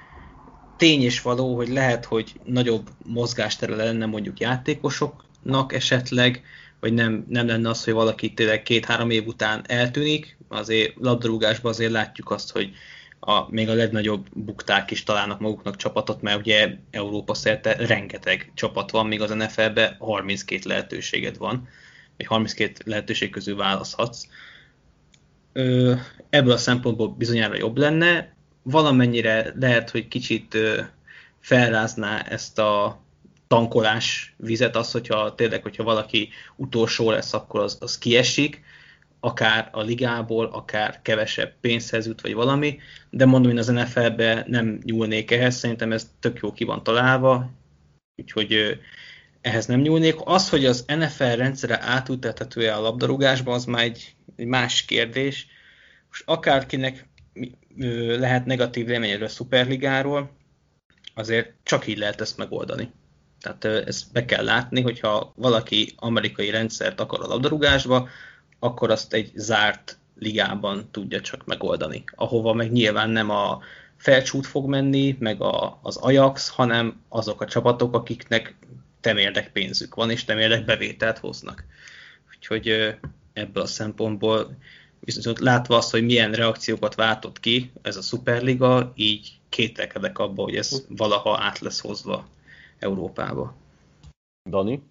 [0.77, 6.43] Tény és való, hogy lehet, hogy nagyobb mozgástere lenne mondjuk játékosoknak esetleg,
[6.79, 11.91] vagy nem, nem lenne az, hogy valaki tényleg két-három év után eltűnik, azért labdarúgásban azért
[11.91, 12.71] látjuk azt, hogy
[13.25, 18.91] a, még a legnagyobb bukták is találnak maguknak csapatot, mert ugye Európa szerte rengeteg csapat
[18.91, 21.67] van, még az NFL-be 32 lehetőséged van,
[22.17, 24.27] vagy 32 lehetőség közül választhatsz.
[26.29, 30.57] Ebből a szempontból bizonyára jobb lenne, valamennyire lehet, hogy kicsit
[31.39, 33.03] felrázná ezt a
[33.47, 38.63] tankolás vizet, az, hogyha tényleg, hogyha valaki utolsó lesz, akkor az, az kiesik,
[39.19, 44.79] akár a ligából, akár kevesebb pénzhez jut, vagy valami, de mondom, én az NFL-be nem
[44.83, 47.51] nyúlnék ehhez, szerintem ez tök jó ki van találva,
[48.15, 48.79] úgyhogy
[49.41, 50.15] ehhez nem nyúlnék.
[50.23, 55.47] Az, hogy az NFL rendszere átültethető-e a labdarúgásba, az már egy, egy más kérdés.
[56.07, 57.07] Most akárkinek
[58.17, 60.31] lehet negatív véleményedről a szuperligáról,
[61.13, 62.91] azért csak így lehet ezt megoldani.
[63.39, 68.09] Tehát ezt be kell látni, hogyha valaki amerikai rendszert akar a labdarúgásba,
[68.65, 73.59] akkor azt egy zárt ligában tudja csak megoldani, ahova meg nyilván nem a
[73.97, 78.55] felcsút fog menni, meg a, az Ajax, hanem azok a csapatok, akiknek
[78.99, 81.65] temérdek pénzük van, és temérdek bevételt hoznak.
[82.35, 82.97] Úgyhogy
[83.33, 84.57] ebből a szempontból
[84.99, 90.55] viszont látva azt, hogy milyen reakciókat váltott ki ez a Superliga, így kételkedek abba, hogy
[90.55, 92.27] ez valaha át lesz hozva
[92.79, 93.55] Európába.
[94.49, 94.83] Dani?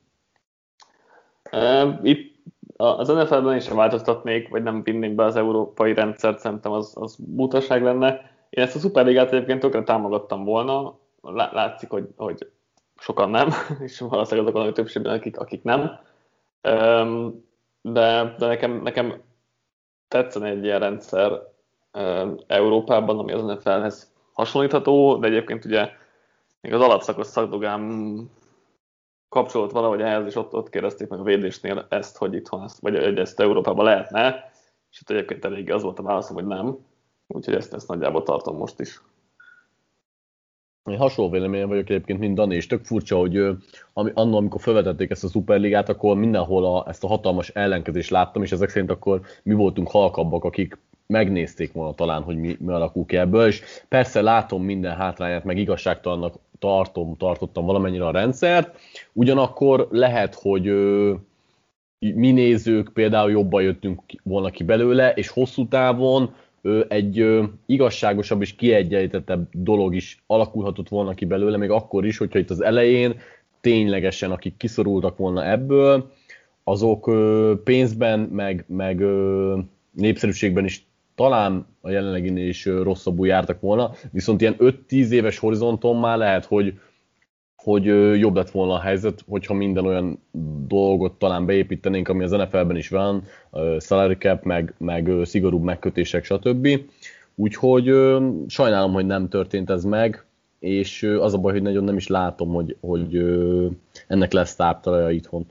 [1.50, 2.33] Uh, itt
[2.76, 7.82] az NFL-ben is változtatnék, vagy nem vinném be az európai rendszert, szerintem az, az butaság
[7.82, 8.32] lenne.
[8.50, 10.98] Én ezt a Superligát egyébként tökre támogattam volna,
[11.32, 12.50] látszik, hogy, hogy
[12.96, 13.48] sokan nem,
[13.84, 15.98] és valószínűleg azok a többségben, akik, akik nem.
[17.82, 19.22] De, de nekem, nekem
[20.08, 21.32] tetszene egy ilyen rendszer
[22.46, 25.90] Európában, ami az NFL-hez hasonlítható, de egyébként ugye
[26.60, 28.14] még az alapszakos szakdogám
[29.34, 33.18] kapcsolódott valahogy ehhez, és ott, ott kérdezték meg a védésnél ezt, hogy itthon vagy hogy
[33.18, 34.50] ezt Európában lehetne,
[34.90, 36.76] és itt egyébként elég az volt a válaszom, hogy nem.
[37.26, 39.02] Úgyhogy ezt, ezt nagyjából tartom most is.
[40.90, 43.36] Én hasonló véleményem vagyok egyébként, mint Dani, és tök furcsa, hogy
[43.92, 48.42] ami, annól, amikor felvetették ezt a szuperligát, akkor mindenhol a, ezt a hatalmas ellenkezést láttam,
[48.42, 53.06] és ezek szerint akkor mi voltunk halkabbak, akik megnézték volna talán, hogy mi, mi alakul
[53.06, 58.76] ki ebből, és persze látom minden hátrányát, meg igazságtalannak tartom, tartottam valamennyire a rendszert,
[59.12, 61.14] ugyanakkor lehet, hogy ö,
[61.98, 68.40] mi nézők például jobban jöttünk volna ki belőle, és hosszú távon ö, egy ö, igazságosabb
[68.40, 73.20] és kiegyenlítettebb dolog is alakulhatott volna ki belőle, még akkor is, hogyha itt az elején
[73.60, 76.12] ténylegesen, akik kiszorultak volna ebből,
[76.64, 79.58] azok ö, pénzben, meg, meg ö,
[79.90, 86.18] népszerűségben is talán a jelenleginél is rosszabbul jártak volna, viszont ilyen 5-10 éves horizonton már
[86.18, 86.80] lehet, hogy,
[87.56, 87.84] hogy
[88.18, 90.18] jobb lett volna a helyzet, hogyha minden olyan
[90.66, 93.22] dolgot talán beépítenénk, ami az NFL-ben is van,
[93.78, 96.68] salary cap, meg, meg szigorúbb megkötések, stb.
[97.34, 97.84] Úgyhogy
[98.46, 100.24] sajnálom, hogy nem történt ez meg,
[100.58, 103.16] és az a baj, hogy nagyon nem is látom, hogy, hogy
[104.06, 105.46] ennek lesz táptalaja itthon.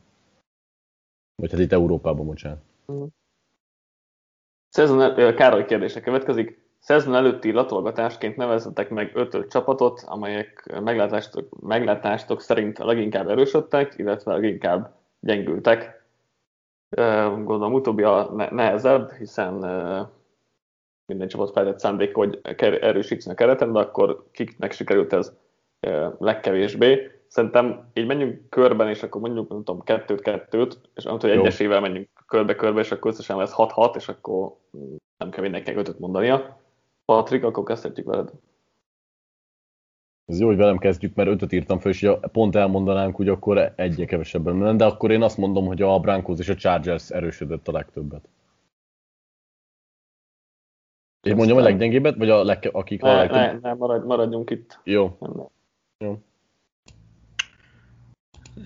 [1.35, 2.61] Vagy hát itt Európában, bocsánat.
[4.73, 6.61] Szezon el, Károly kérdése következik.
[6.79, 14.95] Szezon előtti latolgatásként nevezzetek meg öt csapatot, amelyek meglátástok, meglátástok szerint leginkább erősödtek, illetve leginkább
[15.19, 16.03] gyengültek.
[17.29, 19.53] Gondolom utóbbi a nehezebb, hiszen
[21.05, 25.33] minden csapat feltett szándék, hogy erősítsen a kereten, de akkor kiknek sikerült ez
[26.17, 27.11] legkevésbé.
[27.33, 31.81] Szerintem így menjünk körben, és akkor mondjuk, nem tudom, kettőt-kettőt, és nem tudom, hogy egyesével
[31.81, 34.55] menjünk körbe-körbe, és akkor összesen lesz 6-6, és akkor
[35.17, 36.59] nem kell mindenkinek ötöt mondania.
[37.05, 38.31] Patrik, akkor kezdhetjük veled.
[40.25, 44.05] Ez jó, hogy velem kezdjük, mert ötöt írtam fel, és pont elmondanánk, hogy akkor egyre
[44.05, 47.71] kevesebben lenne, de akkor én azt mondom, hogy a Broncos és a Chargers erősödött a
[47.71, 48.29] legtöbbet.
[51.21, 53.61] Én mondjam a leggyengébbet, vagy a leg, akik ne, a legtöbb...
[53.61, 54.79] Ne, ne, maradj, maradjunk itt.
[54.83, 55.17] Jó.
[55.19, 55.47] Nem,
[55.97, 56.17] Jó.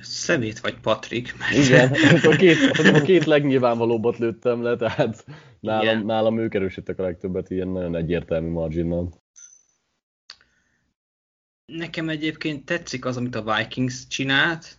[0.02, 1.34] Szemét vagy Patrik.
[1.54, 1.92] Igen,
[2.32, 5.26] a két, a két legnyilvánvalóbbat lőttem le, tehát
[5.60, 9.22] nálam, nálam ők erősödtek a legtöbbet ilyen nagyon egyértelmű marginnal.
[11.66, 14.78] Nekem egyébként tetszik az, amit a Vikings csinált.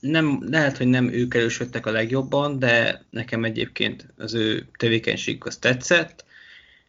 [0.00, 5.56] Nem, lehet, hogy nem ők erősödtek a legjobban, de nekem egyébként az ő tevékenységük az
[5.56, 6.24] tetszett.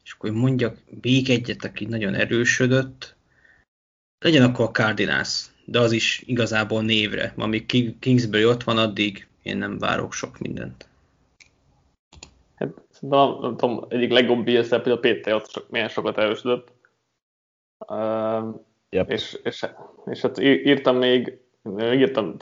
[0.03, 3.15] És akkor mondjak még egyet, aki nagyon erősödött.
[4.19, 7.33] Legyen akkor a Cardinals, de az is igazából névre.
[7.37, 7.65] Amíg
[7.99, 10.87] Kingsbury ott van, addig én nem várok sok mindent.
[12.55, 12.69] Hát,
[12.99, 16.71] nem, nem tudom, egyik legjobb BSF, hogy a PT ott sok, milyen sokat erősödött.
[17.87, 18.55] Uh,
[18.93, 19.09] Yep.
[19.11, 19.65] És, és,
[20.05, 21.39] és hát írtam még,
[21.79, 22.35] írtam,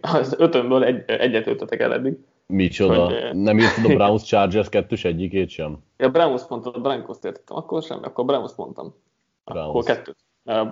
[0.00, 2.14] az ötönből egy, egyet ötötek el eddig.
[2.46, 3.04] Micsoda?
[3.04, 5.78] Hogy- Nem írtad a Browns Chargers kettős egyikét sem?
[5.96, 8.94] Ja, Browns mondtad, a Broncos értettem, akkor sem, akkor Browns mondtam.
[9.44, 9.86] Akkor Browns.
[9.86, 10.16] kettőt.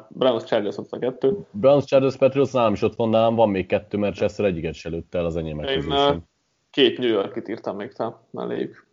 [0.08, 1.46] Browns Chargers ott a kettő.
[1.50, 4.88] Browns Chargers Patriots nálam is ott van, nálam van még kettő, mert Chester egyiket se
[4.88, 6.22] lőtte el az enyémek Én közül
[6.70, 8.86] két New Yorkit írtam még fel melléjük.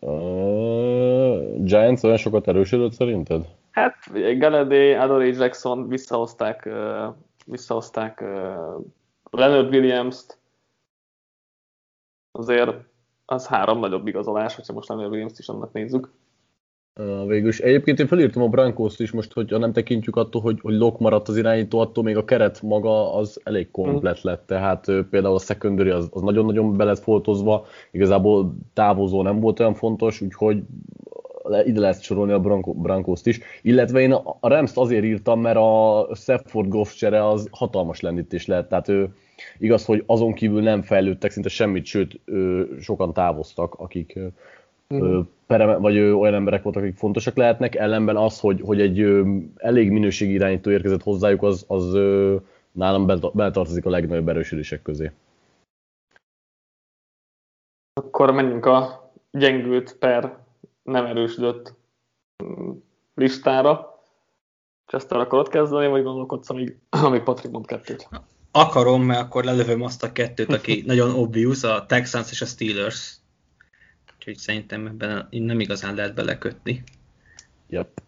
[0.00, 3.46] Uh, Giants olyan sokat erősödött szerinted?
[3.70, 3.94] Hát,
[4.38, 7.14] Galladay, Adoree Jackson visszahozták, uh,
[7.46, 8.84] visszahozták uh,
[9.30, 10.38] Leonard Williams-t.
[12.32, 12.76] Azért
[13.24, 16.10] az három nagyobb igazolás, hogyha most Leonard Williams-t is annak nézzük.
[17.26, 17.58] Végül is.
[17.58, 21.28] Egyébként én felírtam a broncos is most, hogyha nem tekintjük attól, hogy, hogy Lok maradt
[21.28, 24.46] az irányító, attól még a keret maga az elég komplet lett.
[24.46, 29.74] Tehát például a secondary az, az nagyon-nagyon be lett foltozva, igazából távozó nem volt olyan
[29.74, 30.62] fontos, úgyhogy
[31.64, 33.40] ide lehet sorolni a Bronco, Broncos-t is.
[33.62, 38.68] Illetve én a Rams-t azért írtam, mert a Stafford Goff csere az hatalmas lendítés lehet.
[38.68, 39.14] Tehát ő,
[39.58, 42.20] igaz, hogy azon kívül nem fejlődtek szinte semmit, sőt,
[42.80, 44.18] sokan távoztak, akik
[44.94, 49.22] ö, pereme, vagy olyan emberek voltak, akik fontosak lehetnek, ellenben az, hogy, hogy egy
[49.56, 51.92] elég minőségi irányító érkezett hozzájuk, az, az
[52.72, 55.12] nálam bele- beletartozik a legnagyobb erősödések közé.
[57.92, 60.38] Akkor menjünk a gyengült per
[60.82, 61.74] nem erősödött
[62.44, 62.70] mm,
[63.14, 64.02] listára.
[64.86, 68.08] Chester akarod kezdeni, vagy gondolkodsz, amíg, amíg Patrik mond kettőt?
[68.50, 73.19] Akarom, mert akkor lelövöm azt a kettőt, aki nagyon obvious, a Texans és a Steelers.
[74.20, 76.82] Úgyhogy szerintem ebben nem igazán lehet belekötni.
[77.68, 78.02] Yep.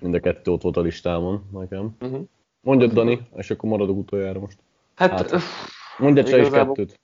[0.00, 1.96] Mind a kettő ott volt a listámon nekem.
[2.00, 2.26] Uh-huh.
[2.60, 4.58] Mondjad, Dani, és akkor maradok utoljára most.
[4.94, 5.42] Hát, Hát,
[5.98, 7.00] Mondjad se is kettőt.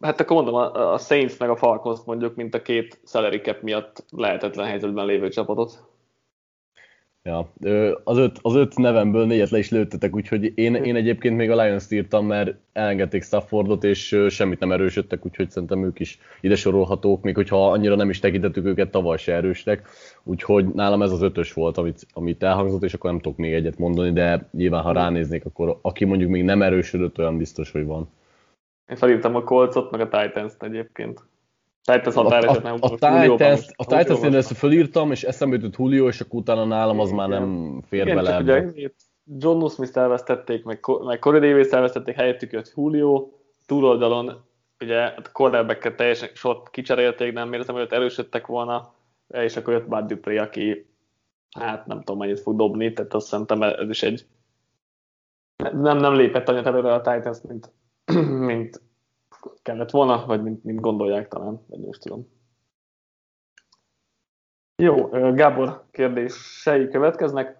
[0.00, 3.62] Hát akkor mondom, a, a Saints meg a Falcons mondjuk, mint a két salary cap
[3.62, 5.82] miatt lehetetlen helyzetben lévő csapatot.
[7.28, 7.52] Ja,
[8.04, 11.62] az öt, az öt nevemből négyet le is lőttetek, úgyhogy én, én egyébként még a
[11.62, 17.22] Lions-t írtam, mert elengedték Staffordot, és semmit nem erősödtek, úgyhogy szerintem ők is ide sorolhatók,
[17.22, 19.88] még hogyha annyira nem is tekintettük őket, tavaly se erőstek.
[20.22, 23.78] Úgyhogy nálam ez az ötös volt, amit, amit elhangzott, és akkor nem tudok még egyet
[23.78, 28.08] mondani, de nyilván ha ránéznék, akkor aki mondjuk még nem erősödött, olyan biztos, hogy van.
[28.90, 31.22] Én felírtam a Colcot, meg a Titans-t egyébként.
[31.82, 36.08] Titans A, a, nem a, Titans, a Titans én ezt fölírtam, és eszembe jutott Julio,
[36.08, 38.90] és akkor utána nálam az már nem fér Igen, bele csak ugye
[39.38, 43.28] John Smith-t elvesztették, meg, meg Corey Davis elvesztették, helyettük jött Julio,
[43.66, 44.44] túloldalon
[44.80, 48.92] ugye a cornerback teljesen sort kicserélték, nem érzem, hogy ott erősödtek volna,
[49.28, 50.86] és akkor jött Bud Dupré, aki
[51.58, 54.26] hát nem tudom mennyit fog dobni, tehát azt szerintem ez is egy
[55.72, 57.70] nem, nem lépett annyit előre a Titans, mint,
[58.50, 58.80] mint
[59.62, 62.28] kellett volna, vagy mint, mint gondolják talán, vagy most tudom.
[64.82, 67.58] Jó, Gábor kérdései következnek.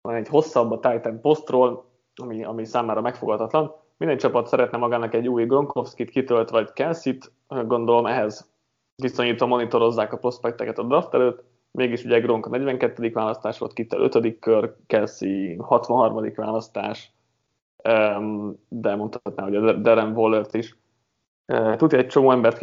[0.00, 3.74] Van egy hosszabb a Titan posztról, ami, ami számára megfogadhatatlan.
[3.96, 8.50] Minden csapat szeretne magának egy új Gronkowski-t kitölt, vagy Kelsey-t, gondolom ehhez
[8.96, 11.44] viszonyítva monitorozzák a prospekteket a draft előtt.
[11.70, 13.10] Mégis ugye Gronk a 42.
[13.10, 14.38] választás volt, Kittel 5.
[14.38, 16.32] kör, Kelsey 63.
[16.34, 17.12] választás.
[18.68, 20.76] de mondhatnám, hogy a Darren Waller-t is.
[21.76, 22.58] Tudja, egy csomó embert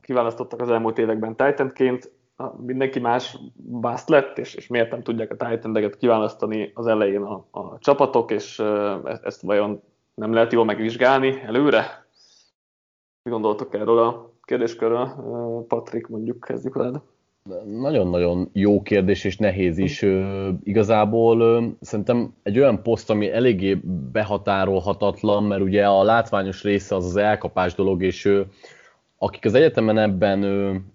[0.00, 2.12] kiválasztottak az elmúlt években Titanként,
[2.56, 7.46] mindenki más bust lett, és, és miért nem tudják a titan kiválasztani az elején a,
[7.50, 8.58] a csapatok, és
[9.04, 9.82] ezt, ezt vajon
[10.14, 12.06] nem lehet jól megvizsgálni előre?
[13.22, 15.64] Mi gondoltok erről a kérdéskörről?
[15.68, 17.00] Patrik, mondjuk kezdjük veled.
[17.64, 20.04] Nagyon-nagyon jó kérdés, és nehéz is.
[20.62, 23.74] Igazából szerintem egy olyan poszt, ami eléggé
[24.12, 28.42] behatárolhatatlan, mert ugye a látványos része az az elkapás dolog, és
[29.18, 30.90] akik az egyetemen ebben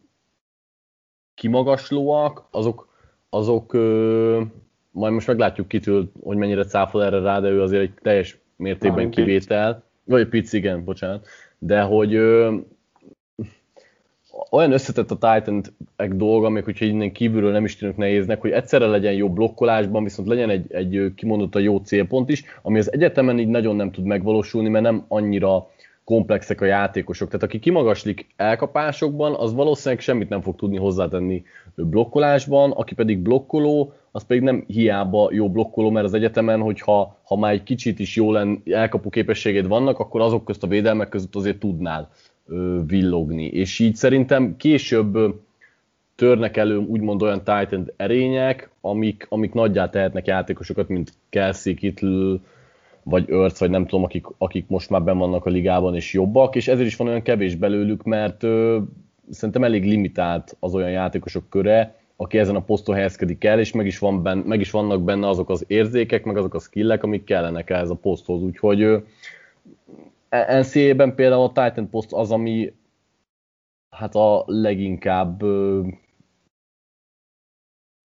[1.34, 2.88] kimagaslóak, azok,
[3.30, 3.74] azok
[4.92, 9.10] majd most meglátjuk kitől, hogy mennyire cáfol erre rá, de ő azért egy teljes mértékben
[9.10, 9.84] kivétel.
[10.04, 11.28] Vagy egy pic, igen, bocsánat.
[11.60, 12.14] De hogy
[14.52, 15.62] olyan összetett a titan
[15.96, 20.04] ek dolga, még hogyha innen kívülről nem is tűnök nehéznek, hogy egyszerre legyen jó blokkolásban,
[20.04, 21.14] viszont legyen egy, egy
[21.52, 25.68] a jó célpont is, ami az egyetemen így nagyon nem tud megvalósulni, mert nem annyira
[26.04, 27.28] komplexek a játékosok.
[27.28, 31.44] Tehát aki kimagaslik elkapásokban, az valószínűleg semmit nem fog tudni hozzátenni
[31.76, 37.36] blokkolásban, aki pedig blokkoló, az pedig nem hiába jó blokkoló, mert az egyetemen, hogyha ha
[37.36, 41.36] már egy kicsit is jó len, elkapó képességed vannak, akkor azok közt a védelmek között
[41.36, 42.10] azért tudnál
[42.88, 43.46] villogni.
[43.46, 45.18] És így szerintem később
[46.16, 52.38] törnek elő úgymond olyan Titan erények, amik, amik nagyjá tehetnek játékosokat, mint Kelsey, Kittle,
[53.04, 56.56] vagy Örc, vagy nem tudom, akik, akik most már benn vannak a ligában és jobbak,
[56.56, 58.80] és ezért is van olyan kevés belőlük, mert ö,
[59.30, 63.86] szerintem elég limitált az olyan játékosok köre, aki ezen a poszton helyezkedik el, és meg
[63.86, 67.24] is, van benne, meg is vannak benne azok az érzékek, meg azok a skillek, amik
[67.24, 68.42] kellenek ehhez a poszthoz.
[68.42, 68.98] Úgyhogy ö,
[70.30, 72.74] NCAA-ben például a Titan Post az, ami
[73.90, 75.44] hát a leginkább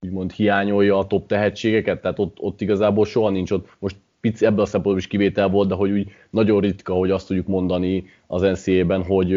[0.01, 4.61] úgymond hiányolja a top tehetségeket, tehát ott, ott igazából soha nincs ott, most pici ebből
[4.61, 8.43] a szempontból is kivétel volt, de hogy úgy nagyon ritka, hogy azt tudjuk mondani az
[8.43, 9.33] NCAA-ben, hogy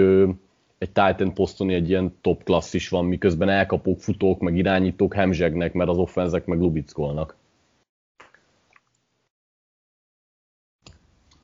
[0.78, 5.90] egy Titan poszton egy ilyen top klasszis van, miközben elkapók, futók, meg irányítók hemzsegnek, mert
[5.90, 7.36] az offenzek meg lubickolnak.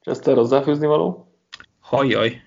[0.02, 1.31] Chester, hozzáfűzni való?
[1.92, 2.42] Hajjaj,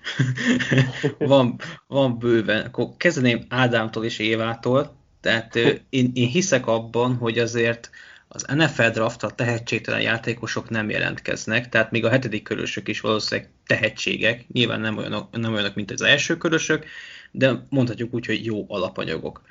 [1.17, 2.65] van, van bőven.
[2.65, 4.95] Akkor kezdeném Ádámtól és Évától.
[5.21, 5.55] Tehát
[5.89, 7.89] én, én hiszek abban, hogy azért
[8.27, 14.47] az NFL draftra tehetségtelen játékosok nem jelentkeznek, tehát még a hetedik körösök is valószínűleg tehetségek,
[14.47, 16.85] nyilván nem olyanok, nem olyanok mint az első körösök,
[17.31, 19.41] de mondhatjuk úgy, hogy jó alapanyagok.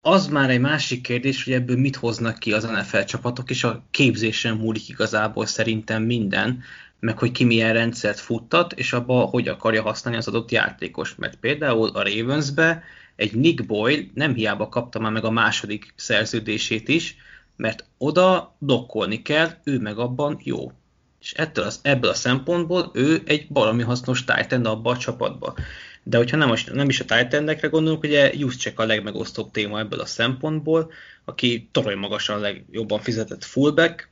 [0.00, 3.84] Az már egy másik kérdés, hogy ebből mit hoznak ki az NFL csapatok, és a
[3.90, 6.62] képzésen múlik igazából szerintem minden,
[7.00, 11.14] meg hogy ki milyen rendszert futtat, és abba hogy akarja használni az adott játékos.
[11.14, 12.82] Mert például a Ravensbe
[13.16, 17.16] egy Nick Boyle nem hiába kapta már meg a második szerződését is,
[17.56, 20.72] mert oda blokkolni kell, ő meg abban jó.
[21.20, 25.54] És ettől az, ebből a szempontból ő egy valami hasznos Titan abba a csapatba.
[26.02, 30.06] De hogyha nem, nem is a titan gondolunk, ugye Juszcsek a legmegosztóbb téma ebből a
[30.06, 30.92] szempontból,
[31.24, 34.08] aki torony magasan legjobban fizetett fullback,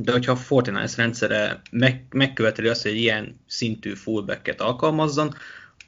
[0.00, 5.34] de hogyha a Fortnite rendszere meg, megköveteli azt, hogy egy ilyen szintű fullbacket alkalmazzon,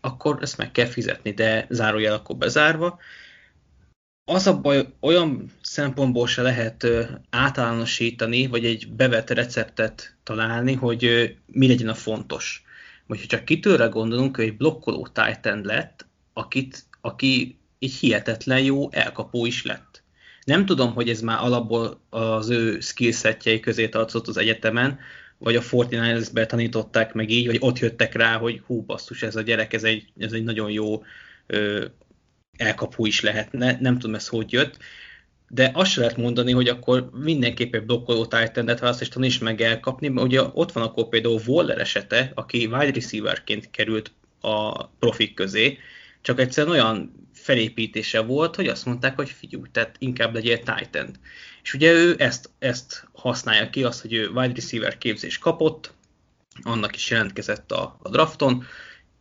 [0.00, 2.98] akkor ezt meg kell fizetni, de zárójel akkor bezárva.
[4.24, 6.86] Az a baj, olyan szempontból se lehet
[7.30, 12.64] általánosítani, vagy egy bevett receptet találni, hogy mi legyen a fontos.
[13.06, 18.90] Vagy ha csak kitőre gondolunk, hogy egy blokkoló Titan lett, akit, aki egy hihetetlen jó
[18.92, 19.99] elkapó is lett
[20.44, 24.98] nem tudom, hogy ez már alapból az ő skillsetjei közé tartozott az egyetemen,
[25.38, 29.40] vagy a Fortnite-be tanították meg így, vagy ott jöttek rá, hogy hú, basszus, ez a
[29.40, 31.02] gyerek, ez egy, ez egy nagyon jó
[31.46, 31.84] ö,
[32.56, 33.78] elkapó is lehetne.
[33.80, 34.78] Nem tudom, ez hogy jött.
[35.48, 39.60] De azt sem lehet mondani, hogy akkor mindenképp egy blokkoló titan választ, és taníts meg
[39.60, 45.34] elkapni, mert ugye ott van akkor például Waller esete, aki wide receiverként került a profik
[45.34, 45.78] közé,
[46.20, 51.16] csak egyszerűen olyan felépítése volt, hogy azt mondták, hogy figyelj, tehát inkább legyél Titan.
[51.62, 55.94] És ugye ő ezt, ezt használja ki, azt, hogy ő wide receiver képzés kapott,
[56.62, 58.64] annak is jelentkezett a, a drafton,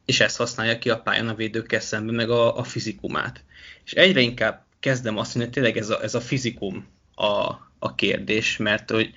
[0.05, 3.43] és ezt használja ki a pályán a védőkkel szemben, meg a, a fizikumát.
[3.85, 7.95] És egyre inkább kezdem azt mondani, hogy tényleg ez a, ez a fizikum a, a
[7.95, 9.13] kérdés, mert hogy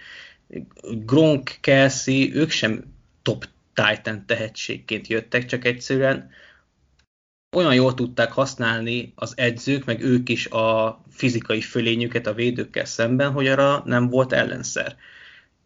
[0.82, 2.84] Gronk, Kelsey, ők sem
[3.22, 6.30] top Titan tehetségként jöttek, csak egyszerűen
[7.56, 13.32] olyan jól tudták használni az edzők, meg ők is a fizikai fölényüket a védőkkel szemben,
[13.32, 14.96] hogy arra nem volt ellenszer.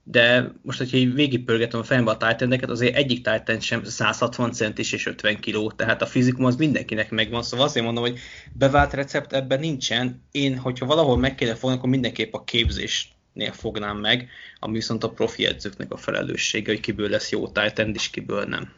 [0.02, 4.92] De most, hogyha így végigpörgetem a fejembe a titan azért egyik Titan sem 160 centis
[4.92, 8.18] és 50 kiló, tehát a fizikum az mindenkinek megvan, szóval azért mondom, hogy
[8.52, 10.22] bevált recept ebben nincsen.
[10.30, 15.04] Én, hogyha valahol meg kéne fogni, akkor mindenképp a képzés nél fognám meg, ami viszont
[15.04, 18.72] a profi edzőknek a felelőssége, hogy kiből lesz jó tight és kiből nem.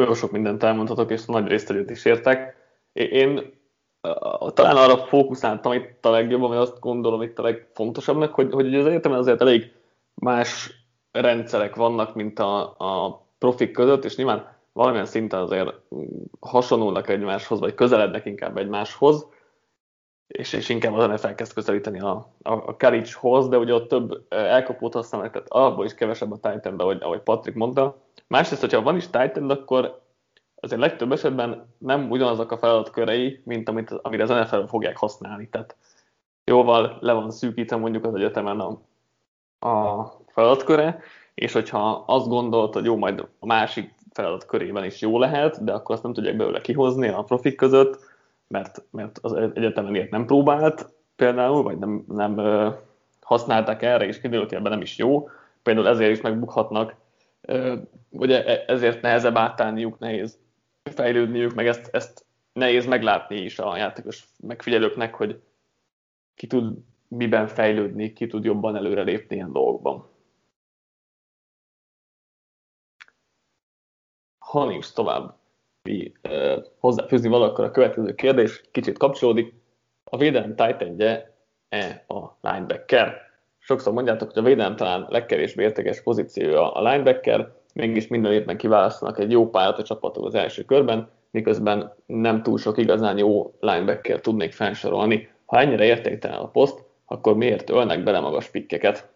[0.00, 2.56] Jó, sok mindent elmondhatok, és nagy részt egyet is értek.
[2.92, 3.60] Én
[4.54, 8.86] talán arra fókuszáltam itt a legjobban, vagy azt gondolom itt a legfontosabbnak, hogy, hogy az
[8.86, 9.72] egyetemen azért elég
[10.14, 10.70] más
[11.10, 15.72] rendszerek vannak, mint a, a profik között, és nyilván valamilyen szinten azért
[16.40, 19.26] hasonlulnak egymáshoz, vagy közelednek inkább egymáshoz,
[20.32, 24.24] és, és inkább az NFL kezd közelíteni a, a, a college de ugye ott több
[24.28, 27.96] elkapót használnak, tehát abból is kevesebb a Titan, ahogy, ahogy Patrick mondta.
[28.26, 30.00] Másrészt, hogyha van is Titan, akkor
[30.60, 35.48] azért legtöbb esetben nem ugyanazok a feladatkörei, mint amit, amire az NFL fogják használni.
[35.48, 35.76] Tehát
[36.44, 38.78] jóval le van szűkítve mondjuk az egyetemen a,
[39.68, 41.00] a feladatköre,
[41.34, 45.72] és hogyha azt gondolt, hogy jó, majd a másik feladat körében is jó lehet, de
[45.72, 48.11] akkor azt nem tudják belőle kihozni a profik között,
[48.52, 52.40] mert, mert az egyetemen ilyet nem próbált például, vagy nem, nem
[53.20, 55.28] használták erre, és kiderült, hogy ebben nem is jó.
[55.62, 56.94] Például ezért is megbukhatnak,
[57.40, 57.76] ö,
[58.10, 60.38] ugye e, ezért nehezebb átállniuk, nehéz
[60.82, 65.42] fejlődniük, meg ezt, ezt nehéz meglátni is a játékos megfigyelőknek, hogy
[66.34, 70.10] ki tud miben fejlődni, ki tud jobban előrelépni ilyen dolgokban.
[74.38, 75.41] Ha nincs tovább
[75.82, 76.12] mi,
[76.78, 79.54] hozzáfűzni valakor a következő kérdés, kicsit kapcsolódik.
[80.04, 81.00] A védelem titan
[81.68, 83.14] e a linebacker?
[83.58, 89.18] Sokszor mondjátok, hogy a védelem talán legkevésbé értékes pozíciója a linebacker, mégis minden évben kiválasztanak
[89.18, 94.20] egy jó pályát a csapatok az első körben, miközben nem túl sok igazán jó linebacker
[94.20, 95.28] tudnék felsorolni.
[95.46, 99.11] Ha ennyire értéktelen a poszt, akkor miért ölnek bele magas pikkeket?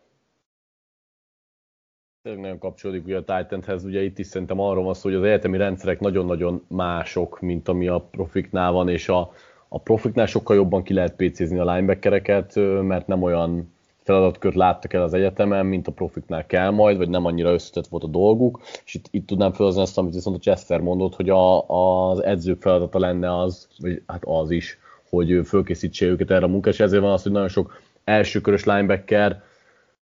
[2.26, 5.24] Tényleg nagyon kapcsolódik ugye a Titanhez, ugye itt is szerintem arról van szó, hogy az
[5.24, 9.32] egyetemi rendszerek nagyon-nagyon mások, mint ami a profiknál van, és a,
[9.68, 15.02] a profiknál sokkal jobban ki lehet PC-zni a linebackereket, mert nem olyan feladatkört láttak el
[15.02, 18.94] az egyetemen, mint a profiknál kell majd, vagy nem annyira összetett volt a dolguk, és
[18.94, 22.98] itt, itt tudnám felhozni azt, amit viszont a Chester mondott, hogy a, az edzők feladata
[22.98, 24.78] lenne az, vagy hát az is,
[25.08, 29.42] hogy fölkészítse őket erre a munkára, ezért van az, hogy nagyon sok elsőkörös linebacker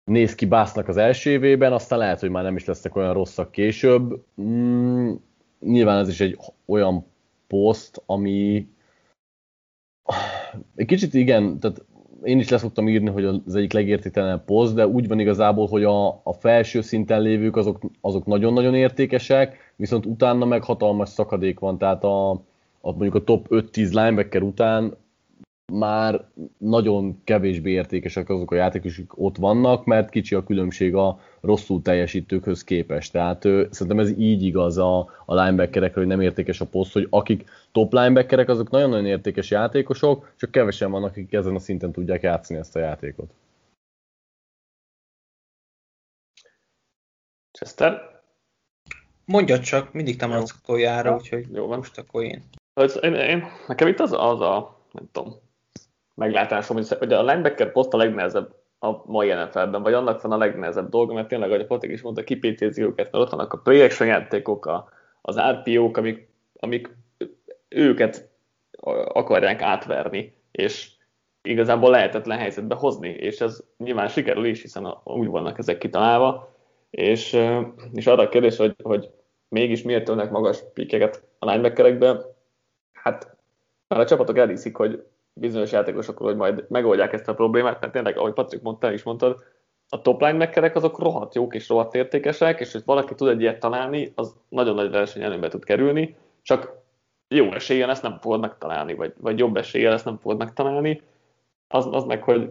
[0.04, 3.50] néz ki Básznak az első évében, aztán lehet, hogy már nem is lesznek olyan rosszak
[3.50, 4.24] később.
[4.40, 5.12] Mm,
[5.60, 7.06] nyilván ez is egy olyan
[7.46, 8.68] poszt, ami
[10.74, 11.84] egy kicsit igen, tehát
[12.22, 16.08] én is leszoktam írni, hogy az egyik legértéktelenebb poszt, de úgy van igazából, hogy a,
[16.08, 22.04] a felső szinten lévők azok, azok nagyon-nagyon értékesek, viszont utána meg hatalmas szakadék van, tehát
[22.04, 22.30] a,
[22.80, 24.96] a mondjuk a top 5-10 linebacker után
[25.78, 26.24] már
[26.58, 32.64] nagyon kevésbé értékesek azok a játékosok ott vannak, mert kicsi a különbség a rosszul teljesítőkhöz
[32.64, 33.12] képest.
[33.12, 37.06] Tehát ö, szerintem ez így igaz a, a linebackerekre, hogy nem értékes a poszt, hogy
[37.10, 42.22] akik top linebackerek, azok nagyon-nagyon értékes játékosok, csak kevesen vannak, akik ezen a szinten tudják
[42.22, 43.30] játszani ezt a játékot.
[47.58, 48.20] Chester?
[49.24, 51.76] Mondja csak, mindig te maradsz utoljára, úgyhogy jó van.
[51.78, 52.42] most akkor én.
[53.00, 55.34] Én, én, nekem itt az, az a, nem tudom,
[56.14, 60.88] meglátásom, hogy, a linebacker poszt a legnehezebb a mai NFL-ben, vagy annak van a legnehezebb
[60.88, 63.80] dolga, mert tényleg, ahogy a Patik is mondta, kipétézi őket, mert ott vannak a play
[63.80, 64.88] action játékok, a,
[65.22, 66.28] az RPO-k, amik,
[66.60, 66.96] amik
[67.68, 68.30] őket
[69.12, 70.90] akarják átverni, és
[71.42, 76.54] igazából lehetetlen helyzetbe hozni, és ez nyilván sikerül is, hiszen úgy vannak ezek kitalálva,
[76.90, 77.38] és,
[77.92, 79.10] és arra a kérdés, hogy, hogy
[79.48, 82.20] mégis miért tölnek magas pikeket a linebackerekbe,
[82.92, 83.36] hát
[83.88, 88.18] már a csapatok elhiszik, hogy bizonyos játékosokról, hogy majd megoldják ezt a problémát, mert tényleg,
[88.18, 89.36] ahogy Patrik mondta, is mondtad,
[89.88, 93.60] a top linebackerek azok rohadt jók és rohadt értékesek, és hogy valaki tud egy ilyet
[93.60, 96.80] találni, az nagyon nagy verseny előnybe tud kerülni, csak
[97.28, 101.02] jó eséllyel ezt nem fogod megtalálni, vagy, vagy jobb eséllyel ezt nem fogod megtalálni.
[101.68, 102.50] Az, az meg, hogy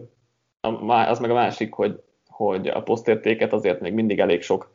[0.60, 4.70] az meg a másik, hogy, hogy a posztértéket azért még mindig elég sok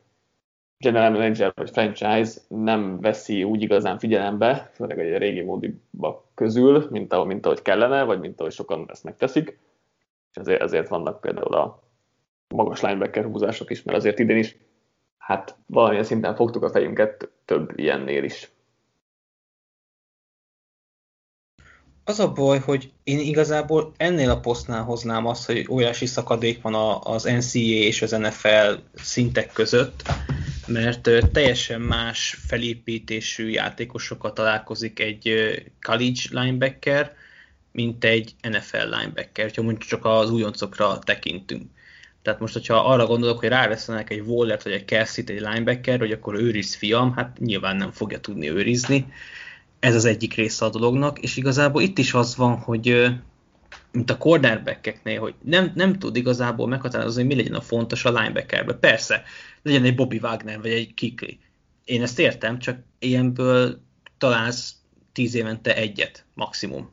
[0.80, 7.14] general manager vagy franchise nem veszi úgy igazán figyelembe, főleg egy régi módiba közül, mint
[7.14, 9.60] ahogy, mint ahogy kellene, vagy mint ahogy sokan ezt megteszik.
[10.32, 11.84] És ezért, ezért vannak például a
[12.48, 14.58] magas linebacker húzások is, mert azért idén is
[15.18, 18.52] hát valamilyen szinten fogtuk a fejünket több ilyennél is.
[22.04, 27.00] Az a baj, hogy én igazából ennél a posztnál hoznám azt, hogy óriási szakadék van
[27.04, 30.04] az NCAA és az NFL szintek között,
[30.68, 35.34] mert teljesen más felépítésű játékosokat találkozik egy
[35.82, 37.16] college linebacker,
[37.72, 41.70] mint egy NFL linebacker, ha mondjuk csak az újoncokra tekintünk.
[42.22, 46.12] Tehát most, hogyha arra gondolok, hogy ráveszenek egy Wallert vagy egy Kelsey-t egy linebacker, hogy
[46.12, 49.14] akkor őriz fiam, hát nyilván nem fogja tudni őrizni.
[49.80, 53.12] Ez az egyik része a dolognak, és igazából itt is az van, hogy
[53.92, 58.12] mint a cornerbackeknél, hogy nem, nem tud igazából meghatározni, hogy mi legyen a fontos a
[58.12, 58.74] linebackerbe.
[58.74, 59.24] Persze,
[59.68, 61.40] legyen egy Bobby Wagner, vagy egy Kikli.
[61.84, 63.82] Én ezt értem, csak ilyenből
[64.18, 64.76] találsz
[65.12, 66.92] tíz évente egyet maximum.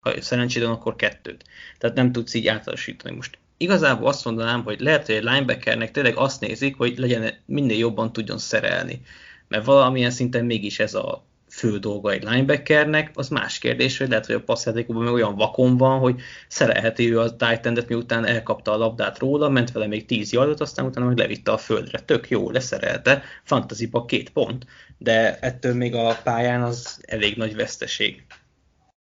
[0.00, 1.44] Ha szerencséd van, akkor kettőt.
[1.78, 3.14] Tehát nem tudsz így általánosítani.
[3.14, 7.78] Most igazából azt mondanám, hogy lehet, hogy egy linebackernek tényleg azt nézik, hogy legyen minél
[7.78, 9.02] jobban tudjon szerelni.
[9.48, 11.24] Mert valamilyen szinten mégis ez a
[11.62, 15.76] fő dolga egy linebackernek, az más kérdés, hogy lehet, hogy a passzjátékokban meg olyan vakon
[15.76, 20.32] van, hogy szerelheti ő a tight miután elkapta a labdát róla, ment vele még 10
[20.32, 22.00] yardot, aztán utána meg levitte a földre.
[22.00, 24.66] Tök jó, leszerelte, fantaziba két pont,
[24.98, 28.24] de ettől még a pályán az elég nagy veszteség.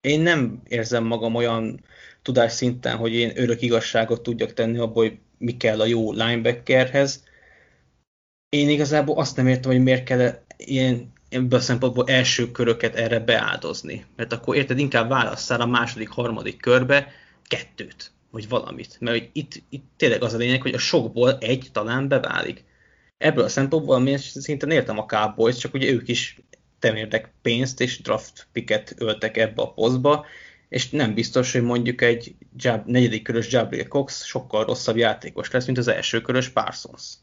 [0.02, 1.84] Én nem érzem magam olyan
[2.22, 7.24] tudás szinten, hogy én örök igazságot tudjak tenni abból, hogy mi kell a jó linebackerhez.
[8.50, 13.20] Én igazából azt nem értem, hogy miért kell ilyen ebből a szempontból első köröket erre
[13.20, 14.06] beáldozni.
[14.16, 17.12] Mert akkor érted, inkább válasszál a második, harmadik körbe
[17.44, 18.98] kettőt, vagy valamit.
[19.00, 22.64] Mert hogy itt, itt tényleg az a lényeg, hogy a sokból egy talán beválik.
[23.18, 26.42] Ebből a szempontból én szinte értem a Cowboys, csak ugye ők is
[26.80, 30.26] temérdek pénzt és draft picket öltek ebbe a posztba,
[30.70, 35.66] és nem biztos, hogy mondjuk egy Jab, negyedik körös Jabril Cox sokkal rosszabb játékos lesz,
[35.66, 37.14] mint az első körös Parsons.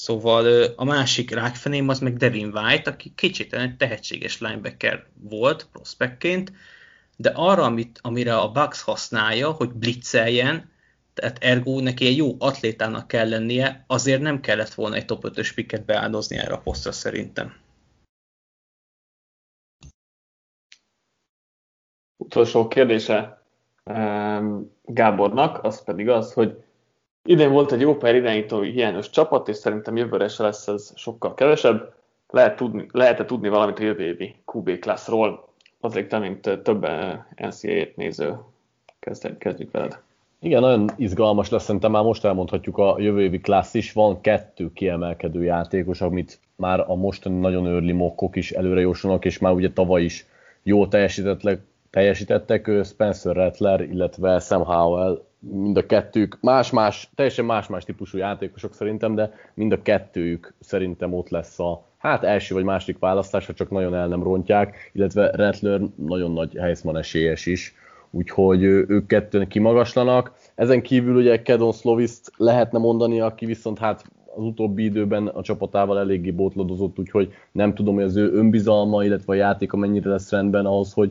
[0.00, 6.52] Szóval a másik rákfeném az meg Devin White, aki kicsit egy tehetséges linebacker volt prospektként,
[7.16, 10.70] de arra, amit, amire a Bucks használja, hogy blitzeljen,
[11.14, 15.52] tehát ergo neki egy jó atlétának kell lennie, azért nem kellett volna egy top 5-ös
[15.54, 17.54] picket beáldozni erre a posztra szerintem.
[22.16, 23.42] Utolsó kérdése
[24.82, 26.64] Gábornak, az pedig az, hogy
[27.24, 31.34] Idén volt egy jó pár irányító hiányos csapat, és szerintem jövőre se lesz ez sokkal
[31.34, 31.92] kevesebb.
[32.28, 35.48] Lehet tudni, lehet-e tudni valamit a jövő évi QB klasszról?
[35.80, 36.86] Azért te, mint több
[37.36, 38.38] NCAA-t néző,
[39.38, 39.98] kezdjük veled.
[40.40, 43.92] Igen, nagyon izgalmas lesz, szerintem már most elmondhatjuk a jövő évi klassz is.
[43.92, 49.38] Van kettő kiemelkedő játékos, amit már a mostani nagyon early mokkok is előre jósolnak, és
[49.38, 50.26] már ugye tavaly is
[50.62, 51.60] jól teljesítettek,
[51.90, 59.14] teljesítettek Spencer Rattler, illetve Sam Howell mind a kettők más-más, teljesen más-más típusú játékosok szerintem,
[59.14, 63.70] de mind a kettőjük szerintem ott lesz a hát első vagy második választás, ha csak
[63.70, 67.74] nagyon el nem rontják, illetve Rattler nagyon nagy helyszman esélyes is,
[68.10, 70.32] úgyhogy ők kettőn kimagaslanak.
[70.54, 74.04] Ezen kívül ugye Kedon Sloviszt lehetne mondani, aki viszont hát
[74.36, 79.32] az utóbbi időben a csapatával eléggé bótladozott, úgyhogy nem tudom, hogy az ő önbizalma, illetve
[79.32, 81.10] a játéka mennyire lesz rendben ahhoz, hogy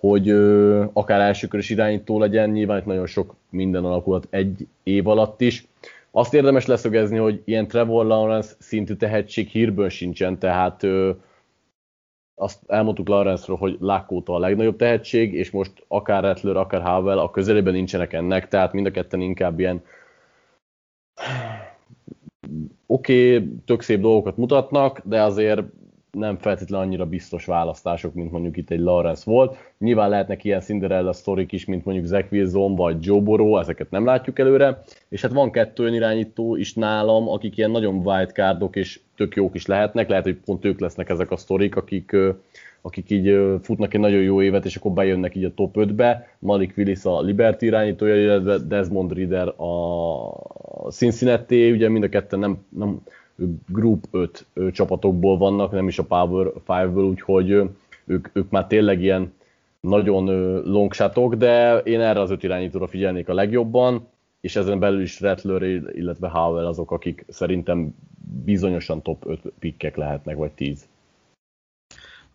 [0.00, 5.40] hogy ö, akár elsőkörös irányító legyen, nyilván itt nagyon sok minden alakulat egy év alatt
[5.40, 5.66] is.
[6.10, 11.10] Azt érdemes leszögezni, hogy ilyen Trevor Lawrence szintű tehetség hírből sincsen, tehát ö,
[12.34, 17.30] azt elmondtuk Lawrence-ról, hogy Lakóta a legnagyobb tehetség, és most akár Rattler, akár Havel a
[17.30, 19.82] közelében nincsenek ennek, tehát mind a ketten inkább ilyen
[22.86, 25.62] oké, okay, tök szép dolgokat mutatnak, de azért
[26.12, 29.56] nem feltétlenül annyira biztos választások, mint mondjuk itt egy Lawrence volt.
[29.78, 34.04] Nyilván lehetnek ilyen Cinderella sztorik is, mint mondjuk Zach Wilson vagy Joe Burrow, ezeket nem
[34.04, 34.82] látjuk előre.
[35.08, 39.66] És hát van kettő irányító is nálam, akik ilyen nagyon wildcardok és tök jók is
[39.66, 40.08] lehetnek.
[40.08, 42.16] Lehet, hogy pont ők lesznek ezek a sztorik, akik,
[42.80, 46.36] akik így futnak egy nagyon jó évet, és akkor bejönnek így a top 5-be.
[46.38, 52.58] Malik Willis a Liberty irányítója, illetve Desmond Reader a Cincinnati, ugye mind a ketten nem,
[52.68, 53.00] nem
[53.66, 57.50] Group 5 csapatokból vannak, nem is a Power 5-ből, úgyhogy
[58.04, 59.32] ők, ők már tényleg ilyen
[59.80, 60.24] nagyon
[60.70, 64.08] longshotok, de én erre az öt irányítóra figyelnék a legjobban,
[64.40, 65.62] és ezen belül is Rattler,
[65.92, 67.94] illetve Howell azok, akik szerintem
[68.44, 70.86] bizonyosan top 5 pikkek lehetnek, vagy 10.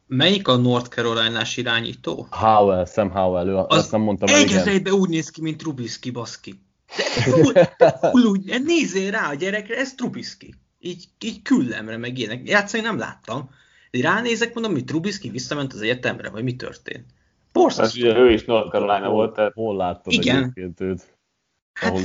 [0.07, 2.27] Melyik a North Carolina-s irányító?
[2.29, 4.93] Howell, Sam Howell, ő, az azt nem mondtam el, igen.
[4.93, 6.59] úgy néz ki, mint Trubisky, baszki.
[7.53, 7.75] De,
[8.11, 10.53] úgy, nézzél rá a gyerekre, ez Trubisky
[10.85, 12.49] így, így küllemre, meg ilyenek.
[12.49, 13.49] Játszani nem láttam.
[13.91, 17.05] De ránézek, mondom, mi Trubisky visszament az egyetemre, vagy mi történt.
[17.51, 18.01] Borzasztó.
[18.01, 19.53] Hát ugye ő is North Carolina volt, tehát...
[19.53, 20.37] Hol láttad Igen.
[20.37, 21.17] egyébként őt?
[21.73, 22.01] Hát,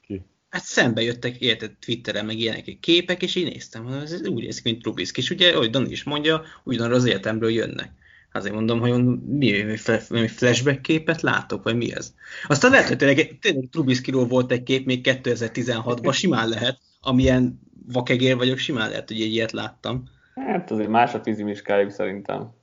[0.00, 0.22] ki?
[0.50, 4.62] Hát szembe jöttek, érted, Twitteren, meg ilyenek képek, és én néztem, hogy ez úgy néz
[4.62, 7.92] ki, mint Trubisky, és ugye, ahogy Dani is mondja, ugyanarra az egyetemről jönnek.
[8.32, 9.62] Azért mondom, hogy mi,
[10.08, 12.14] mi flashback képet látok, vagy mi ez?
[12.46, 17.60] Aztán lehet, hogy tényleg, tényleg Trubiskyról volt egy kép még 2016-ban, simán lehet, amilyen
[17.92, 20.04] vakegér vagyok, simán lehet, hogy egy ilyet láttam.
[20.34, 22.58] Hát azért más a fizimiskájuk szerintem.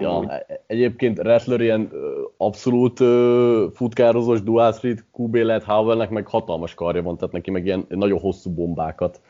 [0.00, 1.90] Ja, egyébként Rattler ilyen
[2.36, 2.98] abszolút
[3.74, 8.18] futkározós dual street QB lehet Howellnek, meg hatalmas karja van, tehát neki meg ilyen nagyon
[8.18, 9.20] hosszú bombákat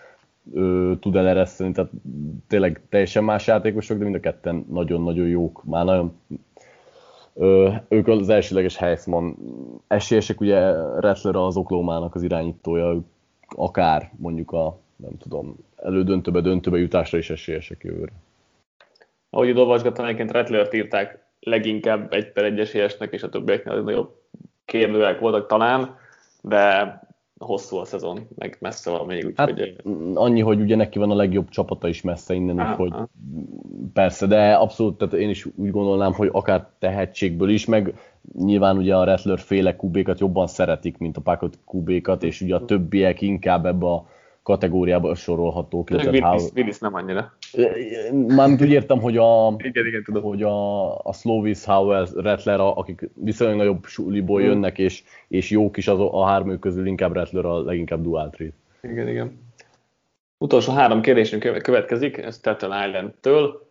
[0.45, 1.91] uh, tud elereszteni, tehát
[2.49, 6.16] tényleg teljesen más játékosok, de mind a ketten nagyon-nagyon jók, már nagyon
[7.88, 9.36] ők az elsőleges Heisman
[9.86, 13.00] esélyesek, ugye Rattler az Oklahoma-nak az irányítója,
[13.48, 18.12] akár mondjuk a, nem tudom, elődöntőbe, döntőbe jutásra is esélyesek jövőre.
[19.30, 24.20] Ahogy olvasgattam, egyébként Rattlert írták leginkább egy per egy esélyesnek, és a többieknél nagyobb
[24.64, 25.96] kérdőek voltak talán,
[26.40, 27.00] de
[27.43, 29.27] hosszú a szezon, meg messze van még.
[29.27, 29.77] Úgy, hát, hogy...
[30.14, 32.93] Annyi, hogy ugye neki van a legjobb csapata is messze innen, ah, hogy
[33.93, 37.94] persze, de abszolút, tehát én is úgy gondolnám, hogy akár tehetségből is, meg
[38.39, 42.64] nyilván ugye a Rattler féle kubékat jobban szeretik, mint a Packet kubékat, és ugye a
[42.64, 44.06] többiek inkább ebbe a
[44.43, 45.90] kategóriába sorolhatók.
[45.90, 46.43] Willis.
[46.55, 47.32] Willis nem annyira.
[48.27, 50.23] Mármint úgy értem, hogy a, igen, igen, tudom.
[50.23, 54.45] hogy a, a Slovis, Howell, Rattler, akik viszonylag nagyobb suliból mm.
[54.45, 58.53] jönnek, és, és jók is az, a három közül inkább Rattler a leginkább dual trade.
[58.83, 59.51] Igen, igen.
[60.39, 63.69] Utolsó három kérdésünk következik, ez Tattle Island-től.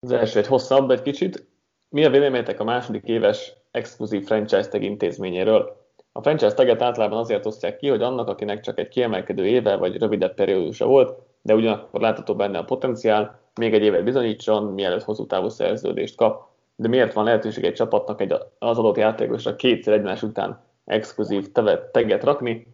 [0.00, 1.46] Az első egy hosszabb egy kicsit.
[1.88, 5.82] Mi a véleményetek a második éves exkluzív franchise tag intézményéről?
[6.12, 9.96] A franchise taget általában azért osztják ki, hogy annak, akinek csak egy kiemelkedő éve vagy
[9.96, 15.26] rövidebb periódusa volt, de ugyanakkor látható benne a potenciál, még egy évet bizonyítson, mielőtt hosszú
[15.26, 16.48] távú szerződést kap.
[16.76, 21.52] De miért van lehetőség egy csapatnak egy az adott játékosra kétszer egymás után exkluzív
[21.92, 22.66] teget rakni?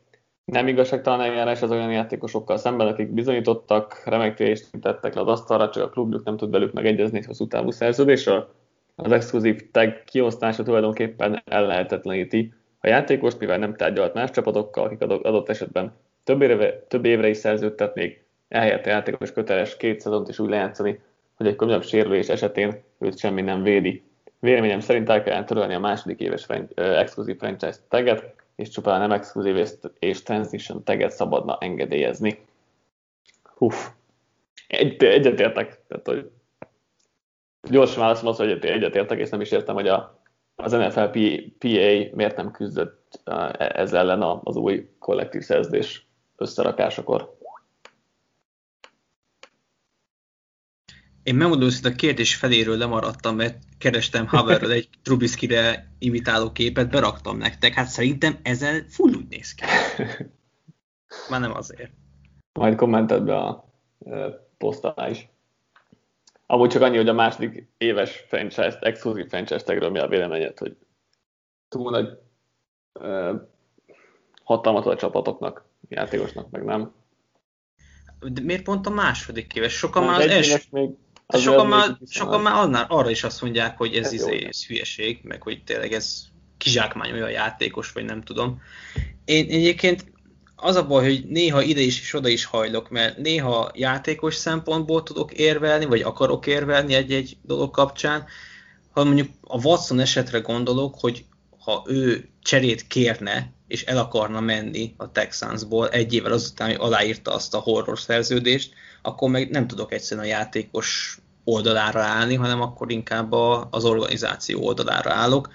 [0.44, 5.84] Nem igazságtalan eljárás az olyan játékosokkal szemben, akik bizonyítottak, remek tettek le az asztalra, csak
[5.84, 8.55] a klubjuk nem tud velük megegyezni egy hosszú távú szerződésről.
[8.97, 15.48] Az exkluzív tag kiosztása tulajdonképpen ellehetetleníti a játékos, mivel nem tárgyalt más csapatokkal, akik adott
[15.48, 15.92] esetben
[16.24, 18.19] több évre, több évre is szerződtetnék,
[18.85, 21.01] a játékos köteles két szezont is úgy lejátszani,
[21.36, 24.02] hogy egy komolyabb sérülés esetén őt semmi nem védi.
[24.39, 29.12] Véleményem szerint el kellene törölni a második éves fran- exkluzív franchise taget, és csupán nem
[29.12, 29.66] exkluzív
[29.98, 32.39] és, transition taget szabadna engedélyezni.
[33.55, 33.86] Huff.
[34.66, 35.81] Egy, egyetértek.
[35.89, 36.31] Tehát, hogy
[37.70, 40.20] gyorsan válaszom az, hogy egyetértek, és nem is értem, hogy a
[40.62, 41.01] az NFL
[41.59, 43.20] PA miért nem küzdött
[43.59, 46.06] ez ellen az új kollektív szerződés
[46.36, 47.36] összerakásakor?
[51.22, 57.36] Én megmondom, hogy a kérdés feléről lemaradtam, mert kerestem Haverről egy Trubisky-re imitáló képet, beraktam
[57.36, 57.74] nektek.
[57.74, 59.64] Hát szerintem ezen full úgy néz ki.
[61.30, 61.90] Már nem azért.
[62.52, 63.64] Majd kommented be a
[64.59, 65.28] posztál is.
[66.47, 70.76] Amúgy csak annyi, hogy a második éves franchise, exkluzív franchise tagről mi a véleményed, hogy
[71.68, 72.18] túl nagy
[72.92, 73.40] uh,
[74.44, 76.92] hatalmat a csapatoknak, játékosnak, meg nem.
[78.20, 79.72] De miért pont a második éves?
[79.72, 80.59] Sokan már az első...
[80.70, 80.90] Még,
[81.35, 84.66] az sokan, már, sokan már annál, arra is azt mondják, hogy ez, ez, izé, ez
[84.66, 86.23] hülyeség, meg hogy tényleg ez
[86.59, 88.61] kizsákmány olyan játékos, vagy nem tudom.
[89.24, 90.05] Én egyébként
[90.57, 95.02] az a baj, hogy néha ide is és oda is hajlok, mert néha játékos szempontból
[95.02, 98.27] tudok érvelni, vagy akarok érvelni egy-egy dolog kapcsán,
[98.90, 101.24] ha mondjuk a Watson esetre gondolok, hogy
[101.59, 107.34] ha ő cserét kérne, és el akarna menni a Texansból egy évvel azután, hogy aláírta
[107.34, 112.90] azt a horror szerződést, akkor meg nem tudok egyszerűen a játékos oldalára állni, hanem akkor
[112.90, 115.51] inkább a, az organizáció oldalára állok.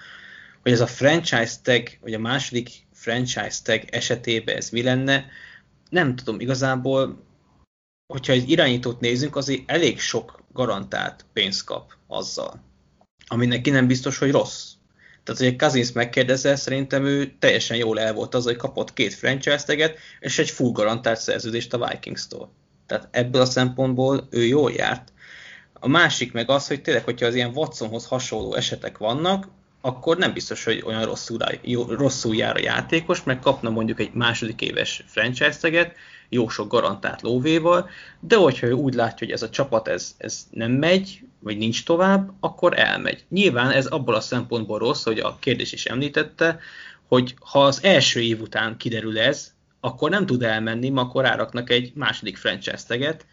[0.62, 5.26] Hogy ez a franchise tag, vagy a második franchise tag esetében ez mi lenne,
[5.90, 7.24] nem tudom, igazából,
[8.12, 12.62] hogyha egy irányítót nézünk, azért elég sok garantált pénzt kap azzal,
[13.26, 14.75] ami neki nem biztos, hogy rossz.
[15.26, 19.64] Tehát, hogy Kazinsz megkérdezze, szerintem ő teljesen jól el volt az, hogy kapott két franchise
[19.64, 22.52] teget, és egy full garantált szerződést a Vikings-tól.
[22.86, 25.12] Tehát ebből a szempontból ő jól járt.
[25.72, 29.48] A másik meg az, hogy tényleg, hogyha az ilyen Watsonhoz hasonló esetek vannak,
[29.80, 31.38] akkor nem biztos, hogy olyan rosszul,
[31.88, 35.96] rosszul jár a játékos, mert kapna mondjuk egy második éves franchise teget,
[36.28, 37.88] jó sok garantált lóvéval,
[38.20, 41.84] de hogyha ő úgy látja, hogy ez a csapat ez, ez nem megy, vagy nincs
[41.84, 43.24] tovább, akkor elmegy.
[43.28, 46.58] Nyilván ez abból a szempontból rossz, hogy a kérdés is említette,
[47.08, 51.70] hogy ha az első év után kiderül ez, akkor nem tud elmenni, ma akkor ráraknak
[51.70, 53.26] egy második franchise teget.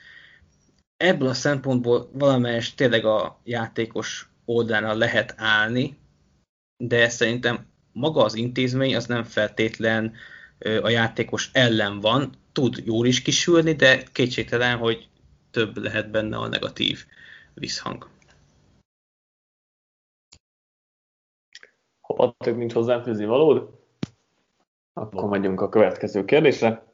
[0.97, 5.97] Ebből a szempontból valamelyes tényleg a játékos oldalra lehet állni,
[6.77, 10.13] de szerintem maga az intézmény az nem feltétlen
[10.81, 15.07] a játékos ellen van, tud jól is kisülni, de kétségtelen, hogy
[15.51, 17.05] több lehet benne a negatív
[17.53, 18.07] visszhang.
[22.01, 23.69] Ha több nincs hozzáfűzni valód,
[24.93, 26.85] akkor megyünk a következő kérdésre.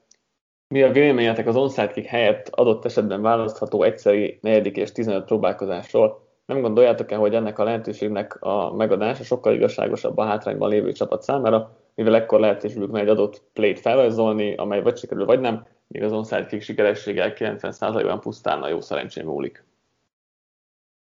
[0.67, 6.27] Mi a véleményetek az onside kick helyett adott esetben választható egyszeri negyedik és 15 próbálkozásról?
[6.45, 11.77] Nem gondoljátok-e, hogy ennek a lehetőségnek a megadása sokkal igazságosabb a hátrányban lévő csapat számára,
[11.99, 16.45] mivel ekkor lehetőségük egy adott play-t felrajzolni, amely vagy sikerül, vagy nem, míg az onside
[16.45, 19.63] kick sikerességgel 90%-ban pusztán a jó szerencsém múlik.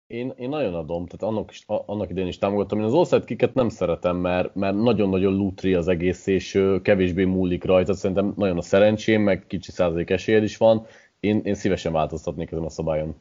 [0.06, 2.78] Én, én nagyon adom, tehát annak, is, annak idén is támogattam.
[2.78, 7.64] Én az offside kiket nem szeretem, mert, mert nagyon-nagyon lutri az egész, és kevésbé múlik
[7.64, 7.94] rajta.
[7.94, 10.86] Szerintem nagyon a szerencsém, meg kicsi százalék esélyed is van.
[11.20, 13.14] Én, én szívesen változtatnék ezen a szabályon.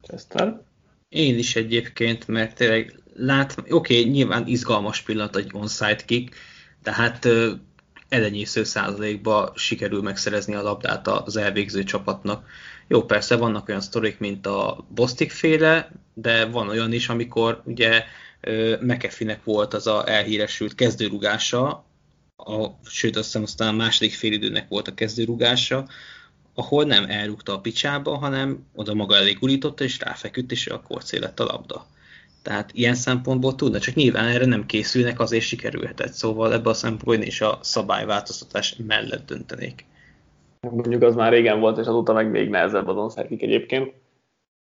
[0.00, 0.62] Chester?
[1.12, 6.34] Én is egyébként, mert tényleg lát, oké, okay, nyilván izgalmas pillanat egy onside kick,
[6.82, 7.28] tehát
[8.08, 12.46] elenyésző százalékba sikerül megszerezni a labdát az elvégző csapatnak.
[12.88, 18.04] Jó, persze vannak olyan sztorik, mint a Bostik féle, de van olyan is, amikor ugye
[18.80, 21.84] McAfee-nek volt az a elhíresült kezdőrugása,
[22.36, 25.88] a, sőt azt hiszem aztán a második félidőnek volt a kezdőrugása,
[26.54, 31.40] ahol nem elrúgta a picsába, hanem oda maga elé gurította, és ráfeküdt, és akkor lett
[31.40, 31.86] a labda.
[32.42, 36.12] Tehát ilyen szempontból tudna, csak nyilván erre nem készülnek, azért sikerülhetett.
[36.12, 39.84] Szóval ebbe a szempontból én is a szabályváltoztatás mellett döntenék.
[40.60, 43.92] Mondjuk az már régen volt, és azóta meg még nehezebb az onszerkik egyébként.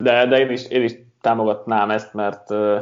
[0.04, 2.80] De, de én, is, én is támogatnám ezt, mert uh,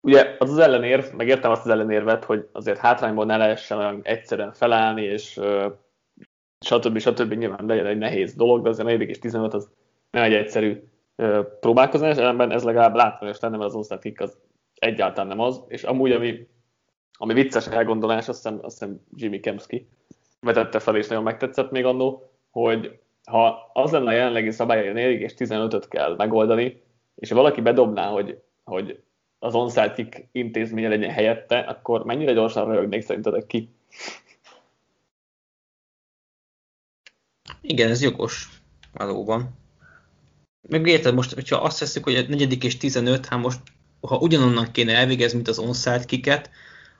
[0.00, 4.52] ugye az az ellenérv, megértem azt az ellenérvet, hogy azért hátrányból ne lehessen olyan egyszerűen
[4.52, 5.64] felállni, és uh,
[6.64, 6.98] stb.
[6.98, 7.32] stb.
[7.32, 9.70] nyilván legyen egy nehéz dolog, de azért 4 és 15 az
[10.10, 10.82] nem egy egyszerű
[11.60, 14.36] próbálkozás, ellenben ez legalább látványos lenne, mert az onside kick az
[14.74, 16.46] egyáltalán nem az, és amúgy, ami,
[17.18, 19.88] ami vicces elgondolás, azt hiszem, azt hiszem Jimmy Kemsky
[20.40, 24.94] vetette fel, és nagyon megtetszett még annó, hogy ha az lenne a jelenlegi szabály, hogy
[24.94, 26.82] 4 és 15-öt kell megoldani,
[27.14, 29.00] és valaki bedobná, hogy, hogy
[29.38, 33.70] az onside kick intézménye legyen helyette, akkor mennyire gyorsan röhögnék szerintetek ki?
[37.60, 38.48] Igen, ez jogos,
[38.92, 39.58] valóban.
[40.68, 43.60] Meg érted, most, hogyha azt veszük, hogy a negyedik és 15, hát most,
[44.00, 46.50] ha ugyanonnan kéne elvégezni, mint az onside kiket,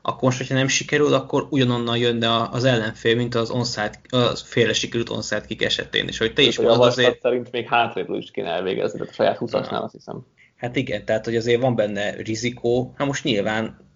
[0.02, 4.72] akkor most, hogyha nem sikerül, akkor ugyanonnan jönne az ellenfél, mint az onside, az félre
[4.72, 6.09] sikerült onside kick esetén.
[6.09, 7.20] És hogy te is mondod azért...
[7.20, 10.27] szerint még hátréből is kéne elvégezni, tehát a saját 20-asnál azt hiszem.
[10.56, 12.94] Hát igen, tehát hogy azért van benne rizikó.
[12.97, 13.89] Hát most nyilván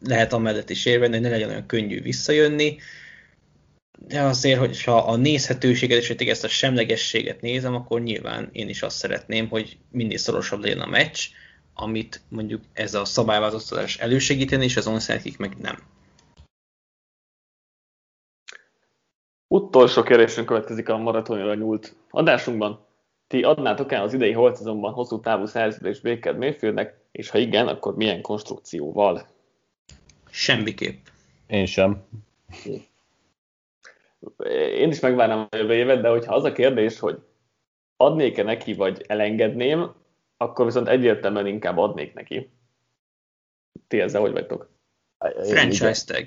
[0.00, 2.78] lehet amellett is érvenni, hogy ne legyen olyan könnyű visszajönni,
[4.06, 8.82] de azért, hogyha a nézhetőséget és hogy ezt a semlegességet nézem, akkor nyilván én is
[8.82, 11.18] azt szeretném, hogy minél szorosabb legyen a meccs,
[11.74, 15.78] amit mondjuk ez a szabályváltoztatás elősegíteni, és az onside meg nem.
[19.48, 22.86] Utolsó kérdésünk következik a maratonra nyúlt adásunkban.
[23.26, 27.96] Ti adnátok el az idei holcizomban hosszú távú szerződés Baker Mayfieldnek, és ha igen, akkor
[27.96, 29.26] milyen konstrukcióval?
[30.30, 31.06] Semmiképp.
[31.46, 32.04] Én sem
[34.76, 37.18] én is megvárnám a jövő évet, de hogyha az a kérdés, hogy
[37.96, 39.92] adnék-e neki, vagy elengedném,
[40.36, 42.50] akkor viszont egyértelműen inkább adnék neki.
[43.88, 44.68] Ti ezzel hogy vagytok?
[45.42, 46.24] Franchise tag.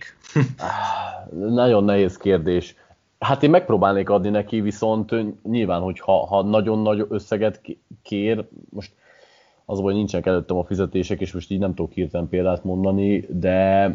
[1.61, 2.76] Nagyon nehéz kérdés.
[3.20, 5.11] Hát én megpróbálnék adni neki, viszont
[5.44, 7.61] nyilván, hogy ha, ha nagyon nagy összeget
[8.02, 8.91] kér, most
[9.65, 13.88] az, hogy nincsenek előttem a fizetések, és most így nem tudok hirtelen példát mondani, de...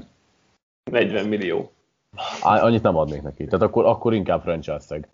[0.91, 1.73] 40 millió.
[2.43, 3.45] Annyit nem adnék neki.
[3.45, 5.07] Tehát akkor, akkor inkább franchise tag.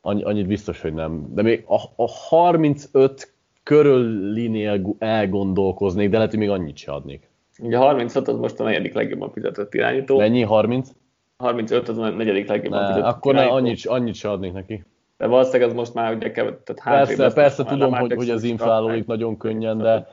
[0.00, 1.34] Annyi, annyit biztos, hogy nem.
[1.34, 3.32] De még a, a 35
[3.62, 7.30] körülinél elgondolkoznék, de lehet, hogy még annyit se adnék.
[7.58, 10.18] Ugye a 35 az most a negyedik legjobban fizetett irányító.
[10.18, 10.42] Mennyi?
[10.42, 10.90] 30?
[11.36, 14.84] 35 az a negyedik legjobban ne, fizetett Akkor ne, annyit, annyit se adnék neki.
[15.18, 19.06] De valószínűleg ez most már ugye kevet, tehát Persze, persze tudom, hogy, hogy az inflálódik
[19.06, 20.08] nagyon könnyen, de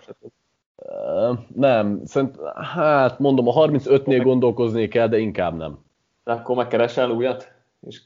[1.56, 2.36] nem, szerint,
[2.76, 5.80] hát mondom, a 35-nél gondolkozni kell, de inkább nem.
[6.24, 7.52] De akkor megkeresel újat?
[7.88, 8.02] És...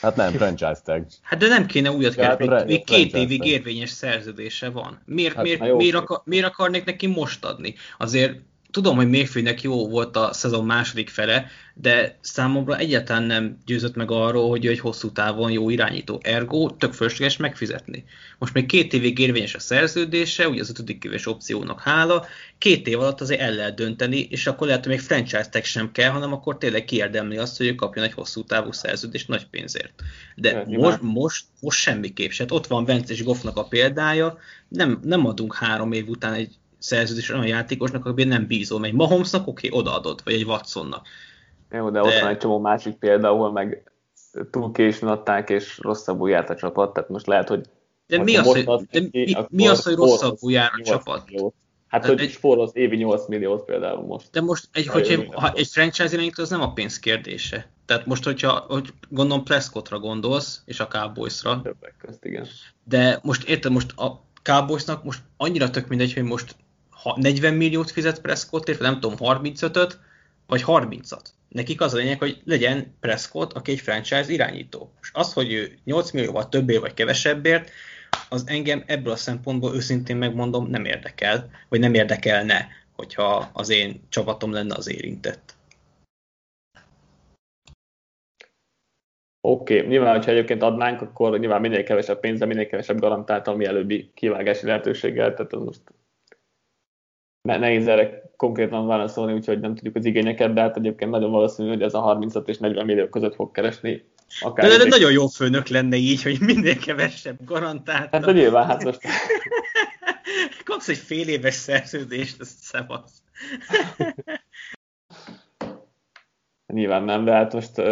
[0.00, 1.06] Hát nem, franchise tag.
[1.22, 5.02] Hát de nem kéne újat keresni, hát, még két évig érvényes szerződése van.
[5.04, 7.74] Miért, hát, miért, miért, akar, miért akarnék neki most adni?
[7.98, 8.40] Azért
[8.70, 14.10] tudom, hogy Mayfieldnek jó volt a szezon második fele, de számomra egyáltalán nem győzött meg
[14.10, 16.20] arról, hogy egy hosszú távon jó irányító.
[16.22, 18.04] Ergo tök fölösleges megfizetni.
[18.38, 22.26] Most még két évig érvényes a szerződése, ugye az ötödik éves opciónak hála,
[22.58, 25.92] két év alatt azért el lehet dönteni, és akkor lehet, hogy még franchise tag sem
[25.92, 29.92] kell, hanem akkor tényleg kiérdemli azt, hogy ő kapjon egy hosszú távú szerződést nagy pénzért.
[30.34, 32.42] De most, most, most semmiképp se.
[32.42, 34.38] Hát ott van Vence és Goffnak a példája,
[34.68, 38.84] nem, nem adunk három év után egy szerződés olyan játékosnak, aki nem bízom.
[38.84, 41.06] Egy Mahomesnak oké, okay, odaadod, vagy egy Watsonnak.
[41.70, 43.90] Jó, de, de, ott van egy csomó másik példa, ahol meg
[44.50, 47.68] túl későn adták, és rosszabbul járt a csapat, tehát most lehet, hogy
[48.06, 51.30] de mi az, hogy, de mi, mi az, hogy rosszabbul jár a csapat?
[51.30, 51.54] Milliót.
[51.88, 54.30] Hát, de hogy egy, spóroz évi 8 milliót például most.
[54.30, 57.70] De most egy, hogyha, ha egy franchise irányító, az nem a pénz kérdése.
[57.86, 61.60] Tehát most, hogyha hogy gondolom Prescottra gondolsz, és a Cowboysra.
[61.62, 62.46] Többek közt, igen.
[62.84, 66.56] De most érted, most a Cowboysnak most annyira tök mindegy, hogy most
[67.16, 69.98] 40 milliót fizet Prescottért, nem tudom, 35-öt,
[70.46, 71.24] vagy 30-at.
[71.48, 74.92] Nekik az a lényeg, hogy legyen Prescott, aki egy franchise irányító.
[75.00, 77.70] És az, hogy ő 8 millióval többért vagy kevesebbért,
[78.28, 84.00] az engem ebből a szempontból őszintén megmondom nem érdekel, vagy nem érdekelne, hogyha az én
[84.08, 85.56] csapatom lenne az érintett.
[89.40, 89.88] Oké, okay.
[89.88, 95.34] nyilván, hogyha egyébként adnánk, akkor nyilván minél kevesebb pénzre, minél kevesebb garantáltan, mielőbbi kivágási lehetőséggel,
[95.34, 95.80] tehát az most
[97.48, 101.68] ne, nehéz erre konkrétan válaszolni, úgyhogy nem tudjuk az igényeket, de hát egyébként nagyon valószínű,
[101.68, 104.04] hogy ez a 35 és 40 millió között fog keresni.
[104.40, 108.10] Akár de, de, de nagyon jó főnök lenne így, hogy minél kevesebb garantált.
[108.10, 109.00] Hát de nyilván, hát most...
[110.64, 113.22] Kapsz egy fél éves szerződést, ezt szevasz.
[116.74, 117.82] nyilván nem, de hát most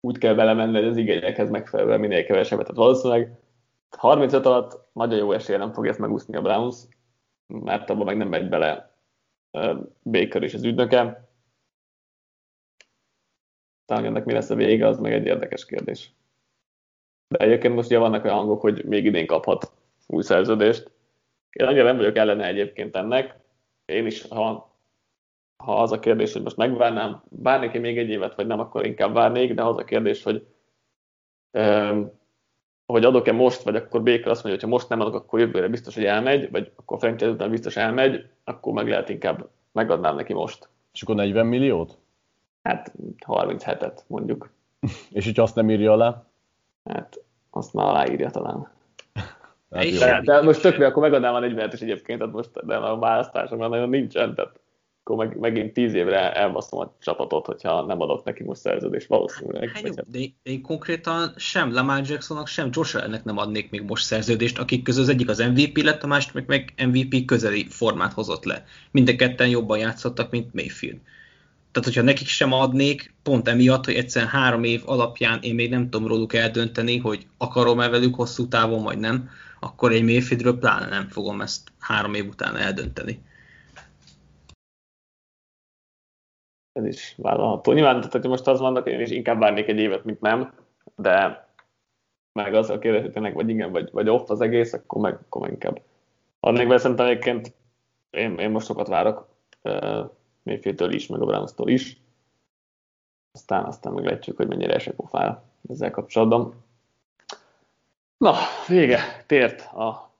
[0.00, 2.66] úgy kell belemenni, hogy az igényekhez megfelelően minél kevesebbet.
[2.66, 3.32] Tehát valószínűleg
[3.96, 6.76] 35 alatt nagyon jó esélye nem fogja ezt megúszni a Browns,
[7.48, 8.96] mert abban meg nem megy bele
[10.02, 11.28] Baker és az ügynöke.
[13.84, 16.12] Talán ennek mi lesz a vége, az meg egy érdekes kérdés.
[17.28, 19.72] De egyébként most ugye vannak olyan hangok, hogy még idén kaphat
[20.06, 20.90] új szerződést.
[21.52, 23.36] Én annyira nem vagyok ellene egyébként ennek.
[23.84, 24.68] Én is, ha
[25.64, 29.12] ha az a kérdés, hogy most megvárnám, várnék még egy évet, vagy nem, akkor inkább
[29.12, 30.46] várnék, de az a kérdés, hogy
[32.92, 35.68] hogy adok-e most, vagy akkor Baker azt mondja, hogy ha most nem adok, akkor jövőre
[35.68, 40.14] biztos, hogy elmegy, vagy akkor a franchise után biztos elmegy, akkor meg lehet inkább megadnám
[40.14, 40.68] neki most.
[40.92, 41.98] És akkor 40 milliót?
[42.62, 42.92] Hát
[43.26, 44.50] 37-et mondjuk.
[45.10, 46.24] És hogyha azt nem írja alá?
[46.84, 47.20] Hát
[47.50, 48.68] azt már aláírja talán.
[49.70, 52.98] Hát de, de, most tökre, akkor megadnám a 40-et is egyébként, tehát most de a
[52.98, 54.60] választásom nagyon nincsen, tehát
[55.08, 59.68] akkor meg, megint tíz évre elbasztom a csapatot, hogyha nem adok neki most szerződést, valószínűleg.
[59.68, 63.82] Hát jó, hát- de én konkrétan sem Lamar Jacksonnak, sem Josh Allennek nem adnék még
[63.82, 67.66] most szerződést, akik közül az egyik az MVP lett, a másik meg, meg MVP közeli
[67.68, 68.64] formát hozott le.
[68.90, 70.98] Mind a ketten jobban játszottak, mint Mayfield.
[71.72, 75.90] Tehát, hogyha nekik sem adnék, pont emiatt, hogy egyszerűen három év alapján én még nem
[75.90, 79.28] tudom róluk eldönteni, hogy akarom-e velük hosszú távon, vagy nem,
[79.60, 83.22] akkor egy Mayfieldről pláne nem fogom ezt három év után eldönteni.
[86.78, 87.72] Ez is vállalható.
[87.72, 90.52] Nyilván, tehát most az vannak, hogy én is inkább várnék egy évet, mint nem,
[90.96, 91.46] de
[92.32, 95.14] meg az a kérdés, hogy tényleg vagy igen, vagy, vagy off az egész, akkor meg,
[95.14, 95.80] akkor meg inkább
[96.40, 97.04] adnék be.
[97.04, 97.52] Egyébként
[98.10, 99.28] én, én most sokat várok
[99.62, 100.10] uh,
[100.42, 102.00] Mayfieldtől is, meg a browns is.
[103.32, 105.34] Aztán, aztán meglátjuk, hogy mennyire esek fáj
[105.68, 106.54] ezzel kapcsolatban.
[108.18, 108.34] Na,
[108.68, 110.10] vége, tért a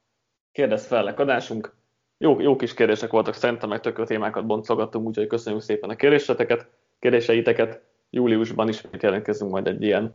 [0.53, 1.77] kérdez fellek adásunk.
[2.19, 6.69] Jó, jó kis kérdések voltak, szerintem meg tök témákat boncolgattunk, úgyhogy köszönjük szépen a kérdéseteket,
[6.99, 7.81] kérdéseiteket.
[8.11, 10.15] Júliusban ismét jelentkezünk majd egy ilyen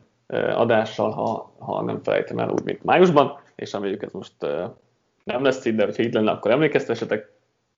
[0.56, 4.34] adással, ha, ha nem felejtem el úgy, mint májusban, és reméljük ez most
[5.24, 7.32] nem lesz így, de ha így lenne, akkor emlékeztessetek.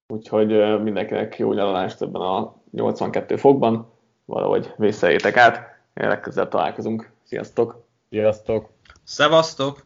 [0.07, 3.91] Úgyhogy mindenkinek jó nyaralást ebben a 82 fokban,
[4.25, 5.83] valahogy vészeljétek át.
[5.93, 7.11] Legközelebb találkozunk.
[7.23, 7.83] Sziasztok!
[8.09, 8.69] Sziasztok!
[9.03, 9.85] Szevasztok!